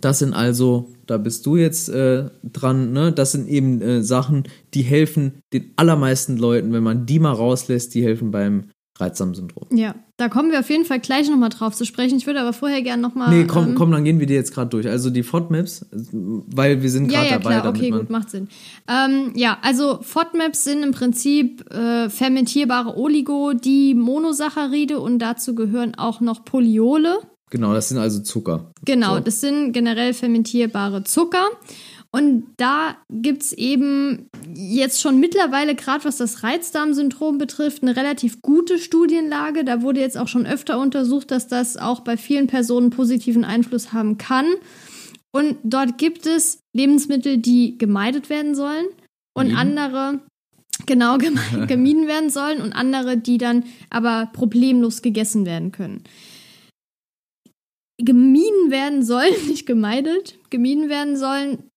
das 0.00 0.18
sind 0.18 0.34
also, 0.34 0.92
da 1.06 1.18
bist 1.18 1.46
du 1.46 1.56
jetzt 1.56 1.88
äh, 1.88 2.28
dran, 2.42 2.92
ne? 2.92 3.12
Das 3.12 3.32
sind 3.32 3.48
eben 3.48 3.80
äh, 3.80 4.02
Sachen, 4.02 4.44
die 4.74 4.82
helfen 4.82 5.40
den 5.52 5.72
allermeisten 5.76 6.36
Leuten, 6.36 6.72
wenn 6.72 6.82
man 6.82 7.06
die 7.06 7.18
mal 7.18 7.32
rauslässt, 7.32 7.94
die 7.94 8.04
helfen 8.04 8.30
beim 8.30 8.70
Reizdarmsyndrom. 8.98 9.66
Ja, 9.76 9.94
da 10.16 10.30
kommen 10.30 10.50
wir 10.50 10.60
auf 10.60 10.70
jeden 10.70 10.86
Fall 10.86 11.00
gleich 11.00 11.28
nochmal 11.28 11.50
drauf 11.50 11.74
zu 11.74 11.84
sprechen. 11.84 12.16
Ich 12.16 12.26
würde 12.26 12.40
aber 12.40 12.54
vorher 12.54 12.80
gerne 12.80 13.02
nochmal. 13.02 13.28
Nee, 13.28 13.44
komm, 13.46 13.68
ähm, 13.68 13.74
komm, 13.74 13.90
dann 13.90 14.04
gehen 14.04 14.20
wir 14.20 14.26
die 14.26 14.32
jetzt 14.32 14.54
gerade 14.54 14.70
durch. 14.70 14.88
Also 14.88 15.10
die 15.10 15.22
FODMAPs, 15.22 15.86
weil 15.92 16.82
wir 16.82 16.90
sind 16.90 17.08
gerade 17.08 17.26
ja, 17.26 17.32
ja, 17.32 17.38
dabei. 17.38 17.60
Klar, 17.60 17.68
okay, 17.68 17.90
gut, 17.90 18.08
macht 18.08 18.30
Sinn. 18.30 18.48
Ähm, 18.88 19.32
ja, 19.34 19.58
also 19.60 19.98
FODMAPs 20.00 20.64
sind 20.64 20.82
im 20.82 20.92
Prinzip 20.92 21.70
äh, 21.70 22.08
fermentierbare 22.08 22.96
Oligo, 22.96 23.52
die 23.52 23.94
Monosaccharide 23.94 24.98
und 24.98 25.18
dazu 25.18 25.54
gehören 25.54 25.94
auch 25.94 26.22
noch 26.22 26.46
Polyole. 26.46 27.18
Genau, 27.50 27.74
das 27.74 27.88
sind 27.88 27.98
also 27.98 28.20
Zucker. 28.20 28.72
Genau, 28.84 29.14
so. 29.14 29.20
das 29.20 29.40
sind 29.40 29.72
generell 29.72 30.14
fermentierbare 30.14 31.04
Zucker. 31.04 31.46
Und 32.10 32.46
da 32.56 32.96
gibt 33.10 33.42
es 33.42 33.52
eben 33.52 34.30
jetzt 34.54 35.02
schon 35.02 35.20
mittlerweile, 35.20 35.74
gerade 35.74 36.04
was 36.04 36.16
das 36.16 36.42
Reizdarmsyndrom 36.42 37.36
betrifft, 37.38 37.82
eine 37.82 37.94
relativ 37.94 38.40
gute 38.40 38.78
Studienlage. 38.78 39.64
Da 39.64 39.82
wurde 39.82 40.00
jetzt 40.00 40.16
auch 40.16 40.28
schon 40.28 40.46
öfter 40.46 40.80
untersucht, 40.80 41.30
dass 41.30 41.46
das 41.46 41.76
auch 41.76 42.00
bei 42.00 42.16
vielen 42.16 42.46
Personen 42.46 42.90
positiven 42.90 43.44
Einfluss 43.44 43.92
haben 43.92 44.18
kann. 44.18 44.46
Und 45.30 45.56
dort 45.62 45.98
gibt 45.98 46.26
es 46.26 46.60
Lebensmittel, 46.74 47.36
die 47.36 47.76
gemeidet 47.76 48.30
werden 48.30 48.54
sollen 48.54 48.86
und 49.34 49.50
mhm. 49.50 49.56
andere, 49.56 50.20
genau, 50.86 51.18
gemieden 51.66 52.06
werden 52.06 52.30
sollen 52.30 52.62
und 52.62 52.72
andere, 52.72 53.18
die 53.18 53.36
dann 53.36 53.64
aber 53.90 54.30
problemlos 54.32 55.02
gegessen 55.02 55.44
werden 55.44 55.70
können 55.70 56.02
gemieden 57.98 58.70
werden 58.70 59.02
sollen, 59.02 59.34
nicht 59.48 59.66
gemeidet, 59.66 60.38
gemieden 60.50 60.88
werden 60.88 61.16
sollen 61.16 61.70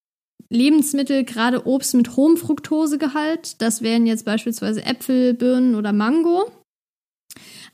Lebensmittel, 0.52 1.24
gerade 1.24 1.66
Obst 1.66 1.94
mit 1.94 2.16
hohem 2.16 2.36
Fructosegehalt. 2.36 3.62
Das 3.62 3.82
wären 3.82 4.06
jetzt 4.06 4.24
beispielsweise 4.24 4.84
Äpfel, 4.84 5.32
Birnen 5.32 5.76
oder 5.76 5.92
Mango. 5.92 6.50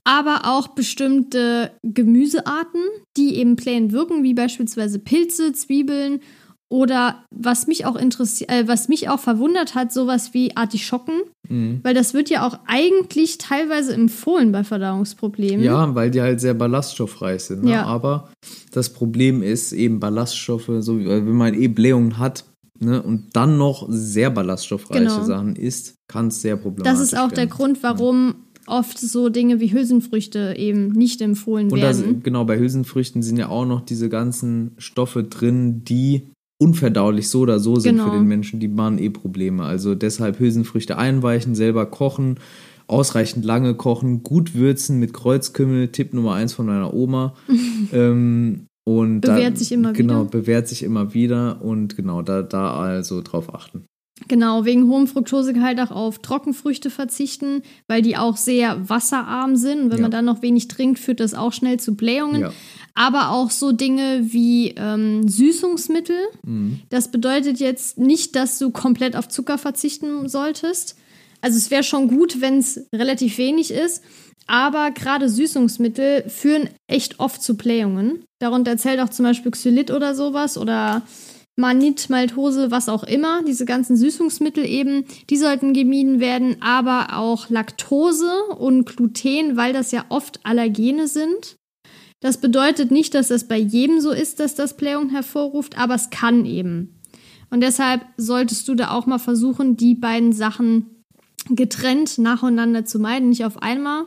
Aber 0.04 0.42
auch 0.44 0.68
bestimmte 0.68 1.72
Gemüsearten, 1.82 2.82
die 3.16 3.36
eben 3.36 3.56
plain 3.56 3.92
wirken, 3.92 4.22
wie 4.22 4.34
beispielsweise 4.34 4.98
Pilze, 4.98 5.52
Zwiebeln 5.52 6.20
oder 6.68 7.24
was 7.34 7.66
mich 7.66 7.86
auch 7.86 7.96
interessiert, 7.96 8.50
äh, 8.50 8.68
was 8.68 8.88
mich 8.88 9.08
auch 9.08 9.20
verwundert 9.20 9.74
hat, 9.74 9.92
sowas 9.92 10.34
wie 10.34 10.56
Artischocken, 10.56 11.22
mhm. 11.48 11.80
weil 11.82 11.94
das 11.94 12.14
wird 12.14 12.30
ja 12.30 12.46
auch 12.46 12.58
eigentlich 12.66 13.38
teilweise 13.38 13.94
empfohlen 13.94 14.52
bei 14.52 14.64
Verdauungsproblemen. 14.64 15.64
Ja, 15.64 15.94
weil 15.94 16.10
die 16.10 16.20
halt 16.20 16.40
sehr 16.40 16.54
ballaststoffreich 16.54 17.42
sind. 17.42 17.64
Ne? 17.64 17.72
Ja. 17.72 17.84
Aber 17.84 18.30
das 18.72 18.90
Problem 18.92 19.42
ist 19.42 19.72
eben 19.72 20.00
Ballaststoffe, 20.00 20.70
so 20.80 20.98
wie, 20.98 21.06
wenn 21.06 21.28
man 21.30 21.54
eh 21.54 21.68
Blähungen 21.68 22.18
hat, 22.18 22.44
Ne, 22.78 23.02
und 23.02 23.34
dann 23.34 23.56
noch 23.56 23.86
sehr 23.88 24.28
ballaststoffreiche 24.28 25.04
genau. 25.04 25.24
Sachen 25.24 25.56
isst, 25.56 25.94
kann 26.08 26.28
es 26.28 26.42
sehr 26.42 26.56
problematisch 26.56 26.92
sein. 26.92 27.00
Das 27.00 27.08
ist 27.10 27.18
auch 27.18 27.30
werden. 27.30 27.34
der 27.36 27.46
Grund, 27.46 27.82
warum 27.82 28.34
oft 28.66 28.98
so 28.98 29.28
Dinge 29.28 29.60
wie 29.60 29.72
Hülsenfrüchte 29.72 30.54
eben 30.58 30.88
nicht 30.88 31.20
empfohlen 31.20 31.70
und 31.70 31.80
werden. 31.80 32.04
Und 32.04 32.24
genau, 32.24 32.44
bei 32.44 32.58
Hülsenfrüchten 32.58 33.22
sind 33.22 33.38
ja 33.38 33.48
auch 33.48 33.64
noch 33.64 33.80
diese 33.80 34.08
ganzen 34.08 34.72
Stoffe 34.78 35.24
drin, 35.24 35.84
die 35.84 36.32
unverdaulich 36.58 37.28
so 37.28 37.40
oder 37.40 37.58
so 37.60 37.76
sind 37.76 37.96
genau. 37.96 38.10
für 38.10 38.16
den 38.16 38.26
Menschen, 38.26 38.60
die 38.60 38.68
machen 38.68 38.98
eh 38.98 39.10
Probleme. 39.10 39.64
Also 39.64 39.94
deshalb 39.94 40.38
Hülsenfrüchte 40.38 40.96
einweichen, 40.96 41.54
selber 41.54 41.86
kochen, 41.86 42.38
ausreichend 42.86 43.44
lange 43.44 43.74
kochen, 43.74 44.22
gut 44.22 44.54
würzen 44.54 44.98
mit 44.98 45.12
Kreuzkümmel, 45.12 45.88
Tipp 45.88 46.14
Nummer 46.14 46.34
eins 46.34 46.54
von 46.54 46.66
meiner 46.66 46.94
Oma. 46.94 47.34
ähm, 47.92 48.66
und 48.84 49.22
bewährt 49.22 49.54
da, 49.54 49.58
sich 49.58 49.72
immer 49.72 49.92
genau, 49.92 49.98
wieder. 49.98 50.20
Genau, 50.20 50.30
bewährt 50.30 50.68
sich 50.68 50.82
immer 50.84 51.12
wieder 51.12 51.60
und 51.60 51.96
genau, 51.96 52.22
da, 52.22 52.42
da 52.42 52.74
also 52.74 53.20
drauf 53.20 53.52
achten. 53.52 53.84
Genau, 54.28 54.64
wegen 54.64 54.88
hohem 54.88 55.08
Fructosegehalt 55.08 55.78
auch 55.80 55.90
auf 55.90 56.20
Trockenfrüchte 56.20 56.88
verzichten, 56.88 57.62
weil 57.86 58.00
die 58.00 58.16
auch 58.16 58.36
sehr 58.36 58.88
wasserarm 58.88 59.56
sind. 59.56 59.82
Und 59.82 59.90
wenn 59.90 59.98
ja. 59.98 60.02
man 60.02 60.10
dann 60.10 60.24
noch 60.24 60.40
wenig 60.40 60.68
trinkt, 60.68 60.98
führt 60.98 61.20
das 61.20 61.34
auch 61.34 61.52
schnell 61.52 61.78
zu 61.78 61.96
Blähungen. 61.96 62.40
Ja 62.40 62.52
aber 62.96 63.30
auch 63.30 63.50
so 63.50 63.72
Dinge 63.72 64.32
wie 64.32 64.70
ähm, 64.76 65.28
Süßungsmittel. 65.28 66.16
Mhm. 66.44 66.80
Das 66.88 67.10
bedeutet 67.10 67.60
jetzt 67.60 67.98
nicht, 67.98 68.34
dass 68.34 68.58
du 68.58 68.70
komplett 68.70 69.14
auf 69.14 69.28
Zucker 69.28 69.58
verzichten 69.58 70.28
solltest. 70.28 70.96
Also 71.42 71.58
es 71.58 71.70
wäre 71.70 71.84
schon 71.84 72.08
gut, 72.08 72.40
wenn 72.40 72.58
es 72.58 72.88
relativ 72.92 73.36
wenig 73.38 73.70
ist, 73.70 74.02
aber 74.46 74.90
gerade 74.92 75.28
Süßungsmittel 75.28 76.28
führen 76.28 76.70
echt 76.86 77.20
oft 77.20 77.42
zu 77.42 77.56
Blähungen. 77.56 78.24
Darunter 78.38 78.78
zählt 78.78 79.00
auch 79.00 79.10
zum 79.10 79.24
Beispiel 79.24 79.52
Xylit 79.52 79.90
oder 79.90 80.14
sowas 80.14 80.56
oder 80.56 81.02
Manit, 81.54 82.08
Maltose, 82.08 82.70
was 82.70 82.88
auch 82.88 83.02
immer. 83.02 83.42
Diese 83.42 83.66
ganzen 83.66 83.96
Süßungsmittel 83.96 84.64
eben, 84.64 85.04
die 85.28 85.36
sollten 85.36 85.74
gemieden 85.74 86.18
werden, 86.18 86.56
aber 86.60 87.18
auch 87.18 87.50
Laktose 87.50 88.44
und 88.58 88.86
Gluten, 88.86 89.56
weil 89.56 89.74
das 89.74 89.92
ja 89.92 90.06
oft 90.08 90.40
Allergene 90.44 91.08
sind. 91.08 91.56
Das 92.26 92.38
bedeutet 92.38 92.90
nicht, 92.90 93.14
dass 93.14 93.30
es 93.30 93.46
bei 93.46 93.56
jedem 93.56 94.00
so 94.00 94.10
ist, 94.10 94.40
dass 94.40 94.56
das 94.56 94.76
Blähung 94.76 95.10
hervorruft, 95.10 95.78
aber 95.78 95.94
es 95.94 96.10
kann 96.10 96.44
eben. 96.44 97.00
Und 97.50 97.60
deshalb 97.60 98.04
solltest 98.16 98.66
du 98.66 98.74
da 98.74 98.90
auch 98.90 99.06
mal 99.06 99.20
versuchen, 99.20 99.76
die 99.76 99.94
beiden 99.94 100.32
Sachen 100.32 101.04
getrennt 101.50 102.18
nacheinander 102.18 102.84
zu 102.84 102.98
meiden, 102.98 103.28
nicht 103.28 103.44
auf 103.44 103.62
einmal. 103.62 104.06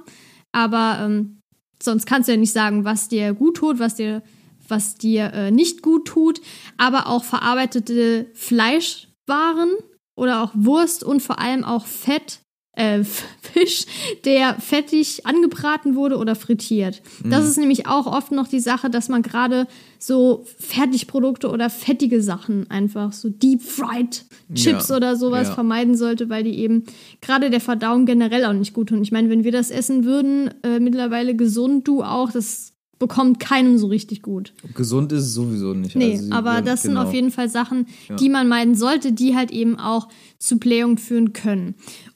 Aber 0.51 0.99
ähm, 1.01 1.39
sonst 1.81 2.07
kannst 2.07 2.27
du 2.27 2.33
ja 2.33 2.37
nicht 2.37 2.51
sagen, 2.51 2.83
was 2.83 3.07
dir 3.07 3.33
gut 3.33 3.55
tut, 3.55 3.79
was 3.79 3.95
dir, 3.95 4.21
was 4.67 4.97
dir 4.97 5.31
äh, 5.31 5.49
nicht 5.49 5.81
gut 5.81 6.05
tut. 6.05 6.41
Aber 6.75 7.07
auch 7.07 7.23
verarbeitete 7.23 8.29
Fleischwaren 8.33 9.69
oder 10.17 10.43
auch 10.43 10.51
Wurst 10.55 11.05
und 11.05 11.21
vor 11.21 11.39
allem 11.39 11.63
auch 11.63 11.85
Fett 11.85 12.41
äh, 12.79 13.03
Fisch, 13.41 13.85
der 14.25 14.55
fettig 14.55 15.25
angebraten 15.25 15.95
wurde 15.95 16.17
oder 16.17 16.35
frittiert. 16.35 17.01
Das 17.23 17.43
Mhm. 17.43 17.49
ist 17.49 17.57
nämlich 17.57 17.87
auch 17.87 18.05
oft 18.07 18.31
noch 18.31 18.47
die 18.47 18.59
Sache, 18.59 18.89
dass 18.89 19.09
man 19.09 19.21
gerade 19.21 19.67
so 19.97 20.45
Fertigprodukte 20.59 21.49
oder 21.49 21.69
fettige 21.69 22.21
Sachen 22.21 22.69
einfach 22.71 23.11
so 23.11 23.29
deep 23.29 23.61
fried 23.61 24.23
Chips 24.53 24.89
Ja, 24.89 24.95
oder 24.95 25.15
sowas 25.15 25.49
ja. 25.49 25.53
vermeiden 25.53 25.95
sollte, 25.95 26.29
weil 26.29 26.43
die 26.43 26.57
eben 26.59 26.83
gerade 27.21 27.49
der 27.49 27.59
Verdauung 27.61 28.05
generell 28.05 28.45
auch 28.45 28.53
nicht 28.53 28.73
gut 28.73 28.89
tun. 28.89 29.01
Ich 29.03 29.11
meine, 29.11 29.29
wenn 29.29 29.43
wir 29.43 29.51
das 29.51 29.69
essen 29.71 30.05
würden, 30.05 30.49
äh, 30.63 30.79
mittlerweile 30.79 31.35
gesund, 31.35 31.87
du 31.87 32.01
auch, 32.03 32.31
das 32.31 32.73
bekommt 32.99 33.39
keinem 33.39 33.77
so 33.77 33.87
richtig 33.87 34.21
gut. 34.21 34.53
Gesund 34.75 35.13
ist 35.13 35.23
es 35.23 35.33
sowieso 35.33 35.73
nicht. 35.73 35.95
Nee, 35.95 36.17
Also 36.17 36.33
aber 36.33 36.61
das 36.61 36.83
sind 36.83 36.91
genau. 36.91 37.03
auf 37.03 37.13
jeden 37.13 37.31
Fall 37.31 37.49
Sachen, 37.49 37.87
die 38.19 38.29
man 38.29 38.47
meiden 38.47 38.75
sollte, 38.75 39.11
die 39.13 39.35
halt 39.35 39.49
eben 39.51 39.79
auch 39.79 40.09
zu 40.37 40.59
Blähung 40.59 40.97
führen 40.97 41.33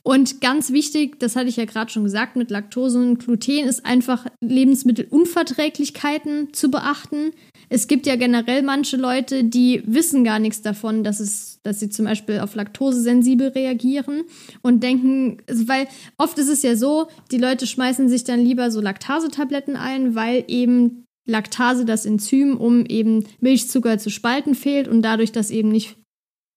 Und 0.04 0.42
ganz 0.42 0.72
wichtig, 0.72 1.20
das 1.20 1.36
hatte 1.38 1.48
ich 1.48 1.56
ja 1.56 1.64
gerade 1.66 1.90
schon 1.90 2.04
gesagt, 2.04 2.36
mit 2.36 2.52
Laktose 2.52 3.00
und 3.00 3.20
Gluten 3.20 3.66
ist 3.66 3.86
einfach 3.86 4.26
Lebensmittelunverträglichkeiten 4.42 6.54
zu 6.54 6.70
beachten. 6.70 7.32
Es 7.70 7.88
gibt 7.88 8.06
ja 8.06 8.16
generell 8.16 8.64
manche 8.64 8.98
Leute, 8.98 9.44
die 9.44 9.84
wissen 9.86 10.24
gar 10.24 10.40
nichts 10.40 10.62
davon, 10.62 11.04
dass 11.04 11.20
es, 11.20 11.60
dass 11.64 11.80
sie 11.80 11.90
zum 11.90 12.06
Beispiel 12.06 12.40
auf 12.40 12.56
Laktose 12.56 13.02
sensibel 13.02 13.50
reagieren 13.50 14.24
und 14.62 14.84
denken, 14.84 15.42
weil 15.48 15.88
oft 16.18 16.38
ist 16.38 16.50
es 16.50 16.64
ja 16.64 16.76
so, 16.76 17.08
die 17.32 17.38
Leute 17.38 17.68
schmeißen 17.68 18.10
sich 18.10 18.24
dann 18.24 18.40
lieber 18.40 18.72
so 18.72 18.82
Laktasetabletten 18.82 19.76
ein, 19.76 20.16
weil 20.16 20.44
eben 20.48 21.06
Laktase, 21.26 21.86
das 21.86 22.06
Enzym, 22.06 22.58
um 22.58 22.86
eben 22.86 23.26
Milchzucker 23.40 23.98
zu 23.98 24.10
spalten, 24.10 24.56
fehlt 24.56 24.88
und 24.88 25.02
dadurch 25.02 25.32
das 25.32 25.52
eben 25.52 25.70
nicht 25.70 25.96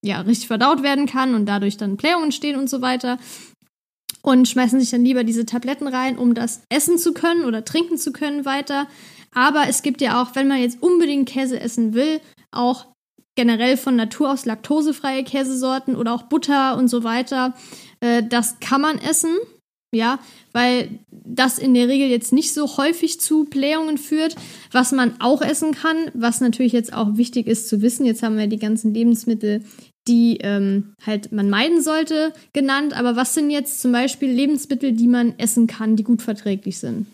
ja, 0.04 0.20
richtig 0.20 0.46
verdaut 0.46 0.82
werden 0.82 1.06
kann 1.06 1.34
und 1.34 1.46
dadurch 1.46 1.76
dann 1.76 1.96
Blähungen 1.96 2.26
entstehen 2.26 2.56
und 2.56 2.68
so 2.68 2.80
weiter. 2.80 3.18
Und 4.22 4.48
schmeißen 4.48 4.80
sich 4.80 4.90
dann 4.90 5.04
lieber 5.04 5.22
diese 5.22 5.46
Tabletten 5.46 5.86
rein, 5.86 6.18
um 6.18 6.34
das 6.34 6.62
essen 6.68 6.98
zu 6.98 7.12
können 7.12 7.44
oder 7.44 7.64
trinken 7.64 7.96
zu 7.96 8.12
können 8.12 8.44
weiter. 8.44 8.88
Aber 9.36 9.68
es 9.68 9.82
gibt 9.82 10.00
ja 10.00 10.22
auch, 10.22 10.34
wenn 10.34 10.48
man 10.48 10.62
jetzt 10.62 10.82
unbedingt 10.82 11.28
Käse 11.28 11.60
essen 11.60 11.92
will, 11.92 12.20
auch 12.52 12.86
generell 13.34 13.76
von 13.76 13.94
Natur 13.94 14.30
aus 14.32 14.46
laktosefreie 14.46 15.24
Käsesorten 15.24 15.94
oder 15.94 16.14
auch 16.14 16.22
Butter 16.22 16.78
und 16.78 16.88
so 16.88 17.04
weiter. 17.04 17.54
Äh, 18.00 18.22
das 18.22 18.60
kann 18.60 18.80
man 18.80 18.98
essen, 18.98 19.36
ja, 19.94 20.20
weil 20.52 21.00
das 21.10 21.58
in 21.58 21.74
der 21.74 21.86
Regel 21.86 22.08
jetzt 22.08 22.32
nicht 22.32 22.54
so 22.54 22.78
häufig 22.78 23.20
zu 23.20 23.44
Blähungen 23.44 23.98
führt. 23.98 24.36
Was 24.72 24.90
man 24.92 25.20
auch 25.20 25.42
essen 25.42 25.74
kann, 25.74 26.10
was 26.14 26.40
natürlich 26.40 26.72
jetzt 26.72 26.94
auch 26.94 27.18
wichtig 27.18 27.46
ist 27.46 27.68
zu 27.68 27.82
wissen, 27.82 28.06
jetzt 28.06 28.22
haben 28.22 28.38
wir 28.38 28.46
die 28.46 28.58
ganzen 28.58 28.94
Lebensmittel, 28.94 29.62
die 30.08 30.38
ähm, 30.40 30.94
halt 31.04 31.30
man 31.30 31.50
meiden 31.50 31.82
sollte, 31.82 32.32
genannt. 32.54 32.98
Aber 32.98 33.16
was 33.16 33.34
sind 33.34 33.50
jetzt 33.50 33.82
zum 33.82 33.92
Beispiel 33.92 34.30
Lebensmittel, 34.30 34.92
die 34.92 35.08
man 35.08 35.38
essen 35.38 35.66
kann, 35.66 35.94
die 35.94 36.04
gut 36.04 36.22
verträglich 36.22 36.78
sind? 36.78 37.06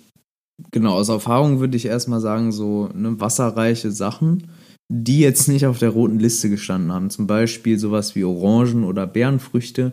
Genau, 0.70 0.94
aus 0.94 1.08
Erfahrung 1.08 1.60
würde 1.60 1.76
ich 1.76 1.86
erstmal 1.86 2.20
sagen, 2.20 2.52
so 2.52 2.88
ne, 2.94 3.20
wasserreiche 3.20 3.90
Sachen, 3.90 4.48
die 4.90 5.20
jetzt 5.20 5.48
nicht 5.48 5.66
auf 5.66 5.78
der 5.78 5.90
roten 5.90 6.18
Liste 6.18 6.50
gestanden 6.50 6.92
haben. 6.92 7.10
Zum 7.10 7.26
Beispiel 7.26 7.78
sowas 7.78 8.14
wie 8.14 8.24
Orangen 8.24 8.84
oder 8.84 9.06
Beerenfrüchte. 9.06 9.92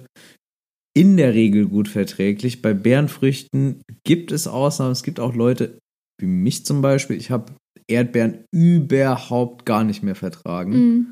In 0.96 1.18
der 1.18 1.34
Regel 1.34 1.68
gut 1.68 1.88
verträglich. 1.88 2.62
Bei 2.62 2.74
Beerenfrüchten 2.74 3.82
gibt 4.04 4.32
es 4.32 4.48
Ausnahmen. 4.48 4.92
Es 4.92 5.04
gibt 5.04 5.20
auch 5.20 5.34
Leute, 5.34 5.78
wie 6.20 6.28
mich 6.28 6.66
zum 6.66 6.82
Beispiel, 6.82 7.16
ich 7.16 7.32
habe 7.32 7.54
Erdbeeren 7.88 8.40
überhaupt 8.52 9.66
gar 9.66 9.84
nicht 9.84 10.04
mehr 10.04 10.16
vertragen. 10.16 10.72
Mhm. 10.72 11.08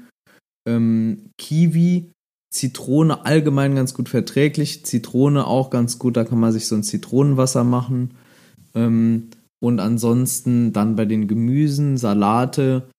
Ähm, 0.68 1.30
Kiwi, 1.38 2.12
Zitrone 2.54 3.26
allgemein 3.26 3.76
ganz 3.76 3.94
gut 3.94 4.10
verträglich. 4.10 4.86
Zitrone 4.86 5.48
auch 5.48 5.70
ganz 5.70 6.00
gut, 6.00 6.18
da 6.18 6.24
kann 6.24 6.40
man 6.40 6.52
sich 6.52 6.68
so 6.68 6.76
ein 6.76 6.84
Zitronenwasser 6.84 7.64
machen. 7.64 8.12
Ähm, 8.76 9.30
und 9.60 9.80
ansonsten 9.80 10.74
dann 10.74 10.96
bei 10.96 11.06
den 11.06 11.28
Gemüsen, 11.28 11.98
Salate, 11.98 12.90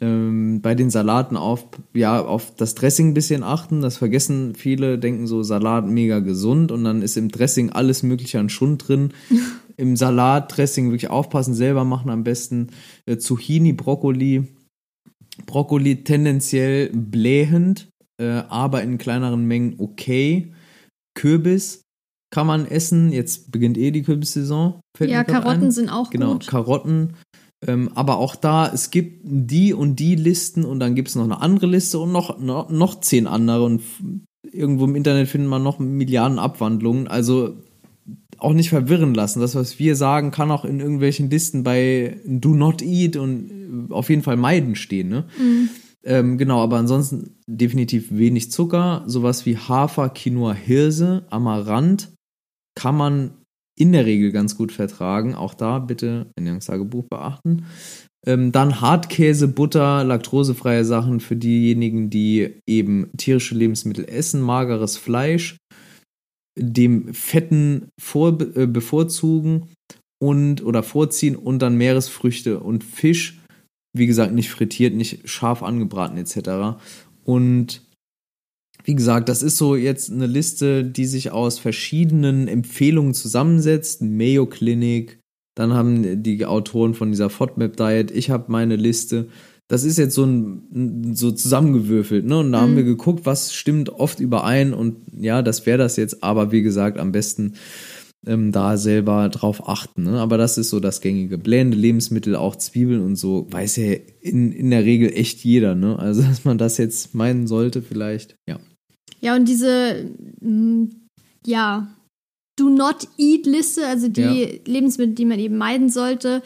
ähm, 0.00 0.60
bei 0.62 0.74
den 0.74 0.90
Salaten 0.90 1.36
auf, 1.36 1.66
ja, 1.92 2.20
auf 2.24 2.54
das 2.54 2.74
Dressing 2.74 3.08
ein 3.08 3.14
bisschen 3.14 3.42
achten. 3.42 3.80
Das 3.80 3.96
vergessen 3.96 4.54
viele, 4.54 4.98
denken 4.98 5.26
so, 5.26 5.42
Salat 5.42 5.86
mega 5.86 6.20
gesund 6.20 6.70
und 6.70 6.84
dann 6.84 7.02
ist 7.02 7.16
im 7.16 7.30
Dressing 7.30 7.70
alles 7.70 8.02
Mögliche 8.02 8.38
an 8.38 8.48
Schund 8.48 8.88
drin. 8.88 9.12
Im 9.76 9.94
Salatdressing 9.94 10.90
wirklich 10.90 11.08
aufpassen, 11.08 11.54
selber 11.54 11.84
machen 11.84 12.10
am 12.10 12.24
besten. 12.24 12.70
Äh, 13.06 13.18
Zucchini, 13.18 13.72
Brokkoli. 13.72 14.48
Brokkoli 15.46 16.02
tendenziell 16.02 16.90
blähend, 16.90 17.88
äh, 18.20 18.42
aber 18.48 18.82
in 18.82 18.98
kleineren 18.98 19.46
Mengen 19.46 19.76
okay. 19.78 20.52
Kürbis 21.14 21.84
kann 22.30 22.46
man 22.46 22.66
essen. 22.66 23.12
Jetzt 23.12 23.50
beginnt 23.50 23.78
eh 23.78 23.90
die 23.90 24.02
Kürbissaison. 24.02 24.80
Ja, 25.00 25.24
Karotten 25.24 25.64
ein. 25.64 25.70
sind 25.70 25.88
auch 25.88 26.10
Genau, 26.10 26.34
gut. 26.34 26.46
Karotten. 26.46 27.14
Ähm, 27.66 27.90
aber 27.94 28.18
auch 28.18 28.36
da, 28.36 28.70
es 28.72 28.90
gibt 28.90 29.22
die 29.24 29.72
und 29.74 29.96
die 29.96 30.14
Listen 30.14 30.64
und 30.64 30.78
dann 30.78 30.94
gibt 30.94 31.08
es 31.08 31.16
noch 31.16 31.24
eine 31.24 31.40
andere 31.40 31.66
Liste 31.66 31.98
und 31.98 32.12
noch, 32.12 32.38
noch, 32.38 32.70
noch 32.70 33.00
zehn 33.00 33.26
andere. 33.26 33.64
Und 33.64 33.82
irgendwo 34.52 34.84
im 34.84 34.94
Internet 34.94 35.28
findet 35.28 35.50
man 35.50 35.62
noch 35.62 35.78
Milliarden 35.78 36.38
Abwandlungen. 36.38 37.08
Also 37.08 37.56
auch 38.38 38.52
nicht 38.52 38.68
verwirren 38.68 39.14
lassen. 39.14 39.40
Das, 39.40 39.56
was 39.56 39.78
wir 39.80 39.96
sagen, 39.96 40.30
kann 40.30 40.50
auch 40.52 40.64
in 40.64 40.78
irgendwelchen 40.78 41.30
Listen 41.30 41.64
bei 41.64 42.20
Do 42.24 42.54
Not 42.54 42.82
Eat 42.82 43.16
und 43.16 43.50
äh, 43.90 43.92
auf 43.92 44.10
jeden 44.10 44.22
Fall 44.22 44.36
meiden 44.36 44.76
stehen. 44.76 45.08
Ne? 45.08 45.24
Ähm, 46.04 46.38
genau, 46.38 46.62
aber 46.62 46.76
ansonsten 46.76 47.34
definitiv 47.46 48.06
wenig 48.10 48.52
Zucker. 48.52 49.02
Sowas 49.06 49.44
wie 49.46 49.56
Hafer, 49.56 50.10
Quinoa, 50.10 50.52
Hirse, 50.52 51.26
Amaranth 51.30 52.12
kann 52.78 52.96
man 52.96 53.32
in 53.76 53.90
der 53.90 54.06
Regel 54.06 54.30
ganz 54.30 54.56
gut 54.56 54.70
vertragen. 54.70 55.34
Auch 55.34 55.52
da 55.52 55.80
bitte 55.80 56.30
Ernährungstagebuch 56.36 57.06
beachten. 57.10 57.64
Ähm, 58.24 58.52
dann 58.52 58.80
Hartkäse, 58.80 59.48
Butter, 59.48 60.04
laktosefreie 60.04 60.84
Sachen 60.84 61.18
für 61.18 61.34
diejenigen, 61.34 62.08
die 62.08 62.60
eben 62.68 63.10
tierische 63.16 63.56
Lebensmittel 63.56 64.04
essen, 64.08 64.40
mageres 64.42 64.96
Fleisch, 64.96 65.56
dem 66.56 67.12
Fetten 67.12 67.88
vor, 68.00 68.38
äh, 68.54 68.66
bevorzugen 68.66 69.68
und 70.22 70.62
oder 70.64 70.84
vorziehen 70.84 71.34
und 71.34 71.60
dann 71.60 71.76
Meeresfrüchte 71.76 72.60
und 72.60 72.84
Fisch, 72.84 73.40
wie 73.96 74.06
gesagt, 74.06 74.32
nicht 74.32 74.50
frittiert, 74.50 74.94
nicht 74.94 75.28
scharf 75.28 75.64
angebraten 75.64 76.16
etc. 76.16 76.80
Und 77.24 77.87
wie 78.88 78.94
gesagt, 78.94 79.28
das 79.28 79.42
ist 79.42 79.58
so 79.58 79.76
jetzt 79.76 80.10
eine 80.10 80.26
Liste, 80.26 80.82
die 80.82 81.04
sich 81.04 81.30
aus 81.30 81.58
verschiedenen 81.58 82.48
Empfehlungen 82.48 83.12
zusammensetzt. 83.12 84.00
Mayo 84.00 84.46
Clinic, 84.46 85.20
dann 85.54 85.74
haben 85.74 86.22
die 86.22 86.46
Autoren 86.46 86.94
von 86.94 87.10
dieser 87.10 87.28
FODMAP 87.28 87.76
Diet, 87.76 88.10
ich 88.10 88.30
habe 88.30 88.50
meine 88.50 88.76
Liste. 88.76 89.28
Das 89.68 89.84
ist 89.84 89.98
jetzt 89.98 90.14
so 90.14 90.24
ein 90.24 91.12
so 91.14 91.30
zusammengewürfelt, 91.30 92.24
ne? 92.24 92.38
Und 92.38 92.52
da 92.52 92.62
haben 92.62 92.76
wir 92.76 92.82
geguckt, 92.82 93.26
was 93.26 93.52
stimmt 93.52 93.90
oft 93.90 94.20
überein 94.20 94.72
und 94.72 94.96
ja, 95.14 95.42
das 95.42 95.66
wäre 95.66 95.76
das 95.76 95.96
jetzt, 95.96 96.22
aber 96.22 96.50
wie 96.50 96.62
gesagt, 96.62 96.96
am 96.96 97.12
besten 97.12 97.56
ähm, 98.26 98.52
da 98.52 98.78
selber 98.78 99.28
drauf 99.28 99.68
achten. 99.68 100.04
Ne? 100.04 100.18
Aber 100.18 100.38
das 100.38 100.56
ist 100.56 100.70
so 100.70 100.80
das 100.80 101.02
gängige. 101.02 101.36
Blähende 101.36 101.76
Lebensmittel, 101.76 102.36
auch 102.36 102.56
Zwiebeln 102.56 103.04
und 103.04 103.16
so, 103.16 103.46
weiß 103.50 103.76
ja 103.76 103.92
in, 104.22 104.50
in 104.50 104.70
der 104.70 104.84
Regel 104.84 105.12
echt 105.12 105.44
jeder, 105.44 105.74
ne? 105.74 105.98
Also, 105.98 106.22
dass 106.22 106.46
man 106.46 106.56
das 106.56 106.78
jetzt 106.78 107.14
meinen 107.14 107.46
sollte, 107.46 107.82
vielleicht, 107.82 108.34
ja. 108.48 108.58
Ja, 109.20 109.34
und 109.36 109.46
diese, 109.46 110.10
mm, 110.40 110.84
ja, 111.46 111.94
Do-Not-Eat-Liste, 112.58 113.86
also 113.86 114.08
die 114.08 114.20
Ja. 114.20 114.58
Lebensmittel, 114.66 115.14
die 115.14 115.24
man 115.24 115.38
eben 115.38 115.56
meiden 115.56 115.88
sollte, 115.88 116.42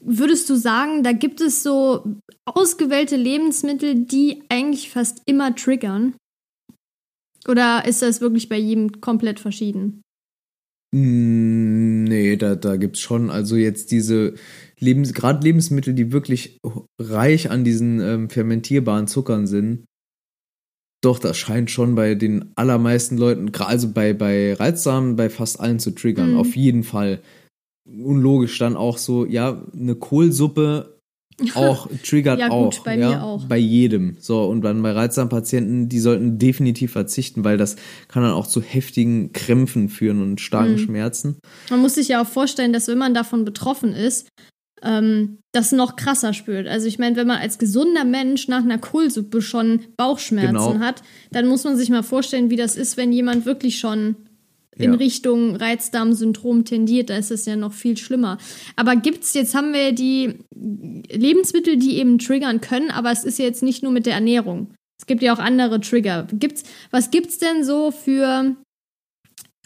würdest 0.00 0.48
du 0.50 0.56
sagen, 0.56 1.02
da 1.02 1.12
gibt 1.12 1.40
es 1.40 1.62
so 1.62 2.04
ausgewählte 2.44 3.16
Lebensmittel, 3.16 3.94
die 3.94 4.42
eigentlich 4.48 4.90
fast 4.90 5.22
immer 5.26 5.54
triggern? 5.54 6.14
Oder 7.48 7.86
ist 7.86 8.02
das 8.02 8.20
wirklich 8.20 8.48
bei 8.48 8.58
jedem 8.58 9.00
komplett 9.00 9.40
verschieden? 9.40 10.02
Mm, 10.94 12.04
Nee, 12.04 12.36
da, 12.36 12.54
da 12.54 12.76
gibt's 12.76 13.00
schon, 13.00 13.30
also 13.30 13.56
jetzt 13.56 13.90
diese 13.90 14.34
Lebens, 14.78 15.14
gerade 15.14 15.42
Lebensmittel, 15.42 15.94
die 15.94 16.12
wirklich 16.12 16.58
reich 17.00 17.50
an 17.50 17.64
diesen 17.64 18.00
ähm, 18.00 18.30
fermentierbaren 18.30 19.06
Zuckern 19.06 19.46
sind. 19.46 19.84
Doch, 21.04 21.18
das 21.18 21.36
scheint 21.36 21.70
schon 21.70 21.94
bei 21.94 22.14
den 22.14 22.52
allermeisten 22.56 23.18
Leuten, 23.18 23.52
also 23.58 23.90
bei, 23.92 24.12
bei 24.14 24.54
Reizsamen, 24.54 25.16
bei 25.16 25.28
fast 25.28 25.60
allen 25.60 25.78
zu 25.78 25.90
triggern, 25.90 26.32
Mhm. 26.32 26.38
auf 26.38 26.56
jeden 26.56 26.82
Fall. 26.82 27.20
Unlogisch 27.86 28.58
dann 28.58 28.76
auch 28.76 28.96
so, 28.96 29.26
ja, 29.26 29.62
eine 29.78 29.94
Kohlsuppe 29.94 30.98
auch 31.54 31.88
triggert 32.04 32.38
Ja, 32.38 32.48
gut, 32.48 32.78
auch. 32.78 32.84
bei 32.84 32.96
ja, 32.96 33.08
mir 33.10 33.22
auch. 33.24 33.44
Bei 33.46 33.58
jedem. 33.58 34.16
So, 34.20 34.44
und 34.44 34.62
dann 34.62 34.80
bei 34.82 34.92
Reizdarmpatienten, 34.92 35.88
die 35.88 35.98
sollten 35.98 36.38
definitiv 36.38 36.92
verzichten, 36.92 37.44
weil 37.44 37.58
das 37.58 37.76
kann 38.08 38.22
dann 38.22 38.32
auch 38.32 38.46
zu 38.46 38.62
heftigen 38.62 39.32
Krämpfen 39.32 39.88
führen 39.88 40.22
und 40.22 40.40
starken 40.40 40.74
Mhm. 40.74 40.78
Schmerzen. 40.78 41.38
Man 41.70 41.80
muss 41.80 41.96
sich 41.96 42.08
ja 42.08 42.22
auch 42.22 42.26
vorstellen, 42.28 42.72
dass 42.72 42.88
wenn 42.88 42.98
man 42.98 43.12
davon 43.14 43.44
betroffen 43.44 43.92
ist, 43.92 44.28
ähm, 44.84 45.38
das 45.52 45.72
noch 45.72 45.96
krasser 45.96 46.32
spürt. 46.34 46.66
Also 46.68 46.86
ich 46.86 46.98
meine, 46.98 47.16
wenn 47.16 47.26
man 47.26 47.38
als 47.40 47.58
gesunder 47.58 48.04
Mensch 48.04 48.48
nach 48.48 48.62
einer 48.62 48.78
Kohlsuppe 48.78 49.40
schon 49.42 49.80
Bauchschmerzen 49.96 50.52
Genau. 50.52 50.78
hat, 50.78 51.02
dann 51.32 51.46
muss 51.46 51.64
man 51.64 51.76
sich 51.76 51.90
mal 51.90 52.02
vorstellen, 52.02 52.50
wie 52.50 52.56
das 52.56 52.76
ist, 52.76 52.96
wenn 52.96 53.12
jemand 53.12 53.46
wirklich 53.46 53.78
schon 53.78 54.16
in 54.76 54.90
Ja. 54.92 54.98
Richtung 54.98 55.54
Reizdarmsyndrom 55.54 56.64
tendiert, 56.64 57.08
da 57.08 57.16
ist 57.16 57.30
es 57.30 57.46
ja 57.46 57.54
noch 57.54 57.72
viel 57.72 57.96
schlimmer. 57.96 58.38
Aber 58.74 58.96
gibt's, 58.96 59.32
jetzt 59.34 59.54
haben 59.54 59.72
wir 59.72 59.92
die 59.92 60.34
Lebensmittel, 61.10 61.76
die 61.76 61.96
eben 61.98 62.18
triggern 62.18 62.60
können, 62.60 62.90
aber 62.90 63.10
es 63.12 63.24
ist 63.24 63.38
ja 63.38 63.44
jetzt 63.44 63.62
nicht 63.62 63.82
nur 63.82 63.92
mit 63.92 64.06
der 64.06 64.14
Ernährung. 64.14 64.74
Es 65.00 65.06
gibt 65.06 65.22
ja 65.22 65.34
auch 65.34 65.38
andere 65.38 65.80
Trigger. 65.80 66.26
Gibt's, 66.32 66.64
was 66.90 67.10
gibt's 67.10 67.38
denn 67.38 67.64
so 67.64 67.90
für 67.90 68.56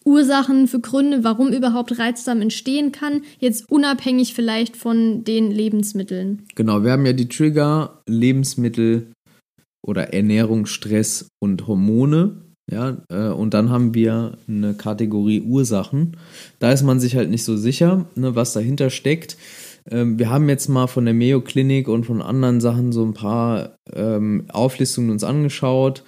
Ursachen, 0.09 0.67
für 0.67 0.81
Gründe, 0.81 1.23
warum 1.23 1.53
überhaupt 1.53 1.99
Reizdarm 1.99 2.41
entstehen 2.41 2.91
kann? 2.91 3.23
Jetzt 3.39 3.71
unabhängig 3.71 4.35
vielleicht 4.35 4.77
von 4.77 5.23
den 5.23 5.51
Lebensmitteln. 5.51 6.43
Genau, 6.55 6.83
wir 6.83 6.93
haben 6.93 7.07
ja 7.07 7.13
die 7.13 7.29
Trigger, 7.29 8.03
Lebensmittel 8.07 9.13
oder 9.87 10.13
Ernährung, 10.15 10.67
Stress 10.67 11.29
und 11.41 11.67
Hormone. 11.67 12.43
Ja, 12.71 12.99
äh, 13.09 13.29
und 13.29 13.55
dann 13.55 13.71
haben 13.71 13.95
wir 13.95 14.37
eine 14.47 14.75
Kategorie 14.75 15.41
Ursachen. 15.41 16.17
Da 16.59 16.73
ist 16.73 16.83
man 16.83 17.01
sich 17.01 17.17
halt 17.17 17.31
nicht 17.31 17.45
so 17.45 17.57
sicher, 17.57 18.07
ne, 18.15 18.35
was 18.35 18.53
dahinter 18.53 18.91
steckt. 18.91 19.39
Ähm, 19.91 20.19
wir 20.19 20.31
haben 20.31 20.49
jetzt 20.49 20.69
mal 20.69 20.87
von 20.87 21.05
der 21.05 21.15
Mayo 21.15 21.41
Klinik 21.41 21.89
und 21.89 22.05
von 22.05 22.21
anderen 22.21 22.61
Sachen 22.61 22.93
so 22.93 23.05
ein 23.05 23.15
paar 23.15 23.77
ähm, 23.95 24.45
Auflistungen 24.53 25.11
uns 25.11 25.25
angeschaut. 25.25 26.05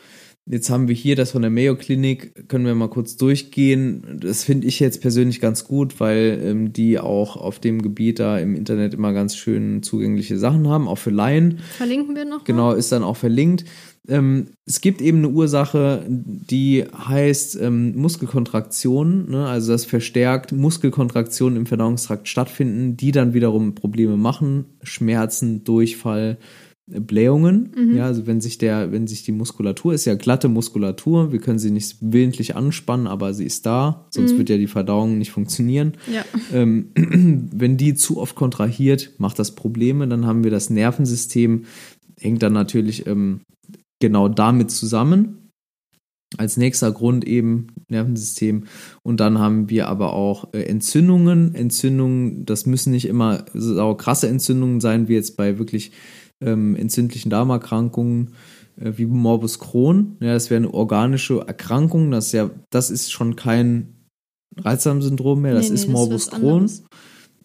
Jetzt 0.51 0.69
haben 0.69 0.89
wir 0.89 0.97
hier 0.97 1.15
das 1.15 1.31
von 1.31 1.43
der 1.43 1.51
Mayo 1.51 1.77
Klinik, 1.77 2.49
können 2.49 2.67
wir 2.67 2.75
mal 2.75 2.89
kurz 2.89 3.17
durchgehen. 3.17 4.19
Das 4.21 4.43
finde 4.43 4.67
ich 4.67 4.81
jetzt 4.81 5.01
persönlich 5.01 5.41
ganz 5.41 5.65
gut, 5.65 6.01
weil 6.01 6.41
ähm, 6.43 6.73
die 6.73 6.99
auch 6.99 7.37
auf 7.37 7.61
dem 7.61 7.83
Gebiet 7.83 8.19
da 8.19 8.37
im 8.37 8.57
Internet 8.57 8.93
immer 8.93 9.13
ganz 9.13 9.37
schön 9.37 9.85
zugängliche 9.85 10.39
Sachen 10.39 10.67
haben, 10.67 10.89
auch 10.89 10.99
für 10.99 11.11
Laien. 11.11 11.61
Verlinken 11.77 12.17
wir 12.17 12.25
noch? 12.25 12.43
Genau, 12.43 12.73
ist 12.73 12.91
dann 12.91 13.05
auch 13.05 13.17
verlinkt. 13.17 13.65
Ähm, 14.09 14.49
es 14.67 14.81
gibt 14.81 15.01
eben 15.01 15.19
eine 15.19 15.29
Ursache, 15.29 16.05
die 16.09 16.85
heißt 16.85 17.61
ähm, 17.61 17.95
Muskelkontraktion, 17.97 19.31
ne? 19.31 19.47
also 19.47 19.71
dass 19.71 19.85
verstärkt 19.85 20.51
Muskelkontraktionen 20.51 21.59
im 21.59 21.67
Verdauungstrakt 21.67 22.27
stattfinden, 22.27 22.97
die 22.97 23.13
dann 23.13 23.35
wiederum 23.35 23.77
Probleme 23.77 24.17
machen, 24.17 24.65
Schmerzen, 24.83 25.63
Durchfall, 25.63 26.39
äh, 26.93 27.01
Blähungen. 27.01 27.95
Ja, 27.95 28.07
also 28.07 28.27
wenn 28.27 28.41
sich 28.41 28.59
der, 28.59 28.93
wenn 28.93 29.07
sich 29.07 29.23
die 29.23 29.33
Muskulatur 29.33 29.95
ist 29.95 30.05
ja 30.05 30.15
glatte 30.15 30.49
Muskulatur, 30.49 31.33
wir 31.33 31.41
können 31.41 31.59
sie 31.59 31.71
nicht 31.71 31.97
willentlich 32.01 32.57
anspannen, 32.57 33.07
aber 33.07 33.35
sie 33.35 33.45
ist 33.45 33.67
da, 33.67 34.07
sonst 34.11 34.37
wird 34.37 34.49
ja 34.49 34.57
die 34.57 34.67
Verdauung 34.67 35.19
nicht 35.19 35.31
funktionieren. 35.31 35.95
Ja. 36.13 36.25
Ähm, 36.53 36.91
wenn 37.53 37.77
die 37.77 37.95
zu 37.95 38.19
oft 38.19 38.37
kontrahiert, 38.37 39.13
macht 39.19 39.39
das 39.39 39.55
Probleme. 39.55 40.09
Dann 40.09 40.27
haben 40.27 40.45
wir 40.45 40.51
das 40.51 40.71
Nervensystem, 40.71 41.65
hängt 42.19 42.43
dann 42.43 42.53
natürlich 42.53 43.07
ähm, 43.07 43.41
genau 44.01 44.29
damit 44.29 44.71
zusammen. 44.71 45.37
Als 46.37 46.57
nächster 46.57 46.93
Grund 46.93 47.27
eben 47.27 47.69
Nervensystem. 47.89 48.65
Und 49.03 49.19
dann 49.19 49.41
haben 49.41 49.69
wir 49.69 49.89
aber 49.89 50.13
auch 50.13 50.55
äh, 50.55 50.63
Entzündungen. 50.63 51.57
Entzündungen, 51.57 52.47
das 52.47 52.67
müssen 52.67 52.93
nicht 52.93 53.09
immer 53.09 53.45
sau 53.53 53.97
krasse 53.97 54.29
Entzündungen 54.29 54.81
sein, 54.81 55.09
wie 55.09 55.15
jetzt 55.15 55.37
bei 55.37 55.59
wirklich 55.59 55.91
ähm, 56.41 56.77
entzündlichen 56.77 57.31
Darmerkrankungen 57.31 58.35
äh, 58.81 58.93
wie 58.97 59.07
Morbus 59.07 59.59
Crohn. 59.59 60.17
Ja, 60.21 60.33
das 60.35 60.51
wäre 60.51 60.59
eine 60.59 60.73
organische 60.75 61.41
Erkrankung. 61.47 62.11
Das 62.11 62.27
ist 62.27 62.33
ja, 62.33 62.51
das 62.71 62.91
ist 62.91 63.13
schon 63.13 63.37
kein 63.37 63.95
Reizdarmsyndrom 64.57 65.41
mehr, 65.43 65.55
das 65.55 65.69
Nee, 65.69 65.75
ist 65.75 65.81
nee, 65.83 65.87
das 65.87 65.93
Morbus 65.93 66.27
was 66.27 66.39
Crohn. 66.41 66.53
anderes. 66.53 66.85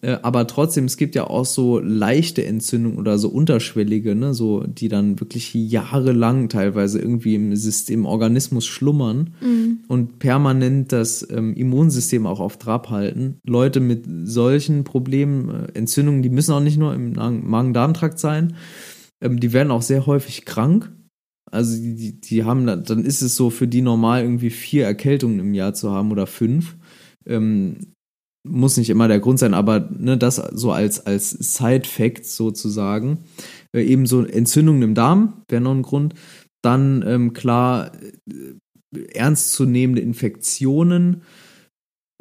Äh, 0.02 0.18
aber 0.22 0.46
trotzdem, 0.46 0.84
es 0.84 0.96
gibt 0.96 1.14
ja 1.14 1.26
auch 1.26 1.46
so 1.46 1.78
leichte 1.78 2.44
Entzündungen 2.44 2.98
oder 2.98 3.18
so 3.18 3.28
unterschwellige, 3.28 4.14
ne, 4.14 4.34
so, 4.34 4.62
die 4.62 4.88
dann 4.88 5.18
wirklich 5.20 5.54
jahrelang 5.54 6.48
teilweise 6.48 6.98
irgendwie 6.98 7.34
im 7.34 7.56
System, 7.56 8.00
im 8.00 8.06
Organismus 8.06 8.66
schlummern 8.66 9.30
Mhm. 9.40 9.78
und 9.88 10.18
permanent 10.18 10.92
das 10.92 11.26
ähm, 11.30 11.54
Immunsystem 11.54 12.26
auch 12.26 12.40
auf 12.40 12.58
Trab 12.58 12.90
halten. 12.90 13.38
Leute 13.46 13.80
mit 13.80 14.04
solchen 14.24 14.84
Problemen, 14.84 15.48
äh, 15.48 15.78
Entzündungen, 15.78 16.22
die 16.22 16.30
müssen 16.30 16.52
auch 16.52 16.60
nicht 16.60 16.78
nur 16.78 16.94
im 16.94 17.12
Magen- 17.12 17.48
Magen-Darm-Trakt 17.48 18.18
sein, 18.18 18.54
ähm, 19.22 19.40
die 19.40 19.52
werden 19.54 19.70
auch 19.70 19.82
sehr 19.82 20.06
häufig 20.06 20.44
krank. 20.44 20.92
Also 21.50 21.80
die, 21.80 22.20
die, 22.20 22.44
haben, 22.44 22.66
dann 22.66 22.84
dann 22.84 23.04
ist 23.04 23.22
es 23.22 23.36
so 23.36 23.50
für 23.50 23.68
die 23.68 23.80
normal 23.80 24.22
irgendwie 24.22 24.50
vier 24.50 24.84
Erkältungen 24.84 25.38
im 25.38 25.54
Jahr 25.54 25.74
zu 25.74 25.90
haben 25.90 26.10
oder 26.10 26.26
fünf. 26.26 26.76
Ähm, 27.24 27.94
muss 28.48 28.76
nicht 28.76 28.90
immer 28.90 29.08
der 29.08 29.20
Grund 29.20 29.38
sein, 29.38 29.54
aber 29.54 29.88
ne, 29.98 30.16
das 30.16 30.36
so 30.36 30.72
als, 30.72 31.06
als 31.06 31.30
Side-Fact 31.30 32.24
sozusagen. 32.24 33.18
Äh, 33.72 33.84
eben 33.84 34.06
so 34.06 34.24
Entzündungen 34.24 34.82
im 34.82 34.94
Darm 34.94 35.42
wäre 35.48 35.62
noch 35.62 35.74
ein 35.74 35.82
Grund. 35.82 36.14
Dann 36.62 37.04
ähm, 37.06 37.32
klar 37.32 37.92
äh, 38.28 39.14
ernstzunehmende 39.14 40.02
Infektionen. 40.02 41.22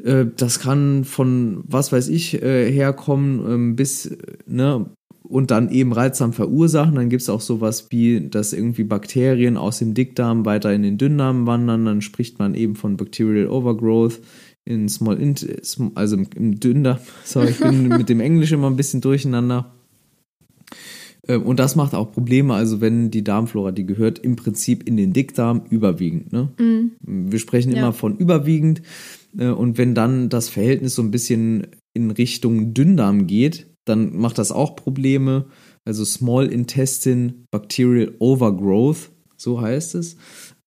Äh, 0.03 0.25
das 0.35 0.59
kann 0.59 1.03
von 1.03 1.63
was 1.65 1.91
weiß 1.91 2.09
ich 2.09 2.41
äh, 2.41 2.71
herkommen 2.71 3.45
ähm, 3.51 3.75
bis, 3.75 4.17
ne, 4.45 4.89
und 5.27 5.51
dann 5.51 5.69
eben 5.69 5.91
reizsam 5.91 6.33
verursachen. 6.33 6.95
Dann 6.95 7.09
gibt 7.09 7.21
es 7.21 7.29
auch 7.29 7.41
sowas 7.41 7.87
wie, 7.89 8.29
dass 8.29 8.53
irgendwie 8.53 8.83
Bakterien 8.83 9.57
aus 9.57 9.79
dem 9.79 9.93
Dickdarm 9.93 10.45
weiter 10.45 10.73
in 10.73 10.83
den 10.83 10.97
Dünndarm 10.97 11.47
wandern. 11.47 11.85
Dann 11.85 12.01
spricht 12.01 12.39
man 12.39 12.55
eben 12.55 12.75
von 12.75 12.97
Bacterial 12.97 13.47
Overgrowth 13.47 14.19
in 14.65 14.89
Small 14.89 15.17
Int, 15.21 15.47
also 15.95 16.15
im, 16.17 16.27
im 16.35 16.59
Dünndarm. 16.59 16.97
Sorry, 17.23 17.49
ich 17.51 17.59
bin 17.59 17.87
mit 17.87 18.09
dem 18.09 18.19
Englisch 18.19 18.51
immer 18.51 18.69
ein 18.69 18.75
bisschen 18.75 19.01
durcheinander. 19.01 19.73
Ähm, 21.27 21.43
Und 21.43 21.59
das 21.59 21.75
macht 21.75 21.93
auch 21.93 22.11
Probleme, 22.11 22.53
also 22.53 22.81
wenn 22.81 23.11
die 23.11 23.23
Darmflora, 23.23 23.71
die 23.71 23.85
gehört 23.85 24.19
im 24.19 24.35
Prinzip 24.35 24.87
in 24.87 24.97
den 24.97 25.13
Dickdarm 25.13 25.63
überwiegend. 25.69 26.31
Ne? 26.33 26.49
Wir 27.01 27.39
sprechen 27.39 27.71
Ja. 27.71 27.77
immer 27.79 27.93
von 27.93 28.17
überwiegend. 28.17 28.81
äh, 29.37 29.47
Und 29.49 29.77
wenn 29.77 29.95
dann 29.95 30.29
das 30.29 30.49
Verhältnis 30.49 30.95
so 30.95 31.01
ein 31.01 31.11
bisschen 31.11 31.67
in 31.93 32.11
Richtung 32.11 32.73
Dünndarm 32.73 33.27
geht, 33.27 33.67
dann 33.85 34.15
macht 34.17 34.37
das 34.37 34.51
auch 34.51 34.75
Probleme. 34.75 35.45
Also 35.85 36.03
Small 36.05 36.47
Intestine 36.47 37.35
Bacterial 37.51 38.13
Overgrowth, 38.19 39.11
so 39.37 39.61
heißt 39.61 39.93
es. 39.95 40.17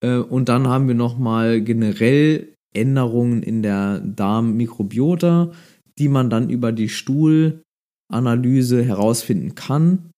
Äh, 0.01 0.19
Und 0.19 0.49
dann 0.49 0.69
haben 0.69 0.87
wir 0.87 0.95
nochmal 0.95 1.61
generell 1.61 2.55
Änderungen 2.75 3.43
in 3.43 3.63
der 3.63 4.01
Darmmikrobiota, 4.01 5.53
die 5.99 6.09
man 6.09 6.31
dann 6.31 6.51
über 6.51 6.73
die 6.73 6.89
Stuhlanalyse 6.89 8.85
herausfinden 8.85 9.55
kann 9.55 10.11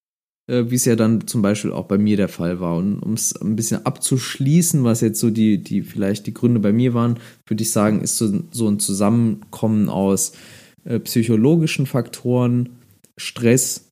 äh, 0.51 0.69
wie 0.69 0.75
es 0.75 0.85
ja 0.85 0.95
dann 0.95 1.27
zum 1.27 1.41
Beispiel 1.41 1.71
auch 1.71 1.85
bei 1.85 1.97
mir 1.97 2.17
der 2.17 2.27
Fall 2.27 2.59
war. 2.59 2.75
Und 2.75 2.99
um 2.99 3.13
es 3.13 3.35
ein 3.35 3.55
bisschen 3.55 3.85
abzuschließen, 3.85 4.83
was 4.83 5.01
jetzt 5.01 5.19
so 5.19 5.29
die, 5.29 5.63
die 5.63 5.81
vielleicht 5.81 6.27
die 6.27 6.33
Gründe 6.33 6.59
bei 6.59 6.73
mir 6.73 6.93
waren, 6.93 7.19
würde 7.47 7.63
ich 7.63 7.71
sagen, 7.71 8.01
ist 8.01 8.17
so, 8.17 8.43
so 8.51 8.67
ein 8.67 8.79
Zusammenkommen 8.79 9.89
aus 9.89 10.33
äh, 10.83 10.99
psychologischen 10.99 11.85
Faktoren, 11.85 12.69
Stress 13.17 13.89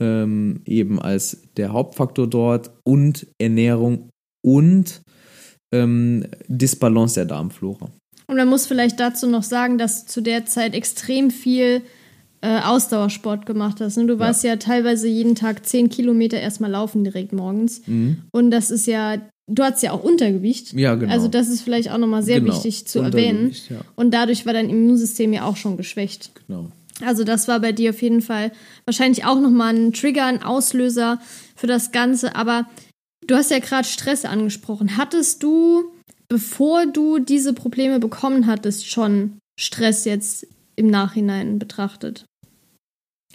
ähm, 0.00 0.62
eben 0.64 1.00
als 1.00 1.42
der 1.56 1.72
Hauptfaktor 1.72 2.26
dort 2.26 2.70
und 2.84 3.26
Ernährung 3.38 4.08
und 4.42 5.02
ähm, 5.72 6.26
Disbalance 6.48 7.14
der 7.14 7.24
Darmflora. 7.26 7.88
Und 8.26 8.36
man 8.36 8.48
muss 8.48 8.66
vielleicht 8.66 9.00
dazu 9.00 9.26
noch 9.26 9.42
sagen, 9.42 9.76
dass 9.76 10.04
du 10.04 10.12
zu 10.12 10.20
der 10.20 10.46
Zeit 10.46 10.74
extrem 10.74 11.30
viel 11.30 11.82
äh, 12.42 12.60
Ausdauersport 12.60 13.44
gemacht 13.44 13.80
hast. 13.80 13.96
Ne? 13.96 14.06
Du 14.06 14.18
warst 14.18 14.44
ja. 14.44 14.56
teilweise 14.56 15.08
jeden 15.08 15.34
Tag 15.34 15.66
10 15.66 15.90
Kilometer 15.90 16.38
erstmal 16.38 16.70
laufen 16.70 17.04
direkt 17.04 17.32
morgens. 17.32 17.82
Und 18.30 18.50
das 18.50 18.70
ist 18.70 18.86
ja, 18.86 19.16
du 19.46 19.62
hattest 19.62 19.82
ja 19.82 19.92
auch 19.92 20.02
Untergewicht. 20.02 20.72
Mhm. 20.72 20.78
Ja, 20.78 20.94
genau. 20.94 21.12
Also 21.12 21.28
das 21.28 21.48
ist 21.48 21.62
vielleicht 21.62 21.90
auch 21.90 21.98
nochmal 21.98 22.22
sehr 22.22 22.40
Genau, 22.40 22.54
wichtig 22.54 22.86
zu 22.86 23.00
erwähnen. 23.00 23.52
Ja. 23.68 23.80
Und 23.96 24.12
dadurch 24.14 24.46
war 24.46 24.52
dein 24.52 24.70
Immunsystem 24.70 25.32
ja 25.32 25.44
auch 25.44 25.56
schon 25.56 25.76
geschwächt. 25.76 26.30
Genau. 26.46 26.70
Also 27.04 27.24
das 27.24 27.48
war 27.48 27.60
bei 27.60 27.72
dir 27.72 27.90
auf 27.90 28.02
jeden 28.02 28.20
Fall 28.20 28.52
wahrscheinlich 28.84 29.24
auch 29.24 29.40
nochmal 29.40 29.74
ein 29.74 29.92
Trigger, 29.92 30.26
ein 30.26 30.42
Auslöser 30.42 31.18
für 31.56 31.66
das 31.66 31.92
Ganze. 31.92 32.36
Aber 32.36 32.66
du 33.26 33.34
hast 33.34 33.50
ja 33.50 33.58
gerade 33.58 33.86
Stress 33.86 34.24
angesprochen. 34.24 34.96
Hattest 34.96 35.42
du, 35.42 35.92
bevor 36.28 36.86
du 36.86 37.18
diese 37.18 37.52
Probleme 37.52 38.00
bekommen 38.00 38.46
hattest, 38.46 38.86
schon 38.86 39.38
Stress 39.58 40.04
jetzt 40.04 40.46
im 40.76 40.86
Nachhinein 40.88 41.58
betrachtet? 41.58 42.24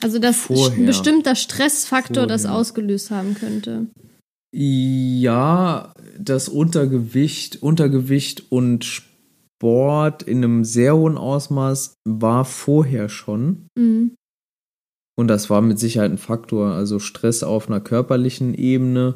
Also 0.01 0.19
dass 0.19 0.49
ein 0.49 0.85
bestimmter 0.85 1.35
Stressfaktor 1.35 2.27
das 2.27 2.43
Vorher. 2.43 2.59
ausgelöst 2.59 3.11
haben 3.11 3.33
könnte. 3.33 3.87
Ja, 4.53 5.93
das 6.17 6.49
Untergewicht, 6.49 7.61
Untergewicht 7.61 8.51
und 8.51 8.85
Sport 8.85 10.23
in 10.23 10.43
einem 10.43 10.63
sehr 10.63 10.95
hohen 10.95 11.17
Ausmaß 11.17 11.95
war 12.07 12.45
vorher 12.45 13.09
schon. 13.09 13.67
Mhm. 13.77 14.15
Und 15.17 15.27
das 15.27 15.49
war 15.49 15.61
mit 15.61 15.79
Sicherheit 15.79 16.11
ein 16.11 16.17
Faktor. 16.17 16.71
Also 16.71 16.99
Stress 16.99 17.43
auf 17.43 17.67
einer 17.67 17.79
körperlichen 17.79 18.53
Ebene. 18.53 19.15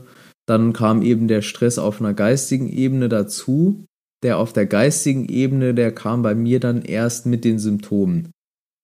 Dann 0.49 0.73
kam 0.73 1.03
eben 1.03 1.27
der 1.27 1.43
Stress 1.43 1.77
auf 1.77 2.01
einer 2.01 2.15
geistigen 2.15 2.67
Ebene 2.67 3.07
dazu. 3.07 3.85
Der 4.23 4.39
auf 4.39 4.51
der 4.51 4.65
geistigen 4.65 5.29
Ebene, 5.29 5.73
der 5.73 5.93
kam 5.93 6.23
bei 6.23 6.33
mir 6.33 6.59
dann 6.59 6.81
erst 6.81 7.25
mit 7.25 7.45
den 7.45 7.59
Symptomen. 7.59 8.31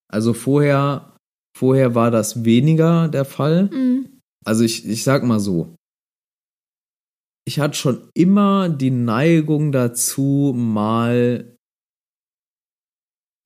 Also 0.08 0.34
vorher, 0.34 1.18
vorher 1.58 1.96
war 1.96 2.12
das 2.12 2.46
weniger 2.46 3.10
der 3.10 3.26
Fall. 3.26 3.70
Mhm. 3.74 4.22
Also 4.46 4.64
ich, 4.64 4.88
ich 4.88 5.04
sag 5.04 5.24
mal 5.24 5.40
so. 5.40 5.76
Ich 7.48 7.60
hatte 7.60 7.76
schon 7.76 8.10
immer 8.14 8.70
die 8.70 8.92
Neigung 8.92 9.72
dazu, 9.72 10.54
mal 10.56 11.56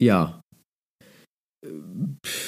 ja, 0.02 0.42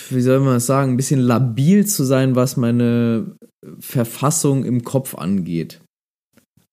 wie 0.09 0.21
soll 0.21 0.39
man 0.39 0.55
das 0.55 0.65
sagen, 0.65 0.91
ein 0.91 0.97
bisschen 0.97 1.19
labil 1.19 1.85
zu 1.85 2.03
sein, 2.03 2.35
was 2.35 2.57
meine 2.57 3.35
Verfassung 3.79 4.65
im 4.65 4.83
Kopf 4.83 5.15
angeht. 5.15 5.81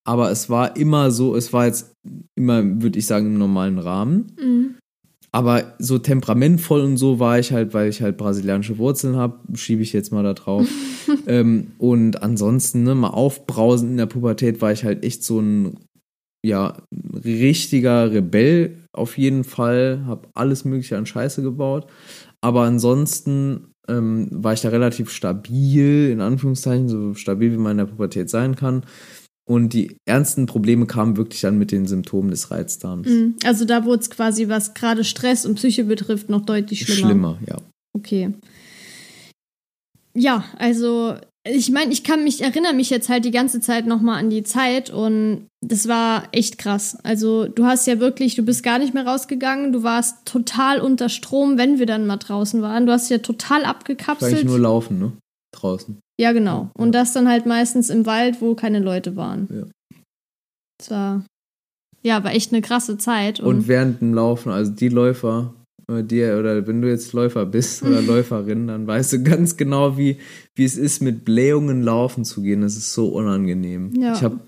Aber 0.05 0.31
es 0.31 0.49
war 0.49 0.77
immer 0.77 1.11
so, 1.11 1.37
es 1.37 1.53
war 1.53 1.67
jetzt 1.67 1.93
immer, 2.35 2.63
würde 2.83 2.99
ich 2.99 3.07
sagen, 3.07 3.27
im 3.27 3.39
normalen 3.39 3.79
Rahmen. 3.79 4.33
Mhm. 4.41 4.75
Aber 5.31 5.75
so 5.79 5.99
temperamentvoll 5.99 6.81
und 6.81 6.97
so 6.97 7.19
war 7.19 7.39
ich 7.39 7.53
halt, 7.53 7.75
weil 7.75 7.91
ich 7.91 8.01
halt 8.01 8.17
brasilianische 8.17 8.79
Wurzeln 8.79 9.17
habe, 9.17 9.39
schiebe 9.55 9.83
ich 9.83 9.93
jetzt 9.93 10.11
mal 10.11 10.23
da 10.23 10.33
drauf. 10.33 10.67
ähm, 11.27 11.73
und 11.77 12.23
ansonsten, 12.23 12.85
ne, 12.85 12.95
mal 12.95 13.11
aufbrausend 13.11 13.91
in 13.91 13.97
der 13.99 14.07
Pubertät 14.07 14.63
war 14.63 14.73
ich 14.73 14.85
halt 14.85 15.05
echt 15.05 15.23
so 15.23 15.41
ein, 15.41 15.79
ja, 16.43 16.79
richtiger 17.23 18.11
Rebell 18.11 18.79
auf 18.93 19.19
jeden 19.19 19.45
Fall. 19.45 20.05
Habe 20.07 20.29
alles 20.33 20.65
Mögliche 20.65 20.97
an 20.97 21.05
Scheiße 21.05 21.43
gebaut. 21.43 21.87
Aber 22.41 22.63
ansonsten 22.63 23.68
ähm, 23.89 24.29
war 24.31 24.53
ich 24.53 24.61
da 24.61 24.69
relativ 24.69 25.11
stabil, 25.11 26.11
in 26.11 26.21
Anführungszeichen, 26.21 26.89
so 26.89 27.15
stabil 27.15 27.53
wie 27.53 27.57
man 27.57 27.73
in 27.73 27.79
der 27.79 27.87
Pubertät 27.87 28.31
sein 28.31 28.57
kann. 28.57 28.85
Und 29.49 29.73
die 29.73 29.97
ernsten 30.05 30.45
Probleme 30.45 30.87
kamen 30.87 31.17
wirklich 31.17 31.41
dann 31.41 31.57
mit 31.57 31.73
den 31.73 31.87
Symptomen 31.87 32.31
des 32.31 32.51
Reizdarms. 32.51 33.09
Mhm. 33.09 33.37
Also 33.45 33.65
da 33.65 33.87
wurde 33.87 34.03
es 34.03 34.11
quasi, 34.11 34.49
was 34.49 34.75
gerade 34.75 35.05
Stress 35.05 35.47
und 35.47 35.55
Psyche 35.55 35.85
betrifft, 35.85 36.29
noch 36.29 36.45
deutlich 36.45 36.85
schlimmer. 36.85 37.09
Schlimmer, 37.09 37.39
ja. 37.47 37.57
Okay. 37.95 38.35
Ja, 40.15 40.45
also 40.59 41.15
ich 41.47 41.71
meine, 41.71 41.93
ich 41.93 42.05
kann 42.05 42.25
mich, 42.25 42.43
erinnere 42.43 42.75
mich 42.75 42.91
jetzt 42.91 43.09
halt 43.09 43.25
die 43.25 43.31
ganze 43.31 43.61
Zeit 43.61 43.87
nochmal 43.87 44.19
an 44.19 44.31
die 44.31 44.43
Zeit 44.43 44.91
und 44.91 45.47
das 45.61 45.89
war 45.89 46.29
echt 46.33 46.59
krass. 46.59 46.99
Also 47.03 47.47
du 47.47 47.65
hast 47.65 47.87
ja 47.87 48.01
wirklich, 48.01 48.35
du 48.35 48.43
bist 48.43 48.63
gar 48.63 48.79
nicht 48.79 48.95
mehr 48.95 49.07
rausgegangen, 49.07 49.73
du 49.73 49.83
warst 49.83 50.27
total 50.27 50.81
unter 50.81 51.09
Strom, 51.09 51.57
wenn 51.57 51.79
wir 51.79 51.87
dann 51.87 52.07
mal 52.07 52.17
draußen 52.17 52.61
waren. 52.63 52.87
Du 52.87 52.93
hast 52.93 53.09
ja 53.09 53.19
total 53.19 53.65
abgekapselt. 53.65 54.33
Weil 54.33 54.39
ich 54.41 54.45
nur 54.45 54.59
laufen, 54.59 54.99
ne? 54.99 55.13
Draußen. 55.55 55.99
Ja, 56.21 56.33
genau. 56.33 56.71
Und 56.77 56.93
das 56.93 57.13
dann 57.13 57.29
halt 57.29 57.47
meistens 57.47 57.91
im 57.91 58.05
Wald, 58.05 58.41
wo 58.41 58.55
keine 58.55 58.81
Leute 58.81 59.17
waren. 59.17 59.49
Ja. 59.51 59.99
Das 60.79 60.91
war, 60.91 61.25
ja, 62.03 62.23
war 62.25 62.33
echt 62.33 62.53
eine 62.53 62.63
krasse 62.63 62.99
Zeit. 62.99 63.41
Und, 63.41 63.47
und 63.47 63.69
während 63.69 64.01
dem 64.01 64.15
Laufen, 64.15 64.51
also 64.51 64.73
die 64.73 64.89
Läufer, 64.89 65.55
dir 65.89 66.39
oder 66.39 66.67
wenn 66.67 66.83
du 66.83 66.89
jetzt 66.89 67.13
Läufer 67.13 67.47
bist 67.47 67.83
oder 67.85 68.03
Läuferin, 68.03 68.67
dann 68.69 68.87
weißt 68.87 69.15
du 69.15 69.23
ganz 69.23 69.57
genau, 69.57 69.97
wie, 69.97 70.19
wie 70.55 70.65
es 70.65 70.77
ist, 70.77 71.01
mit 71.03 71.25
Blähungen 71.25 71.83
laufen 71.83 72.25
zu 72.25 72.43
gehen. 72.43 72.61
Das 72.61 72.77
ist 72.77 72.93
so 72.93 73.09
unangenehm. 73.09 73.93
Ja. 73.99 74.15
Ich 74.15 74.23
habe 74.23 74.41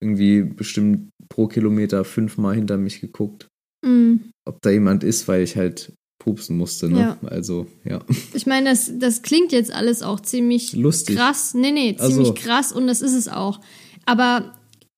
irgendwie 0.00 0.42
bestimmt 0.42 1.10
pro 1.28 1.46
Kilometer 1.48 2.04
fünfmal 2.04 2.54
hinter 2.54 2.76
mich 2.78 3.00
geguckt, 3.00 3.48
Mhm. 3.84 4.30
ob 4.46 4.60
da 4.62 4.70
jemand 4.70 5.04
ist, 5.04 5.28
weil 5.28 5.42
ich 5.42 5.56
halt 5.56 5.92
pupsen 6.18 6.56
musste. 6.56 6.88
Ne? 6.88 6.98
Ja. 7.22 7.28
Also, 7.28 7.66
ja. 7.84 8.00
Ich 8.32 8.46
meine, 8.46 8.70
das, 8.70 8.90
das 8.98 9.22
klingt 9.22 9.52
jetzt 9.52 9.70
alles 9.72 10.02
auch 10.02 10.18
ziemlich 10.20 10.72
Lustig. 10.72 11.16
krass. 11.16 11.54
Nee, 11.54 11.70
nee, 11.72 11.96
Ach 11.98 12.06
ziemlich 12.08 12.28
so. 12.28 12.34
krass 12.34 12.72
und 12.72 12.86
das 12.86 13.00
ist 13.02 13.14
es 13.14 13.28
auch. 13.28 13.60
Aber 14.06 14.52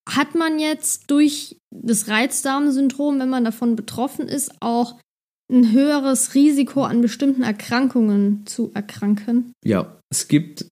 hat 0.08 0.34
man 0.34 0.58
jetzt 0.58 1.10
durch 1.10 1.56
das 1.70 2.08
Reizdarmsyndrom, 2.08 3.18
wenn 3.18 3.28
man 3.28 3.44
davon 3.44 3.76
betroffen 3.76 4.26
ist, 4.28 4.52
auch 4.60 4.98
ein 5.50 5.72
höheres 5.72 6.34
Risiko 6.34 6.84
an 6.84 7.00
bestimmten 7.00 7.42
Erkrankungen 7.42 8.46
zu 8.46 8.70
erkranken? 8.74 9.52
Ja, 9.64 9.98
es 10.10 10.28
gibt, 10.28 10.66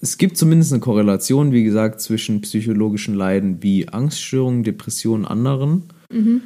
es 0.00 0.18
gibt 0.18 0.36
zumindest 0.36 0.72
eine 0.72 0.80
Korrelation, 0.80 1.52
wie 1.52 1.64
gesagt, 1.64 2.00
zwischen 2.00 2.40
psychologischen 2.42 3.14
Leiden 3.14 3.62
wie 3.62 3.88
Angststörungen, 3.88 4.62
Depressionen, 4.62 5.24
anderen 5.24 5.84
Mhm. 6.12 6.42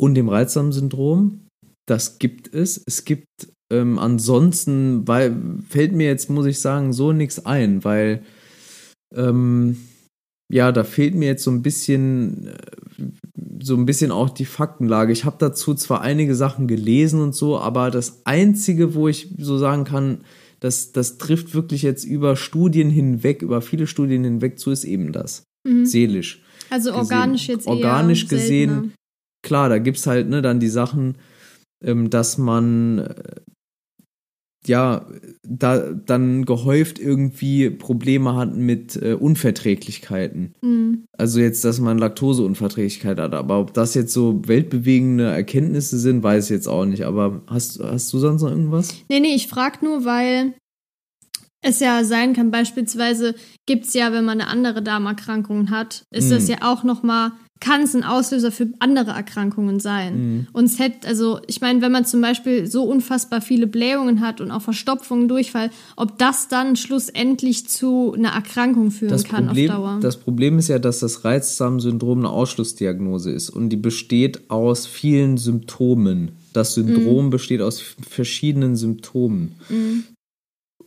und 0.00 0.14
dem 0.14 0.28
Reizdarmsyndrom. 0.28 1.46
Das 1.86 2.18
gibt 2.20 2.54
es. 2.54 2.80
Es 2.86 3.04
gibt 3.04 3.26
ähm, 3.72 3.98
ansonsten, 3.98 5.08
weil 5.08 5.36
fällt 5.68 5.92
mir 5.92 6.06
jetzt, 6.06 6.30
muss 6.30 6.46
ich 6.46 6.60
sagen, 6.60 6.92
so 6.92 7.12
nichts 7.12 7.44
ein, 7.44 7.82
weil 7.82 8.22
ähm, 9.14 9.76
ja, 10.52 10.70
da 10.70 10.84
fehlt 10.84 11.14
mir 11.14 11.26
jetzt 11.26 11.42
so 11.42 11.50
ein 11.50 11.62
bisschen, 11.62 12.46
äh, 12.46 12.54
so 13.62 13.76
ein 13.76 13.86
bisschen 13.86 14.10
auch 14.10 14.30
die 14.30 14.44
Faktenlage. 14.44 15.12
Ich 15.12 15.24
habe 15.24 15.36
dazu 15.38 15.74
zwar 15.74 16.00
einige 16.00 16.34
Sachen 16.34 16.66
gelesen 16.66 17.20
und 17.20 17.34
so, 17.34 17.58
aber 17.58 17.90
das 17.90 18.22
Einzige, 18.24 18.94
wo 18.94 19.08
ich 19.08 19.34
so 19.38 19.58
sagen 19.58 19.84
kann, 19.84 20.24
das, 20.60 20.92
das 20.92 21.18
trifft 21.18 21.54
wirklich 21.54 21.82
jetzt 21.82 22.04
über 22.04 22.36
Studien 22.36 22.88
hinweg, 22.88 23.42
über 23.42 23.62
viele 23.62 23.86
Studien 23.86 24.22
hinweg 24.22 24.58
zu, 24.58 24.70
ist 24.70 24.84
eben 24.84 25.12
das. 25.12 25.44
Mhm. 25.64 25.86
Seelisch. 25.86 26.42
Also 26.70 26.90
gesehen. 26.90 27.00
organisch 27.00 27.48
jetzt 27.48 27.66
eher 27.66 27.72
Organisch 27.72 28.28
gesehen, 28.28 28.70
seltener. 28.70 28.92
klar, 29.42 29.68
da 29.68 29.78
gibt 29.78 29.98
es 29.98 30.06
halt 30.06 30.28
ne, 30.28 30.40
dann 30.40 30.60
die 30.60 30.68
Sachen, 30.68 31.16
ähm, 31.84 32.10
dass 32.10 32.38
man 32.38 32.98
äh, 32.98 33.14
ja 34.66 35.06
da 35.42 35.92
dann 35.92 36.44
gehäuft 36.44 36.98
irgendwie 36.98 37.70
Probleme 37.70 38.36
hat 38.36 38.56
mit 38.56 38.96
äh, 38.96 39.14
Unverträglichkeiten. 39.14 40.54
Mhm. 40.62 41.04
Also 41.16 41.40
jetzt, 41.40 41.64
dass 41.64 41.80
man 41.80 41.98
Laktoseunverträglichkeit 41.98 43.18
hat. 43.18 43.34
Aber 43.34 43.58
ob 43.58 43.74
das 43.74 43.94
jetzt 43.94 44.12
so 44.12 44.40
weltbewegende 44.46 45.24
Erkenntnisse 45.24 45.98
sind, 45.98 46.22
weiß 46.22 46.44
ich 46.44 46.50
jetzt 46.50 46.68
auch 46.68 46.84
nicht. 46.84 47.02
Aber 47.04 47.42
hast, 47.46 47.80
hast 47.82 48.12
du 48.12 48.18
sonst 48.18 48.42
noch 48.42 48.50
irgendwas? 48.50 48.94
Nee, 49.08 49.20
nee, 49.20 49.34
ich 49.34 49.48
frage 49.48 49.84
nur, 49.84 50.04
weil 50.04 50.54
es 51.64 51.78
ja 51.80 52.02
sein 52.04 52.32
kann, 52.32 52.50
beispielsweise 52.50 53.34
gibt 53.66 53.86
es 53.86 53.94
ja, 53.94 54.12
wenn 54.12 54.24
man 54.24 54.40
eine 54.40 54.50
andere 54.50 54.82
Darmerkrankung 54.82 55.70
hat, 55.70 56.02
ist 56.10 56.30
das 56.32 56.44
Mhm. 56.44 56.50
ja 56.50 56.56
auch 56.62 56.82
nochmal, 56.82 57.32
kann 57.62 57.82
es 57.82 57.94
ein 57.94 58.02
Auslöser 58.02 58.50
für 58.50 58.66
andere 58.80 59.12
Erkrankungen 59.12 59.78
sein. 59.78 60.16
Mhm. 60.16 60.46
Und 60.52 60.64
es 60.64 60.80
hätte, 60.80 61.06
also 61.06 61.38
ich 61.46 61.60
meine, 61.60 61.80
wenn 61.80 61.92
man 61.92 62.04
zum 62.04 62.20
Beispiel 62.20 62.66
so 62.66 62.82
unfassbar 62.82 63.40
viele 63.40 63.68
Blähungen 63.68 64.20
hat 64.20 64.40
und 64.40 64.50
auch 64.50 64.62
Verstopfungen, 64.62 65.28
Durchfall, 65.28 65.70
ob 65.94 66.18
das 66.18 66.48
dann 66.48 66.74
schlussendlich 66.74 67.68
zu 67.68 68.14
einer 68.14 68.30
Erkrankung 68.30 68.90
führen 68.90 69.12
Das 69.12 69.22
kann 69.22 69.46
Problem, 69.46 69.70
auf 69.70 69.76
Dauer. 69.76 69.98
das 70.02 70.16
Problem 70.16 70.58
ist 70.58 70.68
ja, 70.68 70.80
dass 70.80 70.98
das 70.98 71.24
Reizdarmsyndrom 71.24 72.18
eine 72.18 72.30
Ausschlussdiagnose 72.30 73.30
ist 73.30 73.48
und 73.48 73.68
die 73.68 73.76
besteht 73.76 74.50
aus 74.50 74.86
vielen 74.88 75.38
Symptomen. 75.38 76.32
Das 76.52 76.74
Syndrom 76.74 77.30
besteht 77.30 77.62
aus 77.62 77.80
verschiedenen 77.80 78.74
Symptomen. 78.74 79.52
Mhm. 79.68 80.02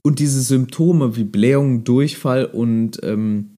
Und 0.03 0.19
diese 0.19 0.41
Symptome 0.41 1.15
wie 1.15 1.23
Blähung, 1.23 1.85
Durchfall 1.85 2.45
und 2.45 2.99
ähm, 3.01 3.54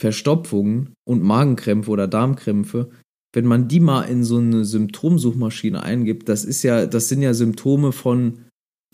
Verstopfungen 0.00 0.94
und 1.08 1.22
Magenkrämpfe 1.22 1.90
oder 1.90 2.06
Darmkrämpfe, 2.06 2.90
wenn 3.34 3.46
man 3.46 3.68
die 3.68 3.80
mal 3.80 4.02
in 4.02 4.24
so 4.24 4.38
eine 4.38 4.64
Symptomsuchmaschine 4.64 5.82
eingibt, 5.82 6.28
das 6.28 6.44
ist 6.44 6.62
ja, 6.62 6.86
das 6.86 7.08
sind 7.08 7.22
ja 7.22 7.34
Symptome 7.34 7.92
von 7.92 8.38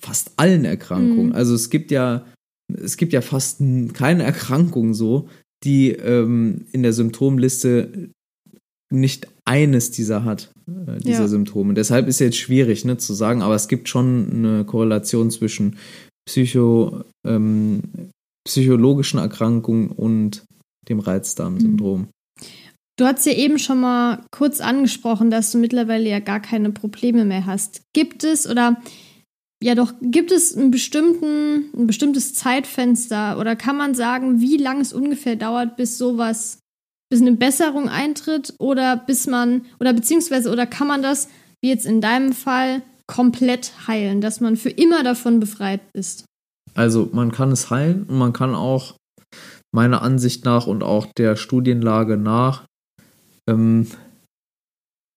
fast 0.00 0.32
allen 0.36 0.64
Erkrankungen. 0.64 1.28
Mhm. 1.28 1.34
Also 1.34 1.54
es 1.54 1.70
gibt 1.70 1.90
ja, 1.90 2.26
es 2.74 2.96
gibt 2.96 3.12
ja 3.12 3.20
fast 3.20 3.62
keine 3.92 4.24
Erkrankung 4.24 4.94
so, 4.94 5.28
die 5.64 5.90
ähm, 5.90 6.66
in 6.72 6.82
der 6.82 6.92
Symptomliste 6.92 8.10
nicht 8.90 9.28
eines 9.44 9.90
dieser 9.90 10.24
hat, 10.24 10.52
äh, 10.66 10.98
dieser 10.98 11.22
Ja. 11.22 11.28
Symptome. 11.28 11.74
Deshalb 11.74 12.08
ist 12.08 12.18
jetzt 12.18 12.36
schwierig 12.36 12.84
ne, 12.84 12.98
zu 12.98 13.14
sagen, 13.14 13.42
aber 13.42 13.54
es 13.54 13.68
gibt 13.68 13.88
schon 13.88 14.30
eine 14.32 14.64
Korrelation 14.64 15.30
zwischen 15.30 15.76
Psycho, 16.26 17.04
ähm, 17.26 17.82
psychologischen 18.44 19.18
Erkrankungen 19.18 19.88
und 19.88 20.44
dem 20.92 21.00
Reizdarmsyndrom. 21.00 22.08
Du 22.98 23.06
hast 23.06 23.26
ja 23.26 23.32
eben 23.32 23.58
schon 23.58 23.80
mal 23.80 24.24
kurz 24.30 24.60
angesprochen, 24.60 25.30
dass 25.30 25.50
du 25.50 25.58
mittlerweile 25.58 26.08
ja 26.08 26.20
gar 26.20 26.40
keine 26.40 26.70
Probleme 26.70 27.24
mehr 27.24 27.46
hast. 27.46 27.82
Gibt 27.94 28.22
es 28.22 28.48
oder 28.48 28.80
ja 29.62 29.74
doch, 29.74 29.92
gibt 30.02 30.32
es 30.32 30.56
einen 30.56 30.70
bestimmten, 30.70 31.70
ein 31.74 31.86
bestimmtes 31.86 32.34
Zeitfenster 32.34 33.38
oder 33.38 33.56
kann 33.56 33.76
man 33.76 33.94
sagen, 33.94 34.40
wie 34.40 34.56
lange 34.56 34.82
es 34.82 34.92
ungefähr 34.92 35.36
dauert, 35.36 35.76
bis 35.76 35.98
sowas, 35.98 36.58
bis 37.10 37.20
eine 37.20 37.32
Besserung 37.32 37.88
eintritt 37.88 38.54
oder 38.58 38.96
bis 38.96 39.26
man, 39.26 39.62
oder 39.80 39.92
beziehungsweise, 39.92 40.50
oder 40.50 40.66
kann 40.66 40.88
man 40.88 41.02
das, 41.02 41.28
wie 41.62 41.68
jetzt 41.68 41.86
in 41.86 42.00
deinem 42.00 42.32
Fall, 42.32 42.82
komplett 43.06 43.72
heilen, 43.86 44.20
dass 44.20 44.40
man 44.40 44.56
für 44.56 44.70
immer 44.70 45.02
davon 45.02 45.38
befreit 45.38 45.80
ist? 45.92 46.24
Also 46.74 47.10
man 47.12 47.30
kann 47.30 47.52
es 47.52 47.70
heilen 47.70 48.04
und 48.04 48.18
man 48.18 48.32
kann 48.32 48.54
auch 48.54 48.94
meiner 49.74 50.02
Ansicht 50.02 50.44
nach 50.44 50.66
und 50.66 50.82
auch 50.82 51.06
der 51.06 51.36
Studienlage 51.36 52.16
nach 52.16 52.64
ähm, 53.48 53.86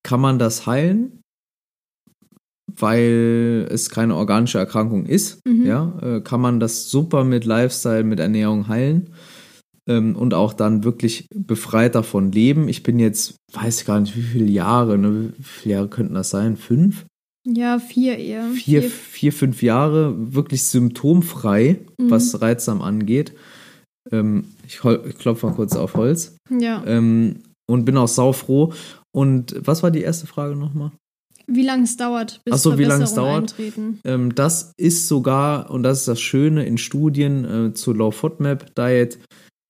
kann 0.03 0.21
man 0.21 0.39
das 0.39 0.65
heilen, 0.67 1.21
weil 2.77 3.67
es 3.69 3.89
keine 3.89 4.15
organische 4.15 4.57
Erkrankung 4.57 5.05
ist. 5.05 5.39
Mhm. 5.47 5.65
Ja, 5.65 5.97
äh, 6.01 6.21
kann 6.21 6.41
man 6.41 6.59
das 6.59 6.89
super 6.89 7.23
mit 7.23 7.45
Lifestyle, 7.45 8.03
mit 8.03 8.19
Ernährung 8.19 8.67
heilen 8.67 9.09
ähm, 9.87 10.15
und 10.15 10.33
auch 10.33 10.53
dann 10.53 10.83
wirklich 10.83 11.27
befreit 11.33 11.95
davon 11.95 12.31
leben. 12.31 12.67
Ich 12.67 12.83
bin 12.83 12.99
jetzt, 12.99 13.35
weiß 13.53 13.85
gar 13.85 13.99
nicht, 13.99 14.15
wie 14.15 14.21
viele 14.21 14.49
Jahre, 14.49 14.97
ne? 14.97 15.33
wie 15.37 15.43
viele 15.43 15.75
Jahre 15.75 15.87
könnten 15.89 16.13
das 16.15 16.29
sein? 16.29 16.57
Fünf? 16.57 17.05
Ja, 17.47 17.77
vier 17.77 18.17
eher. 18.17 18.45
vier, 18.51 18.81
vier, 18.81 19.31
fünf 19.31 19.61
Jahre 19.61 20.33
wirklich 20.33 20.63
symptomfrei, 20.63 21.79
Mhm. 21.99 22.09
was 22.09 22.41
Reizdarm 22.41 22.81
angeht. 22.81 23.33
Ähm, 24.11 24.45
ich, 24.67 24.79
ich 24.83 25.17
klopfe 25.17 25.47
mal 25.47 25.55
kurz 25.55 25.75
auf 25.75 25.95
Holz. 25.95 26.37
Ja. 26.49 26.83
Ähm, 26.85 27.43
und 27.67 27.85
bin 27.85 27.97
auch 27.97 28.07
saufroh. 28.07 28.73
Und 29.11 29.55
was 29.59 29.83
war 29.83 29.91
die 29.91 30.01
erste 30.01 30.27
Frage 30.27 30.55
nochmal? 30.55 30.91
Wie 31.47 31.63
lange 31.63 31.83
es 31.83 31.95
dauert, 31.95 32.41
bis 32.43 32.55
Ach 32.55 32.57
so, 32.57 32.77
wie 32.79 32.85
lange 32.85 33.03
es 33.03 33.13
dauert? 33.13 33.55
Ähm, 34.03 34.33
das 34.33 34.73
ist 34.77 35.07
sogar, 35.07 35.69
und 35.69 35.83
das 35.83 35.99
ist 35.99 36.07
das 36.07 36.19
Schöne 36.19 36.65
in 36.65 36.77
Studien 36.77 37.45
äh, 37.45 37.73
zu 37.73 37.93
Low 37.93 38.09
FODMAP 38.09 38.73
Diet, 38.75 39.19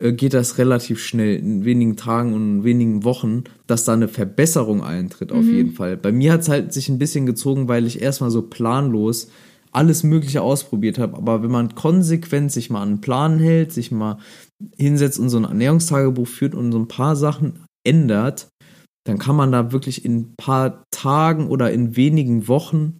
äh, 0.02 0.14
geht 0.14 0.34
das 0.34 0.58
relativ 0.58 1.04
schnell, 1.04 1.36
in 1.36 1.66
wenigen 1.66 1.98
Tagen 1.98 2.34
und 2.34 2.64
wenigen 2.64 3.04
Wochen, 3.04 3.44
dass 3.68 3.84
da 3.84 3.94
eine 3.94 4.08
Verbesserung 4.08 4.84
eintritt, 4.84 5.34
auf 5.34 5.44
mhm. 5.44 5.56
jeden 5.56 5.72
Fall. 5.74 5.98
Bei 5.98 6.14
mir 6.14 6.32
hat 6.32 6.42
es 6.42 6.50
halt 6.50 6.72
sich 6.72 6.88
ein 6.88 7.00
bisschen 7.00 7.26
gezogen, 7.26 7.68
weil 7.68 7.86
ich 7.86 8.02
erstmal 8.02 8.32
so 8.32 8.42
planlos 8.42 9.30
alles 9.76 10.04
Mögliche 10.04 10.42
ausprobiert 10.42 10.98
habe. 10.98 11.18
Aber 11.18 11.44
wenn 11.44 11.52
man 11.52 11.76
konsequent 11.76 12.52
sich 12.52 12.70
mal 12.70 12.82
an 12.82 12.90
einen 12.90 13.02
Plan 13.02 13.40
hält, 13.40 13.72
sich 13.72 13.92
mal 13.92 14.18
hinsetzt 14.78 15.20
und 15.20 15.30
so 15.30 15.38
ein 15.38 15.44
Ernährungstagebuch 15.44 16.28
führt 16.28 16.56
und 16.56 16.72
so 16.72 16.80
ein 16.80 16.88
paar 16.88 17.16
Sachen 17.16 17.66
ändert, 17.86 18.48
dann 19.06 19.20
kann 19.20 19.36
man 19.36 19.52
da 19.52 19.72
wirklich 19.72 20.04
in 20.04 20.18
ein 20.18 20.34
paar 20.38 20.84
Tagen 20.92 21.48
oder 21.48 21.72
in 21.72 21.96
wenigen 21.96 22.48
Wochen 22.48 23.00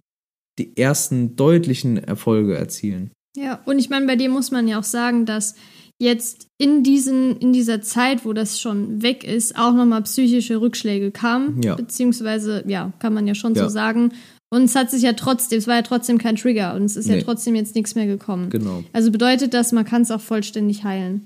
die 0.58 0.76
ersten 0.76 1.36
deutlichen 1.36 1.96
Erfolge 1.98 2.56
erzielen. 2.56 3.10
Ja, 3.36 3.60
und 3.66 3.78
ich 3.78 3.90
meine, 3.90 4.06
bei 4.06 4.16
dir 4.16 4.30
muss 4.30 4.50
man 4.50 4.68
ja 4.68 4.78
auch 4.78 4.84
sagen, 4.84 5.26
dass 5.26 5.54
jetzt 5.98 6.46
in, 6.58 6.82
diesen, 6.82 7.36
in 7.38 7.52
dieser 7.52 7.82
Zeit, 7.82 8.24
wo 8.24 8.32
das 8.32 8.60
schon 8.60 9.02
weg 9.02 9.24
ist, 9.24 9.58
auch 9.58 9.72
nochmal 9.72 10.02
psychische 10.02 10.60
Rückschläge 10.60 11.10
kamen. 11.10 11.62
Ja. 11.62 11.74
Beziehungsweise, 11.74 12.64
ja, 12.66 12.92
kann 12.98 13.14
man 13.14 13.26
ja 13.26 13.34
schon 13.34 13.54
ja. 13.54 13.64
so 13.64 13.68
sagen. 13.68 14.12
Und 14.52 14.62
es 14.62 14.74
hat 14.74 14.90
sich 14.90 15.02
ja 15.02 15.12
trotzdem, 15.12 15.58
es 15.58 15.66
war 15.66 15.76
ja 15.76 15.82
trotzdem 15.82 16.18
kein 16.18 16.36
Trigger 16.36 16.74
und 16.74 16.84
es 16.84 16.96
ist 16.96 17.08
nee. 17.08 17.18
ja 17.18 17.22
trotzdem 17.22 17.56
jetzt 17.56 17.74
nichts 17.74 17.94
mehr 17.94 18.06
gekommen. 18.06 18.50
Genau. 18.50 18.84
Also 18.92 19.10
bedeutet 19.10 19.54
das, 19.54 19.72
man 19.72 19.84
kann 19.84 20.02
es 20.02 20.10
auch 20.10 20.20
vollständig 20.20 20.84
heilen. 20.84 21.24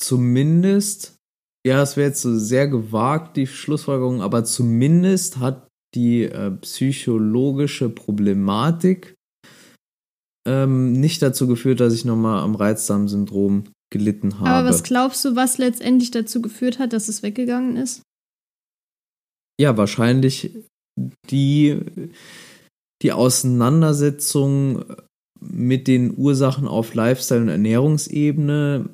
Zumindest 0.00 1.14
ja, 1.66 1.82
es 1.82 1.96
wäre 1.96 2.08
jetzt 2.08 2.20
so 2.20 2.38
sehr 2.38 2.68
gewagt, 2.68 3.36
die 3.36 3.46
Schlussfolgerung, 3.46 4.20
aber 4.20 4.44
zumindest 4.44 5.38
hat 5.38 5.66
die 5.94 6.24
äh, 6.24 6.50
psychologische 6.50 7.88
Problematik 7.88 9.14
ähm, 10.46 10.92
nicht 10.92 11.22
dazu 11.22 11.46
geführt, 11.46 11.80
dass 11.80 11.94
ich 11.94 12.04
nochmal 12.04 12.42
am 12.42 12.54
Reizdarmsyndrom 12.54 13.64
gelitten 13.90 14.38
habe. 14.40 14.50
Aber 14.50 14.68
was 14.68 14.82
glaubst 14.82 15.24
du, 15.24 15.36
was 15.36 15.56
letztendlich 15.56 16.10
dazu 16.10 16.42
geführt 16.42 16.78
hat, 16.78 16.92
dass 16.92 17.08
es 17.08 17.22
weggegangen 17.22 17.76
ist? 17.76 18.02
Ja, 19.58 19.76
wahrscheinlich 19.76 20.50
die, 21.30 21.80
die 23.02 23.12
Auseinandersetzung 23.12 24.84
mit 25.40 25.88
den 25.88 26.16
Ursachen 26.16 26.66
auf 26.66 26.94
Lifestyle- 26.94 27.42
und 27.42 27.48
Ernährungsebene, 27.48 28.88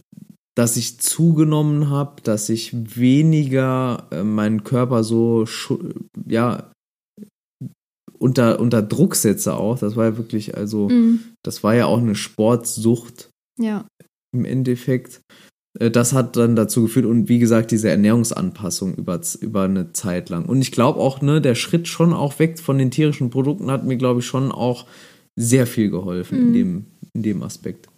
dass 0.57 0.77
ich 0.77 0.99
zugenommen 0.99 1.91
habe, 1.91 2.23
dass 2.23 2.49
ich 2.49 2.97
weniger 2.97 4.09
äh, 4.11 4.25
meinen 4.25 4.65
Körper 4.65 5.05
so 5.05 5.47
ja 6.27 6.71
unter, 8.21 8.61
unter 8.61 8.83
Druck 8.83 9.17
setze 9.17 9.55
auch. 9.55 9.79
Das 9.79 9.97
war 9.97 10.05
ja 10.07 10.17
wirklich, 10.17 10.57
also, 10.57 10.89
mhm. 10.89 11.21
das 11.43 11.65
war 11.65 11.75
ja 11.75 11.87
auch 11.87 11.99
eine 11.99 12.15
Sportsucht. 12.15 13.31
Ja. 13.59 13.87
Im 14.33 14.45
Endeffekt. 14.45 15.23
Äh, 15.79 15.91
das 15.91 16.13
hat 16.13 16.37
dann 16.37 16.57
dazu 16.57 16.83
geführt 16.83 17.07
und 17.07 17.29
wie 17.29 17.39
gesagt, 17.39 17.71
diese 17.71 17.89
Ernährungsanpassung 17.89 18.95
über, 18.95 19.21
über 19.41 19.63
eine 19.63 19.93
Zeit 19.93 20.29
lang. 20.31 20.47
Und 20.47 20.61
ich 20.61 20.73
glaube 20.73 21.01
auch, 21.01 21.21
ne, 21.21 21.41
der 21.41 21.55
Schritt 21.55 21.89
schon 21.89 22.13
auch 22.13 22.39
weg 22.39 22.59
von 22.59 22.79
den 22.79 22.91
tierischen 22.91 23.31
Produkten 23.31 23.71
hat 23.71 23.85
mir, 23.85 23.97
glaube 23.97 24.21
ich, 24.21 24.27
schon 24.27 24.53
auch 24.53 24.87
sehr 25.37 25.67
viel 25.67 25.91
geholfen 25.91 26.39
mhm. 26.39 26.47
in, 26.47 26.53
dem, 26.53 26.87
in 27.15 27.23
dem 27.23 27.43
Aspekt. 27.43 27.89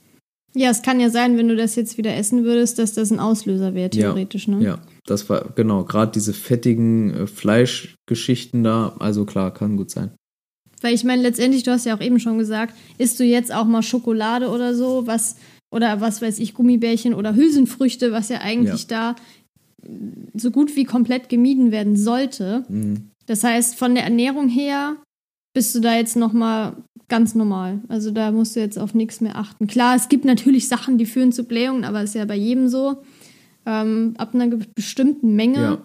Ja, 0.54 0.68
es 0.70 0.82
kann 0.82 1.00
ja 1.00 1.08
sein, 1.08 1.38
wenn 1.38 1.48
du 1.48 1.56
das 1.56 1.76
jetzt 1.76 1.96
wieder 1.96 2.14
essen 2.14 2.44
würdest, 2.44 2.78
dass 2.78 2.92
das 2.92 3.10
ein 3.10 3.20
Auslöser 3.20 3.74
wäre, 3.74 3.88
theoretisch, 3.88 4.48
ja, 4.48 4.54
ne? 4.54 4.64
Ja, 4.64 4.78
das 5.06 5.30
war, 5.30 5.50
genau, 5.54 5.84
gerade 5.84 6.12
diese 6.12 6.34
fettigen 6.34 7.14
äh, 7.14 7.26
Fleischgeschichten 7.26 8.62
da, 8.62 8.94
also 8.98 9.24
klar, 9.24 9.54
kann 9.54 9.78
gut 9.78 9.90
sein. 9.90 10.10
Weil 10.82 10.94
ich 10.94 11.04
meine, 11.04 11.22
letztendlich, 11.22 11.62
du 11.62 11.70
hast 11.70 11.86
ja 11.86 11.96
auch 11.96 12.00
eben 12.00 12.20
schon 12.20 12.38
gesagt, 12.38 12.74
isst 12.98 13.18
du 13.18 13.24
jetzt 13.24 13.54
auch 13.54 13.64
mal 13.64 13.82
Schokolade 13.82 14.50
oder 14.50 14.74
so, 14.74 15.06
was, 15.06 15.36
oder 15.72 16.00
was 16.00 16.22
weiß 16.22 16.38
ich, 16.38 16.54
Gummibärchen 16.54 17.14
oder 17.14 17.34
Hülsenfrüchte, 17.34 18.12
was 18.12 18.28
ja 18.28 18.40
eigentlich 18.40 18.88
ja. 18.88 19.14
da 19.14 19.16
so 20.34 20.50
gut 20.50 20.76
wie 20.76 20.84
komplett 20.84 21.28
gemieden 21.28 21.72
werden 21.72 21.96
sollte. 21.96 22.64
Mhm. 22.68 23.10
Das 23.26 23.42
heißt, 23.42 23.76
von 23.76 23.94
der 23.94 24.04
Ernährung 24.04 24.48
her 24.48 24.96
bist 25.54 25.74
du 25.74 25.80
da 25.80 25.96
jetzt 25.96 26.16
noch 26.16 26.32
mal 26.32 26.76
ganz 27.08 27.34
normal. 27.34 27.80
Also 27.88 28.10
da 28.10 28.30
musst 28.30 28.56
du 28.56 28.60
jetzt 28.60 28.78
auf 28.78 28.94
nichts 28.94 29.20
mehr 29.20 29.36
achten. 29.36 29.66
Klar, 29.66 29.96
es 29.96 30.08
gibt 30.08 30.24
natürlich 30.24 30.68
Sachen, 30.68 30.98
die 30.98 31.06
führen 31.06 31.32
zu 31.32 31.44
Blähungen, 31.44 31.84
aber 31.84 32.02
ist 32.02 32.14
ja 32.14 32.24
bei 32.24 32.36
jedem 32.36 32.68
so. 32.68 33.02
Ähm, 33.66 34.14
ab 34.18 34.34
einer 34.34 34.48
bestimmten 34.74 35.34
Menge. 35.36 35.60
Ja. 35.60 35.82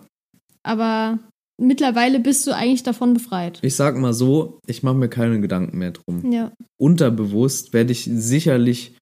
Aber 0.63 1.19
mittlerweile 1.59 2.19
bist 2.19 2.45
du 2.47 2.55
eigentlich 2.55 2.83
davon 2.83 3.13
befreit. 3.13 3.59
Ich 3.61 3.75
sag 3.75 3.97
mal 3.97 4.13
so, 4.13 4.59
ich 4.67 4.83
mache 4.83 4.95
mir 4.95 5.09
keine 5.09 5.39
Gedanken 5.41 5.77
mehr 5.77 5.91
drum. 5.91 6.31
Ja. 6.31 6.51
Unterbewusst 6.77 7.73
werde 7.73 7.91
ich 7.91 8.09
sicherlich 8.11 8.95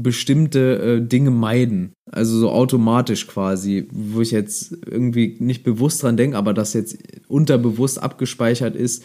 bestimmte 0.00 1.00
äh, 1.00 1.06
Dinge 1.06 1.30
meiden. 1.30 1.92
Also 2.10 2.38
so 2.38 2.50
automatisch 2.50 3.26
quasi, 3.26 3.88
wo 3.92 4.20
ich 4.20 4.30
jetzt 4.30 4.72
irgendwie 4.86 5.36
nicht 5.38 5.64
bewusst 5.64 6.02
dran 6.02 6.16
denke, 6.16 6.36
aber 6.36 6.54
das 6.54 6.72
jetzt 6.72 6.98
unterbewusst 7.28 8.02
abgespeichert 8.02 8.74
ist, 8.74 9.04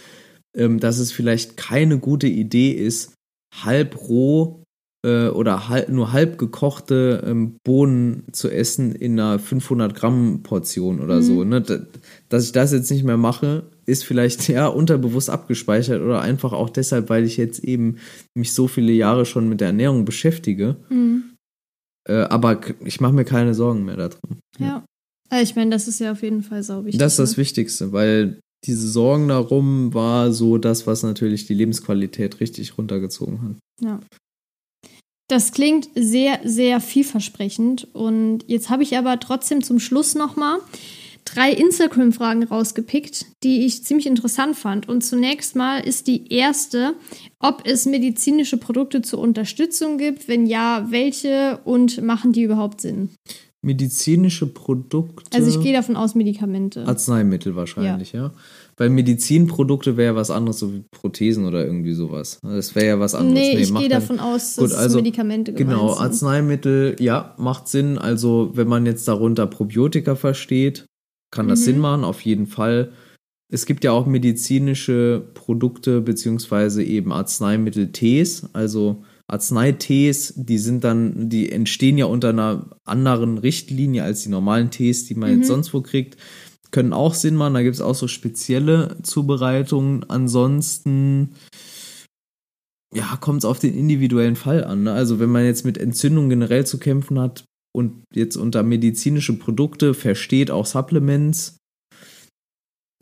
ähm, 0.55 0.79
dass 0.79 0.99
es 0.99 1.11
vielleicht 1.11 1.57
keine 1.57 1.99
gute 1.99 2.27
Idee 2.27 2.71
ist, 2.71 3.13
halb 3.53 3.97
roh 4.09 4.63
äh, 5.08 5.30
oder 5.30 5.70
halb, 5.70 5.88
nur 5.88 6.12
halb 6.12 6.38
gekochte 6.38 7.24
ähm, 7.26 7.55
Bohnen 7.64 8.24
zu 8.34 8.49
essen 8.49 8.93
in 8.93 9.18
einer 9.18 9.39
500 9.39 9.95
Gramm 9.95 10.43
Portion 10.43 10.99
oder 10.99 11.18
mhm. 11.18 11.22
so. 11.22 11.43
Ne? 11.45 11.62
Dass 12.28 12.45
ich 12.45 12.51
das 12.51 12.74
jetzt 12.74 12.91
nicht 12.91 13.05
mehr 13.05 13.16
mache, 13.16 13.64
ist 13.86 14.03
vielleicht 14.03 14.47
ja 14.49 14.68
unterbewusst 14.68 15.30
abgespeichert 15.30 16.01
oder 16.01 16.22
einfach 16.22 16.51
auch 16.51 16.70
deshalb, 16.70 17.10
weil 17.10 17.24
ich 17.24 17.38
jetzt 17.38 17.64
eben 17.64 17.97
mich 18.36 18.53
so 18.53 18.68
viele 18.68 18.91
Jahre 18.91 19.26
schon 19.26 19.47
mit 19.47 19.62
der 19.62 19.68
Ernährung 19.68 20.03
beschäftige. 20.03 20.76
Mhm. 20.89 21.36
Äh, 22.08 22.24
aber 22.24 22.60
ich 22.84 22.99
mache 22.99 23.14
mir 23.14 23.26
keine 23.26 23.53
Sorgen 23.53 23.86
mehr 23.86 23.95
darum. 23.95 24.39
Ja. 24.60 24.66
ja. 24.66 24.86
Also 25.30 25.43
ich 25.43 25.55
meine, 25.55 25.72
das 25.72 25.88
ist 25.88 25.99
ja 25.99 26.12
auf 26.12 26.22
jeden 26.22 26.43
Fall 26.43 26.64
sau 26.64 26.84
wichtig. 26.84 26.99
Das 26.99 27.14
ist 27.14 27.20
das 27.20 27.32
ne? 27.32 27.38
Wichtigste, 27.38 27.91
weil 27.93 28.39
diese 28.66 28.89
Sorgen 28.89 29.30
darum 29.30 29.93
war 29.93 30.34
so 30.34 30.58
das, 30.58 30.88
was 30.88 31.03
natürlich 31.03 31.45
die 31.45 31.53
Lebensqualität 31.53 32.39
richtig 32.39 32.78
runtergezogen 32.78 33.41
hat. 33.41 33.55
Ja. 33.82 33.99
Das 35.28 35.51
klingt 35.51 35.89
sehr, 35.93 36.39
sehr 36.43 36.80
vielversprechend. 36.80 37.88
Und 37.93 38.45
jetzt 38.47 38.69
habe 38.69 38.84
ich 38.84 38.97
aber 38.97 39.19
trotzdem 39.19 39.63
zum 39.63 39.80
Schluss 39.80 40.15
nochmal 40.15 40.59
drei 41.25 41.51
Instagram-Fragen 41.51 42.43
rausgepickt, 42.43 43.25
die 43.43 43.65
ich 43.65 43.84
ziemlich 43.84 44.07
interessant 44.07 44.55
fand. 44.55 44.88
Und 44.88 45.03
zunächst 45.03 45.55
mal 45.55 45.80
ist 45.80 46.07
die 46.07 46.32
erste, 46.34 46.93
ob 47.39 47.67
es 47.67 47.86
medizinische 47.86 48.57
Produkte 48.57 49.01
zur 49.01 49.19
Unterstützung 49.19 49.97
gibt. 49.97 50.30
Wenn 50.30 50.45
ja, 50.45 50.88
welche 50.89 51.59
und 51.65 52.01
machen 52.01 52.32
die 52.32 52.43
überhaupt 52.43 52.82
Sinn? 52.82 53.09
medizinische 53.61 54.47
Produkte. 54.47 55.38
Also 55.38 55.49
ich 55.49 55.61
gehe 55.61 55.73
davon 55.73 55.97
aus 55.97 56.15
Medikamente. 56.15 56.88
Arzneimittel 56.88 57.55
wahrscheinlich, 57.55 58.13
ja. 58.13 58.21
ja. 58.21 58.32
Weil 58.80 58.91
Medizinprodukte 58.91 59.97
wäre 59.97 60.13
ja 60.13 60.15
was 60.15 60.30
anderes, 60.30 60.59
so 60.59 60.71
wie 60.71 60.84
Prothesen 60.91 61.45
oder 61.45 61.65
irgendwie 61.65 61.93
sowas. 61.93 62.39
Das 62.43 62.75
wäre 62.75 62.86
ja 62.86 62.99
was 62.99 63.15
anderes. 63.15 63.34
Nee, 63.34 63.55
nee 63.55 63.61
ich 63.61 63.73
gehe 63.73 63.89
davon 63.89 64.19
aus, 64.19 64.55
dass 64.55 64.69
Gut, 64.69 64.73
also, 64.78 64.97
Medikamente 64.97 65.51
Genau, 65.53 65.93
sind. 65.93 66.03
Arzneimittel, 66.03 66.95
ja, 66.99 67.34
macht 67.39 67.67
Sinn. 67.67 67.97
Also 67.97 68.51
wenn 68.53 68.67
man 68.67 68.86
jetzt 68.86 69.07
darunter 69.07 69.47
Probiotika 69.47 70.15
versteht, 70.15 70.86
kann 71.32 71.47
das 71.47 71.61
mhm. 71.61 71.63
Sinn 71.63 71.80
machen, 71.80 72.03
auf 72.03 72.21
jeden 72.21 72.45
Fall. 72.45 72.91
Es 73.49 73.65
gibt 73.65 73.84
ja 73.84 73.93
auch 73.93 74.05
medizinische 74.05 75.25
Produkte 75.34 76.01
beziehungsweise 76.01 76.84
eben 76.84 77.11
Arzneimittel-Tees, 77.11 78.49
also 78.53 79.03
Arzneitees, 79.28 80.34
die 80.38 80.57
sind 80.57 80.84
dann, 80.84 81.30
die 81.30 81.51
entstehen 81.51 81.97
ja 81.97 82.05
unter 82.05 82.30
einer 82.30 82.78
anderen 82.86 83.38
Richtlinie 83.38 84.03
als 84.03 84.23
die 84.23 84.30
normalen 84.30 84.69
Tees, 84.69 85.05
die 85.05 85.15
man 85.15 85.32
mhm. 85.32 85.38
jetzt 85.38 85.47
sonst 85.47 85.73
wo 85.73 85.82
kriegt. 85.82 86.17
Können 86.78 86.93
auch 86.93 87.15
Sinn 87.15 87.34
machen, 87.34 87.55
da 87.55 87.63
gibt 87.63 87.73
es 87.73 87.82
auch 87.82 87.95
so 87.95 88.07
spezielle 88.07 88.97
Zubereitungen. 89.01 90.07
Ansonsten, 90.11 91.30
ja, 92.93 93.17
kommt 93.19 93.39
es 93.39 93.45
auf 93.45 93.57
den 93.57 93.75
individuellen 93.75 94.36
Fall 94.36 94.63
an. 94.63 94.84
Ne? 94.84 94.91
Also 94.91 95.19
wenn 95.19 95.32
man 95.32 95.43
jetzt 95.43 95.65
mit 95.65 95.80
Entzündungen 95.80 96.30
generell 96.30 96.67
zu 96.67 96.78
kämpfen 96.78 97.19
hat 97.19 97.45
und 97.75 98.03
jetzt 98.13 98.36
unter 98.36 98.61
medizinische 98.61 99.34
Produkte 99.39 99.95
versteht 99.95 100.51
auch 100.51 100.67
Supplements, 100.67 101.57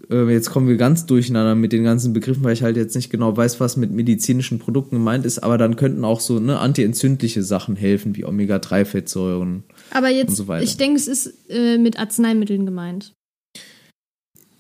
äh, 0.10 0.32
jetzt 0.32 0.52
kommen 0.52 0.70
wir 0.70 0.78
ganz 0.78 1.06
durcheinander 1.06 1.56
mit 1.56 1.74
den 1.74 1.84
ganzen 1.84 2.14
Begriffen, 2.14 2.46
weil 2.46 2.54
ich 2.54 2.64
halt 2.64 2.78
jetzt 2.78 2.96
nicht 2.96 3.10
genau 3.10 3.36
weiß, 3.36 3.60
was 3.60 3.76
mit 3.76 3.92
medizinischen 3.92 4.58
Produkten 4.58 4.96
gemeint 4.96 5.26
ist, 5.26 5.40
aber 5.40 5.58
dann 5.58 5.76
könnten 5.76 6.06
auch 6.06 6.22
so 6.22 6.40
ne, 6.40 6.60
antientzündliche 6.60 7.44
Sachen 7.44 7.76
helfen, 7.76 8.16
wie 8.16 8.24
Omega-3-Fettsäuren. 8.24 9.66
Aber 9.92 10.08
jetzt, 10.08 10.38
so 10.38 10.54
ich 10.54 10.78
denke, 10.78 10.96
es 10.96 11.10
ist 11.10 11.50
äh, 11.50 11.78
mit 11.78 12.00
Arzneimitteln 12.00 12.66
gemeint. 12.66 13.12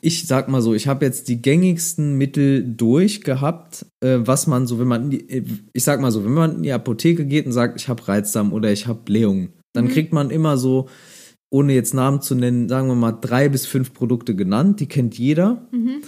Ich 0.05 0.27
sag 0.27 0.49
mal 0.49 0.61
so, 0.61 0.75
ich 0.75 0.87
habe 0.87 1.03
jetzt 1.03 1.29
die 1.29 1.41
gängigsten 1.41 2.15
Mittel 2.15 2.63
durchgehabt, 2.63 3.87
äh, 4.01 4.19
was 4.19 4.45
man 4.45 4.67
so, 4.67 4.77
wenn 4.79 4.87
man, 4.87 5.09
die, 5.09 5.43
ich 5.73 5.83
sag 5.83 5.99
mal 5.99 6.11
so, 6.11 6.23
wenn 6.23 6.33
man 6.33 6.57
in 6.57 6.63
die 6.63 6.71
Apotheke 6.71 7.25
geht 7.25 7.47
und 7.47 7.53
sagt, 7.53 7.81
ich 7.81 7.89
habe 7.89 8.07
Reizdarm 8.07 8.53
oder 8.53 8.71
ich 8.71 8.85
habe 8.85 9.01
Blähungen, 9.03 9.53
dann 9.73 9.85
mhm. 9.85 9.89
kriegt 9.89 10.13
man 10.13 10.29
immer 10.29 10.57
so 10.57 10.87
ohne 11.49 11.73
jetzt 11.73 11.93
Namen 11.93 12.21
zu 12.21 12.35
nennen, 12.35 12.69
sagen 12.69 12.87
wir 12.87 12.95
mal 12.95 13.13
drei 13.13 13.49
bis 13.49 13.65
fünf 13.65 13.93
Produkte 13.93 14.35
genannt, 14.35 14.79
die 14.79 14.87
kennt 14.87 15.17
jeder. 15.17 15.67
Mhm. 15.71 16.01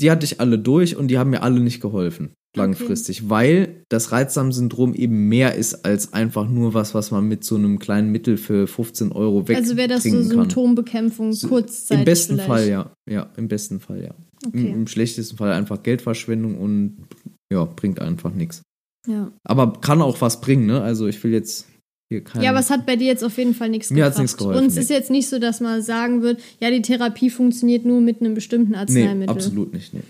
die 0.00 0.10
hatte 0.10 0.24
ich 0.24 0.40
alle 0.40 0.58
durch 0.58 0.96
und 0.96 1.08
die 1.08 1.18
haben 1.18 1.30
mir 1.30 1.42
alle 1.42 1.60
nicht 1.60 1.80
geholfen 1.80 2.32
langfristig, 2.56 3.22
okay. 3.22 3.30
weil 3.30 3.84
das 3.88 4.12
Reizdarmsyndrom 4.12 4.94
eben 4.94 5.28
mehr 5.28 5.54
ist 5.54 5.84
als 5.84 6.12
einfach 6.12 6.48
nur 6.48 6.74
was, 6.74 6.94
was 6.94 7.10
man 7.10 7.26
mit 7.26 7.44
so 7.44 7.56
einem 7.56 7.78
kleinen 7.78 8.12
Mittel 8.12 8.36
für 8.36 8.66
15 8.66 9.12
Euro 9.12 9.48
weg 9.48 9.56
Also 9.56 9.76
wäre 9.76 9.88
das 9.88 10.02
so 10.02 10.22
Symptombekämpfung 10.22 11.32
so, 11.32 11.48
kurzzeitig 11.48 12.00
Im 12.00 12.04
besten 12.04 12.34
vielleicht. 12.34 12.48
Fall 12.48 12.68
ja, 12.68 12.92
ja, 13.08 13.30
im 13.36 13.48
besten 13.48 13.80
Fall 13.80 14.02
ja. 14.02 14.14
Okay. 14.46 14.68
Im, 14.68 14.74
Im, 14.74 14.86
schlechtesten 14.86 15.36
Fall 15.36 15.52
einfach 15.52 15.82
Geldverschwendung 15.82 16.58
und 16.58 17.06
ja, 17.52 17.64
bringt 17.64 18.00
einfach 18.00 18.34
nichts. 18.34 18.62
Ja. 19.08 19.32
Aber 19.44 19.74
kann 19.80 20.02
auch 20.02 20.20
was 20.20 20.40
bringen, 20.40 20.66
ne? 20.66 20.82
Also 20.82 21.06
ich 21.06 21.22
will 21.24 21.32
jetzt 21.32 21.66
ja, 22.38 22.50
aber 22.50 22.58
es 22.58 22.68
hat 22.68 22.84
bei 22.84 22.96
dir 22.96 23.06
jetzt 23.06 23.24
auf 23.24 23.38
jeden 23.38 23.54
Fall 23.54 23.70
nichts 23.70 23.88
Mir 23.88 24.04
gebracht. 24.04 24.18
Mir 24.18 24.22
nichts 24.22 24.36
geholfen. 24.36 24.64
Und 24.64 24.66
es 24.66 24.76
ist 24.76 24.90
jetzt 24.90 25.10
nicht 25.10 25.30
so, 25.30 25.38
dass 25.38 25.60
man 25.60 25.80
sagen 25.80 26.20
wird, 26.20 26.40
ja, 26.60 26.70
die 26.70 26.82
Therapie 26.82 27.30
funktioniert 27.30 27.86
nur 27.86 28.02
mit 28.02 28.20
einem 28.20 28.34
bestimmten 28.34 28.74
Arzneimittel. 28.74 29.18
Nee, 29.18 29.28
absolut 29.28 29.72
nicht, 29.72 29.94
nee. 29.94 30.02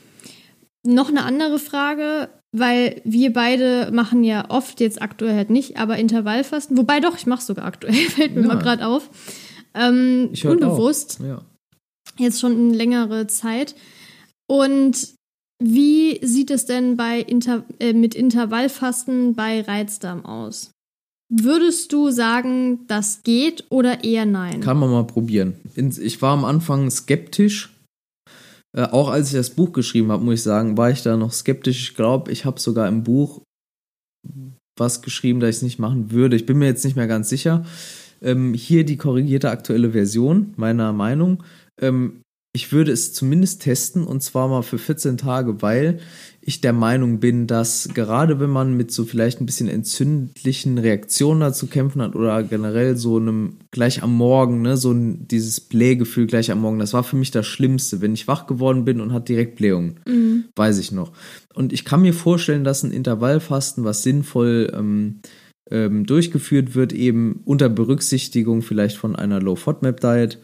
Noch 0.85 1.09
eine 1.09 1.25
andere 1.25 1.59
Frage, 1.59 2.29
weil 2.53 3.01
wir 3.05 3.33
beide 3.33 3.91
machen 3.93 4.25
ja 4.25 4.51
oft, 4.51 4.81
jetzt 4.81 5.01
aktuell 5.01 5.35
halt 5.35 5.51
nicht, 5.51 5.77
aber 5.77 5.97
Intervallfasten. 5.97 6.77
Wobei 6.77 7.01
doch, 7.01 7.17
ich 7.17 7.27
mache 7.27 7.43
sogar 7.43 7.65
aktuell, 7.65 7.95
fällt 8.11 8.35
mir 8.35 8.43
ja. 8.43 8.49
mal 8.49 8.59
gerade 8.59 8.87
auf. 8.87 9.09
Ähm, 9.75 10.31
ich 10.33 10.47
unbewusst. 10.47 11.21
Ja. 11.21 11.43
Jetzt 12.19 12.41
schon 12.41 12.53
eine 12.53 12.75
längere 12.75 13.27
Zeit. 13.27 13.75
Und 14.47 15.15
wie 15.63 16.19
sieht 16.27 16.51
es 16.51 16.67
denn 16.67 16.97
bei 16.97 17.21
Inter 17.21 17.65
äh, 17.79 17.93
mit 17.93 18.15
Intervallfasten 18.15 19.35
bei 19.35 19.63
Reizdarm 19.63 20.27
aus? 20.27 20.73
Würdest 21.31 21.93
du 21.93 22.11
sagen, 22.11 22.81
das 22.89 23.23
geht 23.23 23.65
oder 23.71 24.05
eher 24.05 24.27
nein? 24.27 24.61
Kann 24.61 24.79
man 24.79 24.91
mal 24.91 25.07
probieren. 25.07 25.55
Ich 25.77 26.21
war 26.21 26.33
am 26.33 26.45
Anfang 26.45 26.91
skeptisch, 26.91 27.73
äh, 28.75 28.83
auch 28.83 29.09
als 29.09 29.29
ich 29.29 29.35
das 29.35 29.51
Buch 29.51 29.73
geschrieben 29.73 30.11
habe, 30.11 30.25
muss 30.25 30.35
ich 30.35 30.43
sagen, 30.43 30.77
war 30.77 30.91
ich 30.91 31.03
da 31.03 31.17
noch 31.17 31.33
skeptisch. 31.33 31.91
Ich 31.91 31.95
glaube, 31.95 32.33
ich 32.33 32.45
habe 32.45 32.61
sogar 32.61 32.89
im 32.89 33.03
Buch 33.03 33.43
was 34.79 35.03
geschrieben, 35.03 35.41
dass 35.41 35.51
ich 35.51 35.57
es 35.57 35.63
nicht 35.63 35.79
machen 35.79 36.11
würde. 36.11 36.37
Ich 36.37 36.47
bin 36.47 36.59
mir 36.59 36.67
jetzt 36.67 36.85
nicht 36.85 36.97
mehr 36.97 37.07
ganz 37.07 37.29
sicher. 37.29 37.65
Ähm, 38.23 38.55
hier 38.55 38.85
die 38.85 38.97
korrigierte 38.97 39.51
aktuelle 39.51 39.91
Version 39.91 40.55
meiner 40.57 40.93
Meinung. 40.93 41.43
Ähm, 41.81 42.23
ich 42.55 42.73
würde 42.73 42.93
es 42.93 43.13
zumindest 43.13 43.63
testen 43.63 44.05
und 44.05 44.23
zwar 44.23 44.49
mal 44.49 44.63
für 44.63 44.79
14 44.79 45.17
Tage, 45.17 45.63
weil 45.63 46.01
ich 46.45 46.61
der 46.61 46.73
Meinung 46.73 47.21
bin, 47.21 47.47
dass 47.47 47.89
gerade 47.95 48.41
wenn 48.41 48.51
man 48.51 48.77
mit 48.77 48.91
so 48.91 49.05
vielleicht 49.05 49.41
ein 49.41 49.47
bisschen 49.47 49.69
entzündlichen 49.69 50.77
Reaktionen 50.77 51.41
dazu 51.41 51.69
kämpfen 51.69 52.03
hat 52.03 52.17
oder 52.17 52.43
generell 52.43 52.97
so 52.97 53.17
einem 53.17 53.59
gleich 53.71 54.03
am 54.03 54.17
Morgen, 54.17 54.61
ne, 54.63 54.77
so 54.77 54.91
ein, 54.91 55.29
dieses 55.29 55.61
Blähgefühl 55.61 56.27
gleich 56.27 56.51
am 56.51 56.61
Morgen, 56.61 56.81
das 56.81 56.95
war 56.95 57.05
für 57.05 57.17
mich 57.17 57.31
das 57.31 57.47
Schlimmste, 57.47 58.01
wenn 58.01 58.13
ich 58.13 58.27
wach 58.27 58.49
geworden 58.49 58.85
bin 58.85 59.01
und 59.01 59.13
hatte 59.13 59.33
direkt 59.33 59.55
Blähungen, 59.55 60.01
mhm. 60.05 60.45
weiß 60.57 60.79
ich 60.79 60.91
noch. 60.91 61.13
Und 61.55 61.73
ich 61.73 61.85
kann 61.85 62.03
mir 62.03 62.15
vorstellen, 62.15 62.65
dass 62.65 62.83
ein 62.83 62.91
Intervallfasten, 62.91 63.85
was 63.85 64.03
sinnvoll 64.03 64.73
ähm, 64.75 65.21
ähm, 65.71 66.07
durchgeführt 66.07 66.75
wird, 66.75 66.93
eben 66.93 67.41
unter 67.45 67.69
Berücksichtigung 67.69 68.63
vielleicht 68.63 68.97
von 68.97 69.15
einer 69.15 69.41
Low-FODMAP-Diet, 69.41 70.41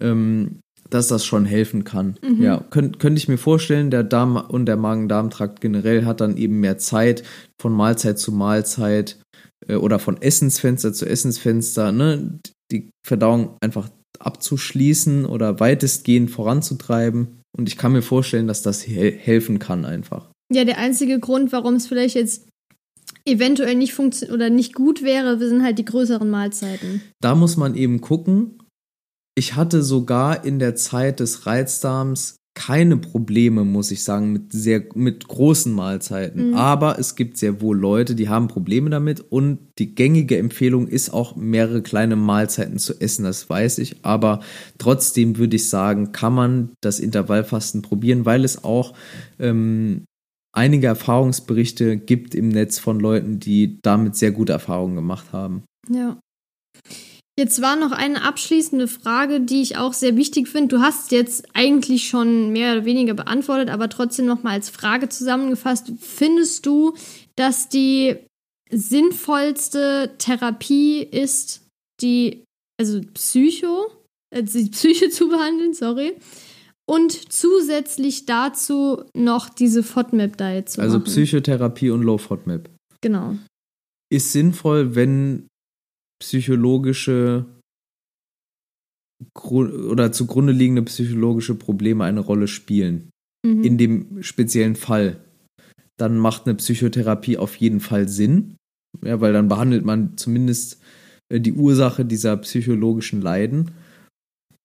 ähm, 0.00 0.58
dass 0.90 1.08
das 1.08 1.24
schon 1.24 1.44
helfen 1.44 1.84
kann. 1.84 2.16
Mhm. 2.22 2.42
Ja, 2.42 2.64
könnte 2.70 2.98
könnt 2.98 3.18
ich 3.18 3.28
mir 3.28 3.38
vorstellen, 3.38 3.90
der 3.90 4.04
Darm 4.04 4.36
und 4.36 4.66
der 4.66 4.76
Magen-Darm-Trakt 4.76 5.60
generell 5.60 6.04
hat 6.04 6.20
dann 6.20 6.36
eben 6.36 6.60
mehr 6.60 6.78
Zeit 6.78 7.22
von 7.60 7.72
Mahlzeit 7.72 8.18
zu 8.18 8.32
Mahlzeit 8.32 9.18
äh, 9.66 9.74
oder 9.74 9.98
von 9.98 10.20
Essensfenster 10.20 10.92
zu 10.92 11.06
Essensfenster, 11.06 11.92
ne, 11.92 12.38
die 12.70 12.90
Verdauung 13.06 13.56
einfach 13.60 13.88
abzuschließen 14.18 15.26
oder 15.26 15.60
weitestgehend 15.60 16.30
voranzutreiben. 16.30 17.42
Und 17.56 17.68
ich 17.68 17.76
kann 17.76 17.92
mir 17.92 18.02
vorstellen, 18.02 18.46
dass 18.46 18.62
das 18.62 18.82
he 18.82 19.10
helfen 19.10 19.58
kann 19.58 19.84
einfach. 19.84 20.28
Ja, 20.52 20.64
der 20.64 20.78
einzige 20.78 21.18
Grund, 21.18 21.52
warum 21.52 21.74
es 21.74 21.86
vielleicht 21.86 22.14
jetzt 22.14 22.48
eventuell 23.24 23.74
nicht 23.74 23.94
funktioniert 23.94 24.34
oder 24.34 24.50
nicht 24.50 24.74
gut 24.74 25.02
wäre, 25.02 25.38
sind 25.38 25.62
halt 25.62 25.78
die 25.78 25.84
größeren 25.84 26.28
Mahlzeiten. 26.28 27.02
Da 27.20 27.34
muss 27.34 27.56
man 27.56 27.74
eben 27.74 28.00
gucken, 28.00 28.58
ich 29.36 29.54
hatte 29.54 29.82
sogar 29.82 30.44
in 30.44 30.58
der 30.58 30.74
Zeit 30.74 31.20
des 31.20 31.46
Reizdarms 31.46 32.36
keine 32.56 32.96
Probleme, 32.96 33.64
muss 33.64 33.90
ich 33.90 34.02
sagen, 34.02 34.32
mit 34.32 34.50
sehr 34.50 34.82
mit 34.94 35.28
großen 35.28 35.70
Mahlzeiten. 35.70 36.48
Mhm. 36.48 36.54
Aber 36.54 36.98
es 36.98 37.14
gibt 37.14 37.36
sehr 37.36 37.60
wohl 37.60 37.78
Leute, 37.78 38.14
die 38.14 38.30
haben 38.30 38.48
Probleme 38.48 38.88
damit 38.88 39.20
und 39.20 39.58
die 39.78 39.94
gängige 39.94 40.38
Empfehlung 40.38 40.88
ist 40.88 41.10
auch 41.10 41.36
mehrere 41.36 41.82
kleine 41.82 42.16
Mahlzeiten 42.16 42.78
zu 42.78 42.98
essen. 42.98 43.24
Das 43.24 43.50
weiß 43.50 43.76
ich. 43.78 43.96
Aber 44.06 44.40
trotzdem 44.78 45.36
würde 45.36 45.56
ich 45.56 45.68
sagen, 45.68 46.12
kann 46.12 46.32
man 46.32 46.70
das 46.80 46.98
Intervallfasten 46.98 47.82
probieren, 47.82 48.24
weil 48.24 48.42
es 48.42 48.64
auch 48.64 48.94
ähm, 49.38 50.06
einige 50.54 50.86
Erfahrungsberichte 50.86 51.98
gibt 51.98 52.34
im 52.34 52.48
Netz 52.48 52.78
von 52.78 52.98
Leuten, 52.98 53.38
die 53.38 53.80
damit 53.82 54.16
sehr 54.16 54.30
gute 54.30 54.54
Erfahrungen 54.54 54.96
gemacht 54.96 55.26
haben. 55.32 55.64
Ja. 55.90 56.18
Jetzt 57.38 57.60
war 57.60 57.76
noch 57.76 57.92
eine 57.92 58.22
abschließende 58.22 58.88
Frage, 58.88 59.40
die 59.40 59.60
ich 59.60 59.76
auch 59.76 59.92
sehr 59.92 60.16
wichtig 60.16 60.48
finde. 60.48 60.76
Du 60.76 60.82
hast 60.82 61.12
jetzt 61.12 61.46
eigentlich 61.52 62.08
schon 62.08 62.50
mehr 62.50 62.72
oder 62.72 62.84
weniger 62.86 63.12
beantwortet, 63.12 63.68
aber 63.68 63.90
trotzdem 63.90 64.24
noch 64.24 64.42
mal 64.42 64.52
als 64.52 64.70
Frage 64.70 65.10
zusammengefasst. 65.10 65.92
Findest 66.00 66.64
du, 66.64 66.94
dass 67.36 67.68
die 67.68 68.16
sinnvollste 68.70 70.14
Therapie 70.16 71.02
ist, 71.02 71.66
die 72.00 72.42
also 72.80 73.02
Psycho, 73.12 73.90
also 74.34 74.58
die 74.58 74.70
Psyche 74.70 75.10
zu 75.10 75.28
behandeln, 75.28 75.74
sorry, 75.74 76.14
und 76.88 77.32
zusätzlich 77.32 78.24
dazu 78.26 79.04
noch 79.14 79.50
diese 79.50 79.82
FODMAP-Diet 79.82 80.70
zu 80.70 80.80
also 80.80 80.98
machen? 80.98 81.04
Also 81.06 81.12
Psychotherapie 81.12 81.90
und 81.90 82.02
Low 82.02 82.16
FODMAP. 82.16 82.70
Genau. 83.02 83.36
Ist 84.10 84.32
sinnvoll, 84.32 84.94
wenn 84.94 85.48
psychologische 86.18 87.46
oder 89.34 90.12
zugrunde 90.12 90.52
liegende 90.52 90.82
psychologische 90.82 91.54
Probleme 91.54 92.04
eine 92.04 92.20
Rolle 92.20 92.48
spielen. 92.48 93.10
Mhm. 93.44 93.64
In 93.64 93.78
dem 93.78 94.22
speziellen 94.22 94.76
Fall. 94.76 95.20
Dann 95.98 96.18
macht 96.18 96.46
eine 96.46 96.54
Psychotherapie 96.56 97.38
auf 97.38 97.56
jeden 97.56 97.80
Fall 97.80 98.08
Sinn. 98.08 98.56
Ja, 99.04 99.20
weil 99.20 99.32
dann 99.32 99.48
behandelt 99.48 99.84
man 99.84 100.16
zumindest 100.16 100.80
äh, 101.30 101.40
die 101.40 101.52
Ursache 101.52 102.04
dieser 102.04 102.36
psychologischen 102.38 103.22
Leiden. 103.22 103.72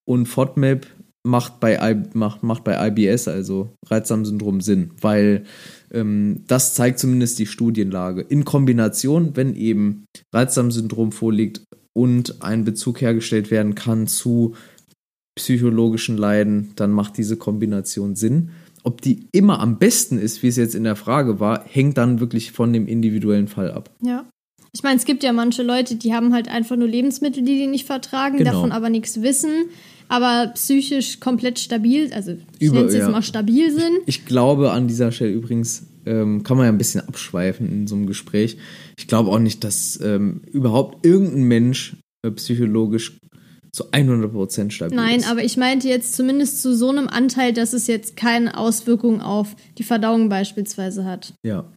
Und 0.06 0.26
FODMAP 0.26 0.88
macht 1.24 1.59
bei, 1.59 1.95
macht, 2.13 2.43
macht 2.43 2.63
bei 2.63 2.88
IBS, 2.88 3.28
also 3.28 3.76
Reizdarmsyndrom, 3.86 4.61
Sinn, 4.61 4.91
weil 4.99 5.43
ähm, 5.91 6.43
das 6.47 6.74
zeigt 6.74 6.99
zumindest 6.99 7.38
die 7.39 7.45
Studienlage. 7.45 8.22
In 8.22 8.45
Kombination, 8.45 9.36
wenn 9.36 9.55
eben 9.55 10.05
Reizdarmsyndrom 10.34 11.11
vorliegt 11.11 11.63
und 11.93 12.41
ein 12.41 12.63
Bezug 12.63 13.01
hergestellt 13.01 13.51
werden 13.51 13.76
kann 13.76 14.07
zu 14.07 14.55
psychologischen 15.36 16.17
Leiden, 16.17 16.72
dann 16.76 16.91
macht 16.91 17.17
diese 17.17 17.38
Kombination 17.38 18.15
Sinn. 18.15 18.51
Ob 18.84 19.01
die 19.01 19.28
immer 19.32 19.59
am 19.59 19.78
besten 19.78 20.17
ist, 20.17 20.41
wie 20.41 20.47
es 20.47 20.57
jetzt 20.57 20.76
in 20.76 20.84
der 20.84 20.95
Frage 20.95 21.39
war, 21.39 21.63
hängt 21.65 21.97
dann 21.97 22.19
wirklich 22.19 22.51
von 22.51 22.74
dem 22.74 22.88
individuellen 22.88 23.47
Fall 23.47 23.72
ab. 23.72 23.91
Ja. 24.01 24.26
Ich 24.74 24.84
meine, 24.84 24.97
es 24.97 25.05
gibt 25.05 25.22
ja 25.22 25.34
manche 25.34 25.63
Leute, 25.63 25.95
die 25.95 26.13
haben 26.13 26.34
halt 26.34 26.47
einfach 26.47 26.78
nur 26.78 26.88
Lebensmittel, 26.88 27.43
die 27.43 27.57
die 27.57 27.67
nicht 27.67 27.86
vertragen, 27.86 28.38
genau. 28.38 28.51
davon 28.53 28.72
aber 28.72 28.89
nichts 28.89 29.22
wissen 29.22 29.69
aber 30.12 30.51
psychisch 30.55 31.22
komplett 31.22 31.57
stabil, 31.57 32.12
also 32.14 32.36
ich 32.59 32.70
nenne 32.70 32.88
es 32.88 32.93
jetzt 32.93 33.03
ja. 33.03 33.09
mal 33.09 33.24
stabil 33.24 33.72
sind. 33.72 33.99
Ich, 34.05 34.20
ich, 34.20 34.26
glaube 34.26 34.72
an 34.72 34.89
dieser 34.89 35.14
Stelle 35.14 35.32
übrigens, 35.32 35.88
ähm, 36.05 36.43
kann 36.43 36.57
man 36.57 36.66
ja 36.66 36.72
ein 36.72 36.78
bisschen 36.78 36.99
abschweifen 37.07 37.72
in 37.72 37.88
so 37.88 37.95
einem 37.95 38.07
Gespräch. 38.07 38.57
Ich 38.97 39.07
glaube 39.07 39.32
auch 39.32 39.39
nicht, 39.39 39.64
dass 39.64 39.97
ähm, 40.03 40.41
überhaupt 40.51 41.05
irgendein 41.05 41.43
Mensch 41.43 41.95
äh, 42.26 42.32
psychologisch 42.32 43.18
zu 43.72 43.86
100% 43.91 44.72
stabil 44.72 44.97
Nein, 44.97 45.20
ist. 45.20 45.32
aber 45.32 45.45
ich 45.45 45.55
meinte 45.55 45.88
jetzt 45.88 46.14
zumindest 46.18 46.62
zu 46.62 46.76
so 46.76 46.89
einem 46.89 47.07
Anteil, 47.07 47.53
dass 47.53 47.72
es 47.72 47.88
jetzt 47.88 48.18
keine 48.18 48.57
Auswirkungen 48.57 49.22
auf 49.22 49.55
die 49.78 49.84
Verdauung 49.84 50.28
beispielsweise 50.28 51.05
hat. 51.05 51.34
Ja. 51.45 51.72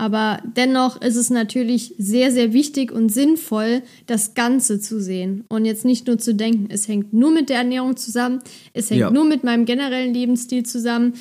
Aber 0.00 0.42
dennoch 0.56 1.02
ist 1.02 1.16
es 1.16 1.28
natürlich 1.28 1.94
sehr, 1.98 2.32
sehr 2.32 2.54
wichtig 2.54 2.90
und 2.90 3.10
sinnvoll, 3.10 3.82
das 4.06 4.32
Ganze 4.32 4.80
zu 4.80 4.98
sehen 4.98 5.44
und 5.50 5.66
jetzt 5.66 5.84
nicht 5.84 6.06
nur 6.06 6.16
zu 6.16 6.34
denken, 6.34 6.68
es 6.70 6.88
hängt 6.88 7.12
nur 7.12 7.30
mit 7.30 7.50
der 7.50 7.58
Ernährung 7.58 7.98
zusammen, 7.98 8.38
es 8.72 8.88
hängt 8.88 9.02
ja. 9.02 9.10
nur 9.10 9.26
mit 9.26 9.44
meinem 9.44 9.66
generellen 9.66 10.14
Lebensstil 10.14 10.64
zusammen, 10.64 11.12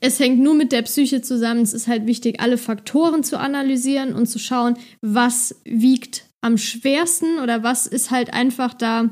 es 0.00 0.18
hängt 0.20 0.40
nur 0.40 0.54
mit 0.54 0.72
der 0.72 0.80
Psyche 0.80 1.20
zusammen. 1.20 1.60
Es 1.60 1.74
ist 1.74 1.86
halt 1.86 2.06
wichtig, 2.06 2.40
alle 2.40 2.56
Faktoren 2.56 3.24
zu 3.24 3.38
analysieren 3.38 4.14
und 4.14 4.24
zu 4.24 4.38
schauen, 4.38 4.78
was 5.02 5.60
wiegt 5.66 6.24
am 6.40 6.56
schwersten 6.56 7.38
oder 7.42 7.62
was 7.62 7.86
ist 7.86 8.10
halt 8.10 8.32
einfach 8.32 8.72
da 8.72 9.10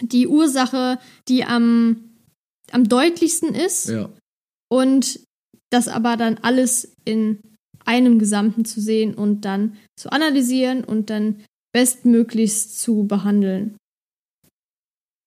die 0.00 0.28
Ursache, 0.28 1.00
die 1.26 1.42
am, 1.42 2.12
am 2.70 2.88
deutlichsten 2.88 3.52
ist. 3.52 3.88
Ja. 3.88 4.10
Und 4.68 5.18
das 5.70 5.88
aber 5.88 6.16
dann 6.16 6.38
alles 6.42 6.92
in 7.04 7.40
einem 7.84 8.18
Gesamten 8.18 8.64
zu 8.64 8.80
sehen 8.80 9.14
und 9.14 9.42
dann 9.44 9.76
zu 9.96 10.10
analysieren 10.12 10.84
und 10.84 11.10
dann 11.10 11.36
bestmöglichst 11.72 12.78
zu 12.80 13.04
behandeln. 13.06 13.76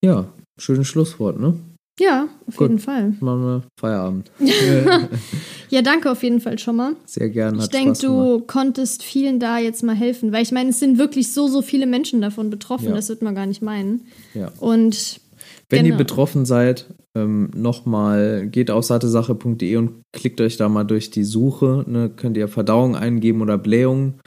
Ja, 0.03 0.27
schönes 0.59 0.87
Schlusswort, 0.87 1.39
ne? 1.39 1.55
Ja, 1.99 2.27
auf 2.45 2.57
Gut. 2.57 2.69
jeden 2.69 2.79
Fall. 2.79 3.15
Machen 3.21 3.41
wir 3.43 3.63
Feierabend. 3.79 4.31
Ja, 5.71 5.81
danke 5.81 6.11
auf 6.11 6.21
jeden 6.21 6.39
Fall 6.41 6.59
schon 6.59 6.75
mal. 6.75 6.95
Sehr 7.05 7.27
gerne. 7.29 7.57
Ich 7.57 7.69
denke, 7.69 7.95
Spaß 7.95 8.01
gemacht. 8.01 8.39
du 8.41 8.45
konntest 8.45 9.01
vielen 9.03 9.39
da 9.39 9.57
jetzt 9.57 9.81
mal 9.81 9.95
helfen, 9.95 10.31
weil 10.31 10.43
ich 10.43 10.51
meine, 10.51 10.69
es 10.69 10.79
sind 10.79 10.99
wirklich 10.99 11.33
so, 11.33 11.47
so 11.47 11.63
viele 11.63 11.87
Menschen 11.87 12.21
davon 12.21 12.51
betroffen, 12.51 12.89
Ja. 12.89 12.93
das 12.93 13.09
wird 13.09 13.23
man 13.23 13.33
gar 13.33 13.47
nicht 13.47 13.63
meinen. 13.63 14.05
Ja. 14.35 14.51
Und 14.59 15.19
Wenn 15.69 15.83
Genau. 15.83 15.95
ihr 15.95 15.97
betroffen 15.97 16.45
seid, 16.45 16.85
ähm, 17.15 17.49
nochmal 17.55 18.47
geht 18.47 18.69
auf 18.69 18.85
satesache.de 18.85 19.75
und 19.77 20.03
klickt 20.13 20.41
euch 20.41 20.57
da 20.57 20.69
mal 20.69 20.83
durch 20.83 21.09
die 21.11 21.23
Suche. 21.23 21.85
Ne, 21.87 22.11
könnt 22.15 22.37
ihr 22.37 22.47
Verdauung 22.47 22.95
eingeben 22.95 23.41
oder 23.41 23.57
Blähung. 23.57 24.19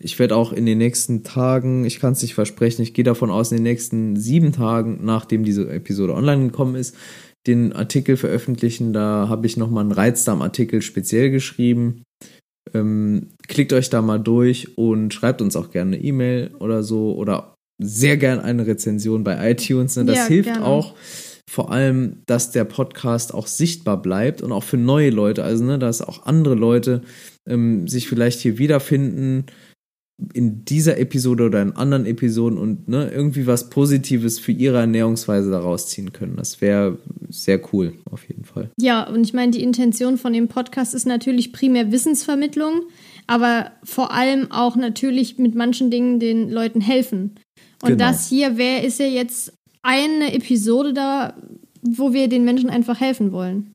Ich 0.00 0.18
werde 0.18 0.34
auch 0.34 0.52
in 0.52 0.64
den 0.64 0.78
nächsten 0.78 1.24
Tagen, 1.24 1.84
ich 1.84 2.00
kann 2.00 2.14
es 2.14 2.22
nicht 2.22 2.34
versprechen, 2.34 2.82
ich 2.82 2.94
gehe 2.94 3.04
davon 3.04 3.30
aus, 3.30 3.52
in 3.52 3.58
den 3.58 3.64
nächsten 3.64 4.16
sieben 4.16 4.52
Tagen, 4.52 5.00
nachdem 5.02 5.44
diese 5.44 5.68
Episode 5.68 6.14
online 6.14 6.46
gekommen 6.46 6.74
ist, 6.74 6.96
den 7.46 7.74
Artikel 7.74 8.16
veröffentlichen. 8.16 8.94
Da 8.94 9.28
habe 9.28 9.46
ich 9.46 9.58
nochmal 9.58 9.82
einen 9.82 9.92
Reizdarm-Artikel 9.92 10.80
speziell 10.80 11.30
geschrieben. 11.30 12.02
Ähm, 12.72 13.28
klickt 13.46 13.74
euch 13.74 13.90
da 13.90 14.00
mal 14.00 14.18
durch 14.18 14.78
und 14.78 15.12
schreibt 15.12 15.42
uns 15.42 15.54
auch 15.54 15.70
gerne 15.70 15.96
eine 15.96 16.04
E-Mail 16.04 16.52
oder 16.58 16.82
so 16.82 17.14
oder 17.14 17.54
sehr 17.78 18.16
gern 18.16 18.40
eine 18.40 18.66
Rezension 18.66 19.22
bei 19.22 19.50
iTunes. 19.50 19.96
Ne? 19.96 20.06
Das 20.06 20.16
Ja, 20.16 20.26
hilft 20.26 20.48
gerne. 20.48 20.64
auch 20.64 20.94
vor 21.50 21.70
allem, 21.70 22.22
dass 22.26 22.50
der 22.50 22.64
Podcast 22.64 23.34
auch 23.34 23.46
sichtbar 23.46 24.00
bleibt 24.00 24.42
und 24.42 24.52
auch 24.52 24.64
für 24.64 24.76
neue 24.78 25.10
Leute, 25.10 25.44
also 25.44 25.64
ne, 25.64 25.78
dass 25.78 26.00
auch 26.02 26.26
andere 26.26 26.54
Leute 26.54 27.02
ähm, 27.46 27.86
sich 27.86 28.08
vielleicht 28.08 28.40
hier 28.40 28.58
wiederfinden 28.58 29.46
in 30.32 30.64
dieser 30.64 30.96
Episode 30.98 31.44
oder 31.46 31.60
in 31.60 31.72
anderen 31.72 32.06
Episoden 32.06 32.56
und 32.56 32.88
ne, 32.88 33.10
irgendwie 33.12 33.48
was 33.48 33.68
Positives 33.68 34.38
für 34.38 34.52
ihre 34.52 34.78
Ernährungsweise 34.78 35.50
daraus 35.50 35.88
ziehen 35.88 36.12
können. 36.12 36.36
Das 36.36 36.60
wäre 36.60 36.98
sehr 37.28 37.60
cool, 37.72 37.94
auf 38.10 38.26
jeden 38.28 38.44
Fall. 38.44 38.70
ja, 38.80 39.08
und 39.08 39.24
ich 39.24 39.32
meine, 39.34 39.50
die 39.50 39.62
Intention 39.62 40.16
von 40.16 40.32
dem 40.32 40.46
Podcast 40.46 40.94
ist 40.94 41.04
natürlich 41.06 41.52
primär 41.52 41.90
Wissensvermittlung, 41.90 42.82
aber 43.26 43.72
vor 43.82 44.12
allem 44.12 44.52
auch 44.52 44.76
natürlich 44.76 45.38
mit 45.38 45.56
manchen 45.56 45.90
Dingen 45.90 46.20
den 46.20 46.48
Leuten 46.48 46.80
helfen. 46.80 47.34
Und 47.82 47.88
Genau. 47.90 48.04
das 48.04 48.28
hier 48.28 48.56
wäre, 48.56 48.84
ist 48.86 49.00
ja 49.00 49.06
jetzt 49.06 49.52
eine 49.84 50.34
Episode 50.34 50.92
da, 50.92 51.34
wo 51.82 52.12
wir 52.12 52.28
den 52.28 52.44
Menschen 52.44 52.70
einfach 52.70 53.00
helfen 53.00 53.30
wollen. 53.30 53.70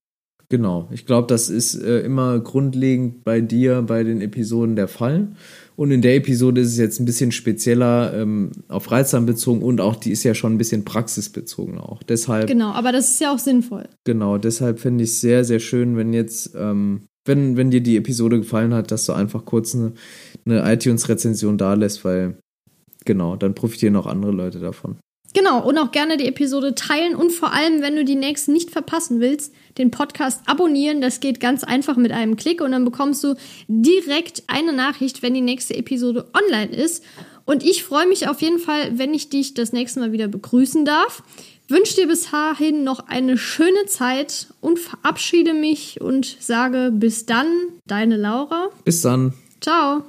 Genau, 0.52 0.88
ich 0.92 1.06
glaube, 1.06 1.28
das 1.28 1.50
ist 1.50 1.76
äh, 1.76 2.00
immer 2.00 2.40
grundlegend 2.40 3.24
bei 3.24 3.40
dir, 3.40 3.84
bei 3.84 4.04
den 4.04 4.20
Episoden 4.20 4.76
der 4.76 4.88
Fall. 4.88 5.28
Und 5.76 5.92
in 5.92 6.02
der 6.02 6.16
Episode 6.16 6.62
ist 6.62 6.70
es 6.70 6.78
jetzt 6.78 7.00
ein 7.00 7.06
bisschen 7.06 7.32
spezieller 7.32 8.14
ähm, 8.16 8.52
auf 8.68 8.90
Reizdarm 8.92 9.28
bezogen 9.28 9.62
und 9.62 9.80
auch 9.80 9.96
die 9.96 10.12
ist 10.12 10.24
ja 10.24 10.34
schon 10.34 10.54
ein 10.56 10.58
bisschen 10.58 10.86
praxisbezogen 10.86 11.78
auch. 11.78 12.02
Deshalb, 12.02 12.48
Genau, 12.48 12.72
aber 12.72 12.92
das 12.92 13.12
ist 13.12 13.22
ja 13.22 13.32
auch 13.32 13.38
sinnvoll. 13.38 13.88
genau, 14.06 14.40
deshalb 14.40 14.80
finde 14.80 15.04
ich 15.04 15.12
es 15.12 15.22
sehr, 15.22 15.46
sehr 15.46 15.60
schön, 15.60 15.96
wenn 15.96 16.14
jetzt, 16.14 16.56
ähm, 16.58 17.04
wenn, 17.26 17.56
wenn 17.56 17.70
dir 17.70 17.82
die 17.82 17.96
Episode 17.96 18.40
gefallen 18.40 18.74
hat, 18.74 18.92
dass 18.92 19.06
du 19.06 19.14
einfach 19.14 19.46
kurz 19.46 19.76
eine, 19.76 19.94
eine 20.46 20.74
iTunes-Rezension 20.74 21.60
da 21.60 21.76
lässt, 21.76 22.04
weil 22.04 22.40
genau, 23.06 23.36
dann 23.36 23.54
profitieren 23.54 23.96
auch 23.96 24.08
andere 24.08 24.32
Leute 24.32 24.60
davon. 24.60 24.98
Genau, 25.34 25.64
und 25.64 25.78
auch 25.78 25.92
gerne 25.92 26.18
die 26.18 26.28
Episode 26.28 26.74
teilen 26.74 27.16
und 27.16 27.32
vor 27.32 27.54
allem, 27.54 27.82
wenn 27.82 27.96
du 27.96 28.04
die 28.04 28.16
nächsten 28.16 28.52
nicht 28.52 28.72
verpassen 28.72 29.20
willst, 29.20 29.54
den 29.78 29.92
Podcast 29.92 30.42
abonnieren. 30.48 31.02
Das 31.02 31.20
geht 31.20 31.40
ganz 31.40 31.64
einfach 31.64 31.98
mit 31.98 32.12
einem 32.12 32.36
Klick 32.36 32.62
und 32.62 32.72
dann 32.72 32.84
bekommst 32.84 33.24
du 33.24 33.36
direkt 33.68 34.44
eine 34.48 34.74
Nachricht, 34.74 35.22
wenn 35.22 35.34
die 35.34 35.42
nächste 35.42 35.76
Episode 35.76 36.30
online 36.34 36.76
ist. 36.76 37.04
Und 37.46 37.64
ich 37.64 37.84
freue 37.84 38.08
mich 38.08 38.28
auf 38.28 38.42
jeden 38.42 38.60
Fall, 38.60 38.98
wenn 38.98 39.14
ich 39.14 39.30
dich 39.30 39.54
das 39.54 39.72
nächste 39.72 40.00
Mal 40.00 40.12
wieder 40.12 40.28
begrüßen 40.28 40.86
darf. 40.86 41.24
Wünsche 41.68 41.96
dir 41.96 42.08
bis 42.08 42.32
dahin 42.32 42.84
noch 42.84 43.08
eine 43.08 43.38
schöne 43.38 43.86
Zeit 43.86 44.48
und 44.60 44.80
verabschiede 44.80 45.54
mich 45.54 46.02
und 46.02 46.38
sage 46.40 46.92
bis 46.92 47.28
dann, 47.28 47.48
deine 47.86 48.18
Laura. 48.18 48.70
Bis 48.84 49.02
dann. 49.02 49.34
Ciao. 49.62 50.04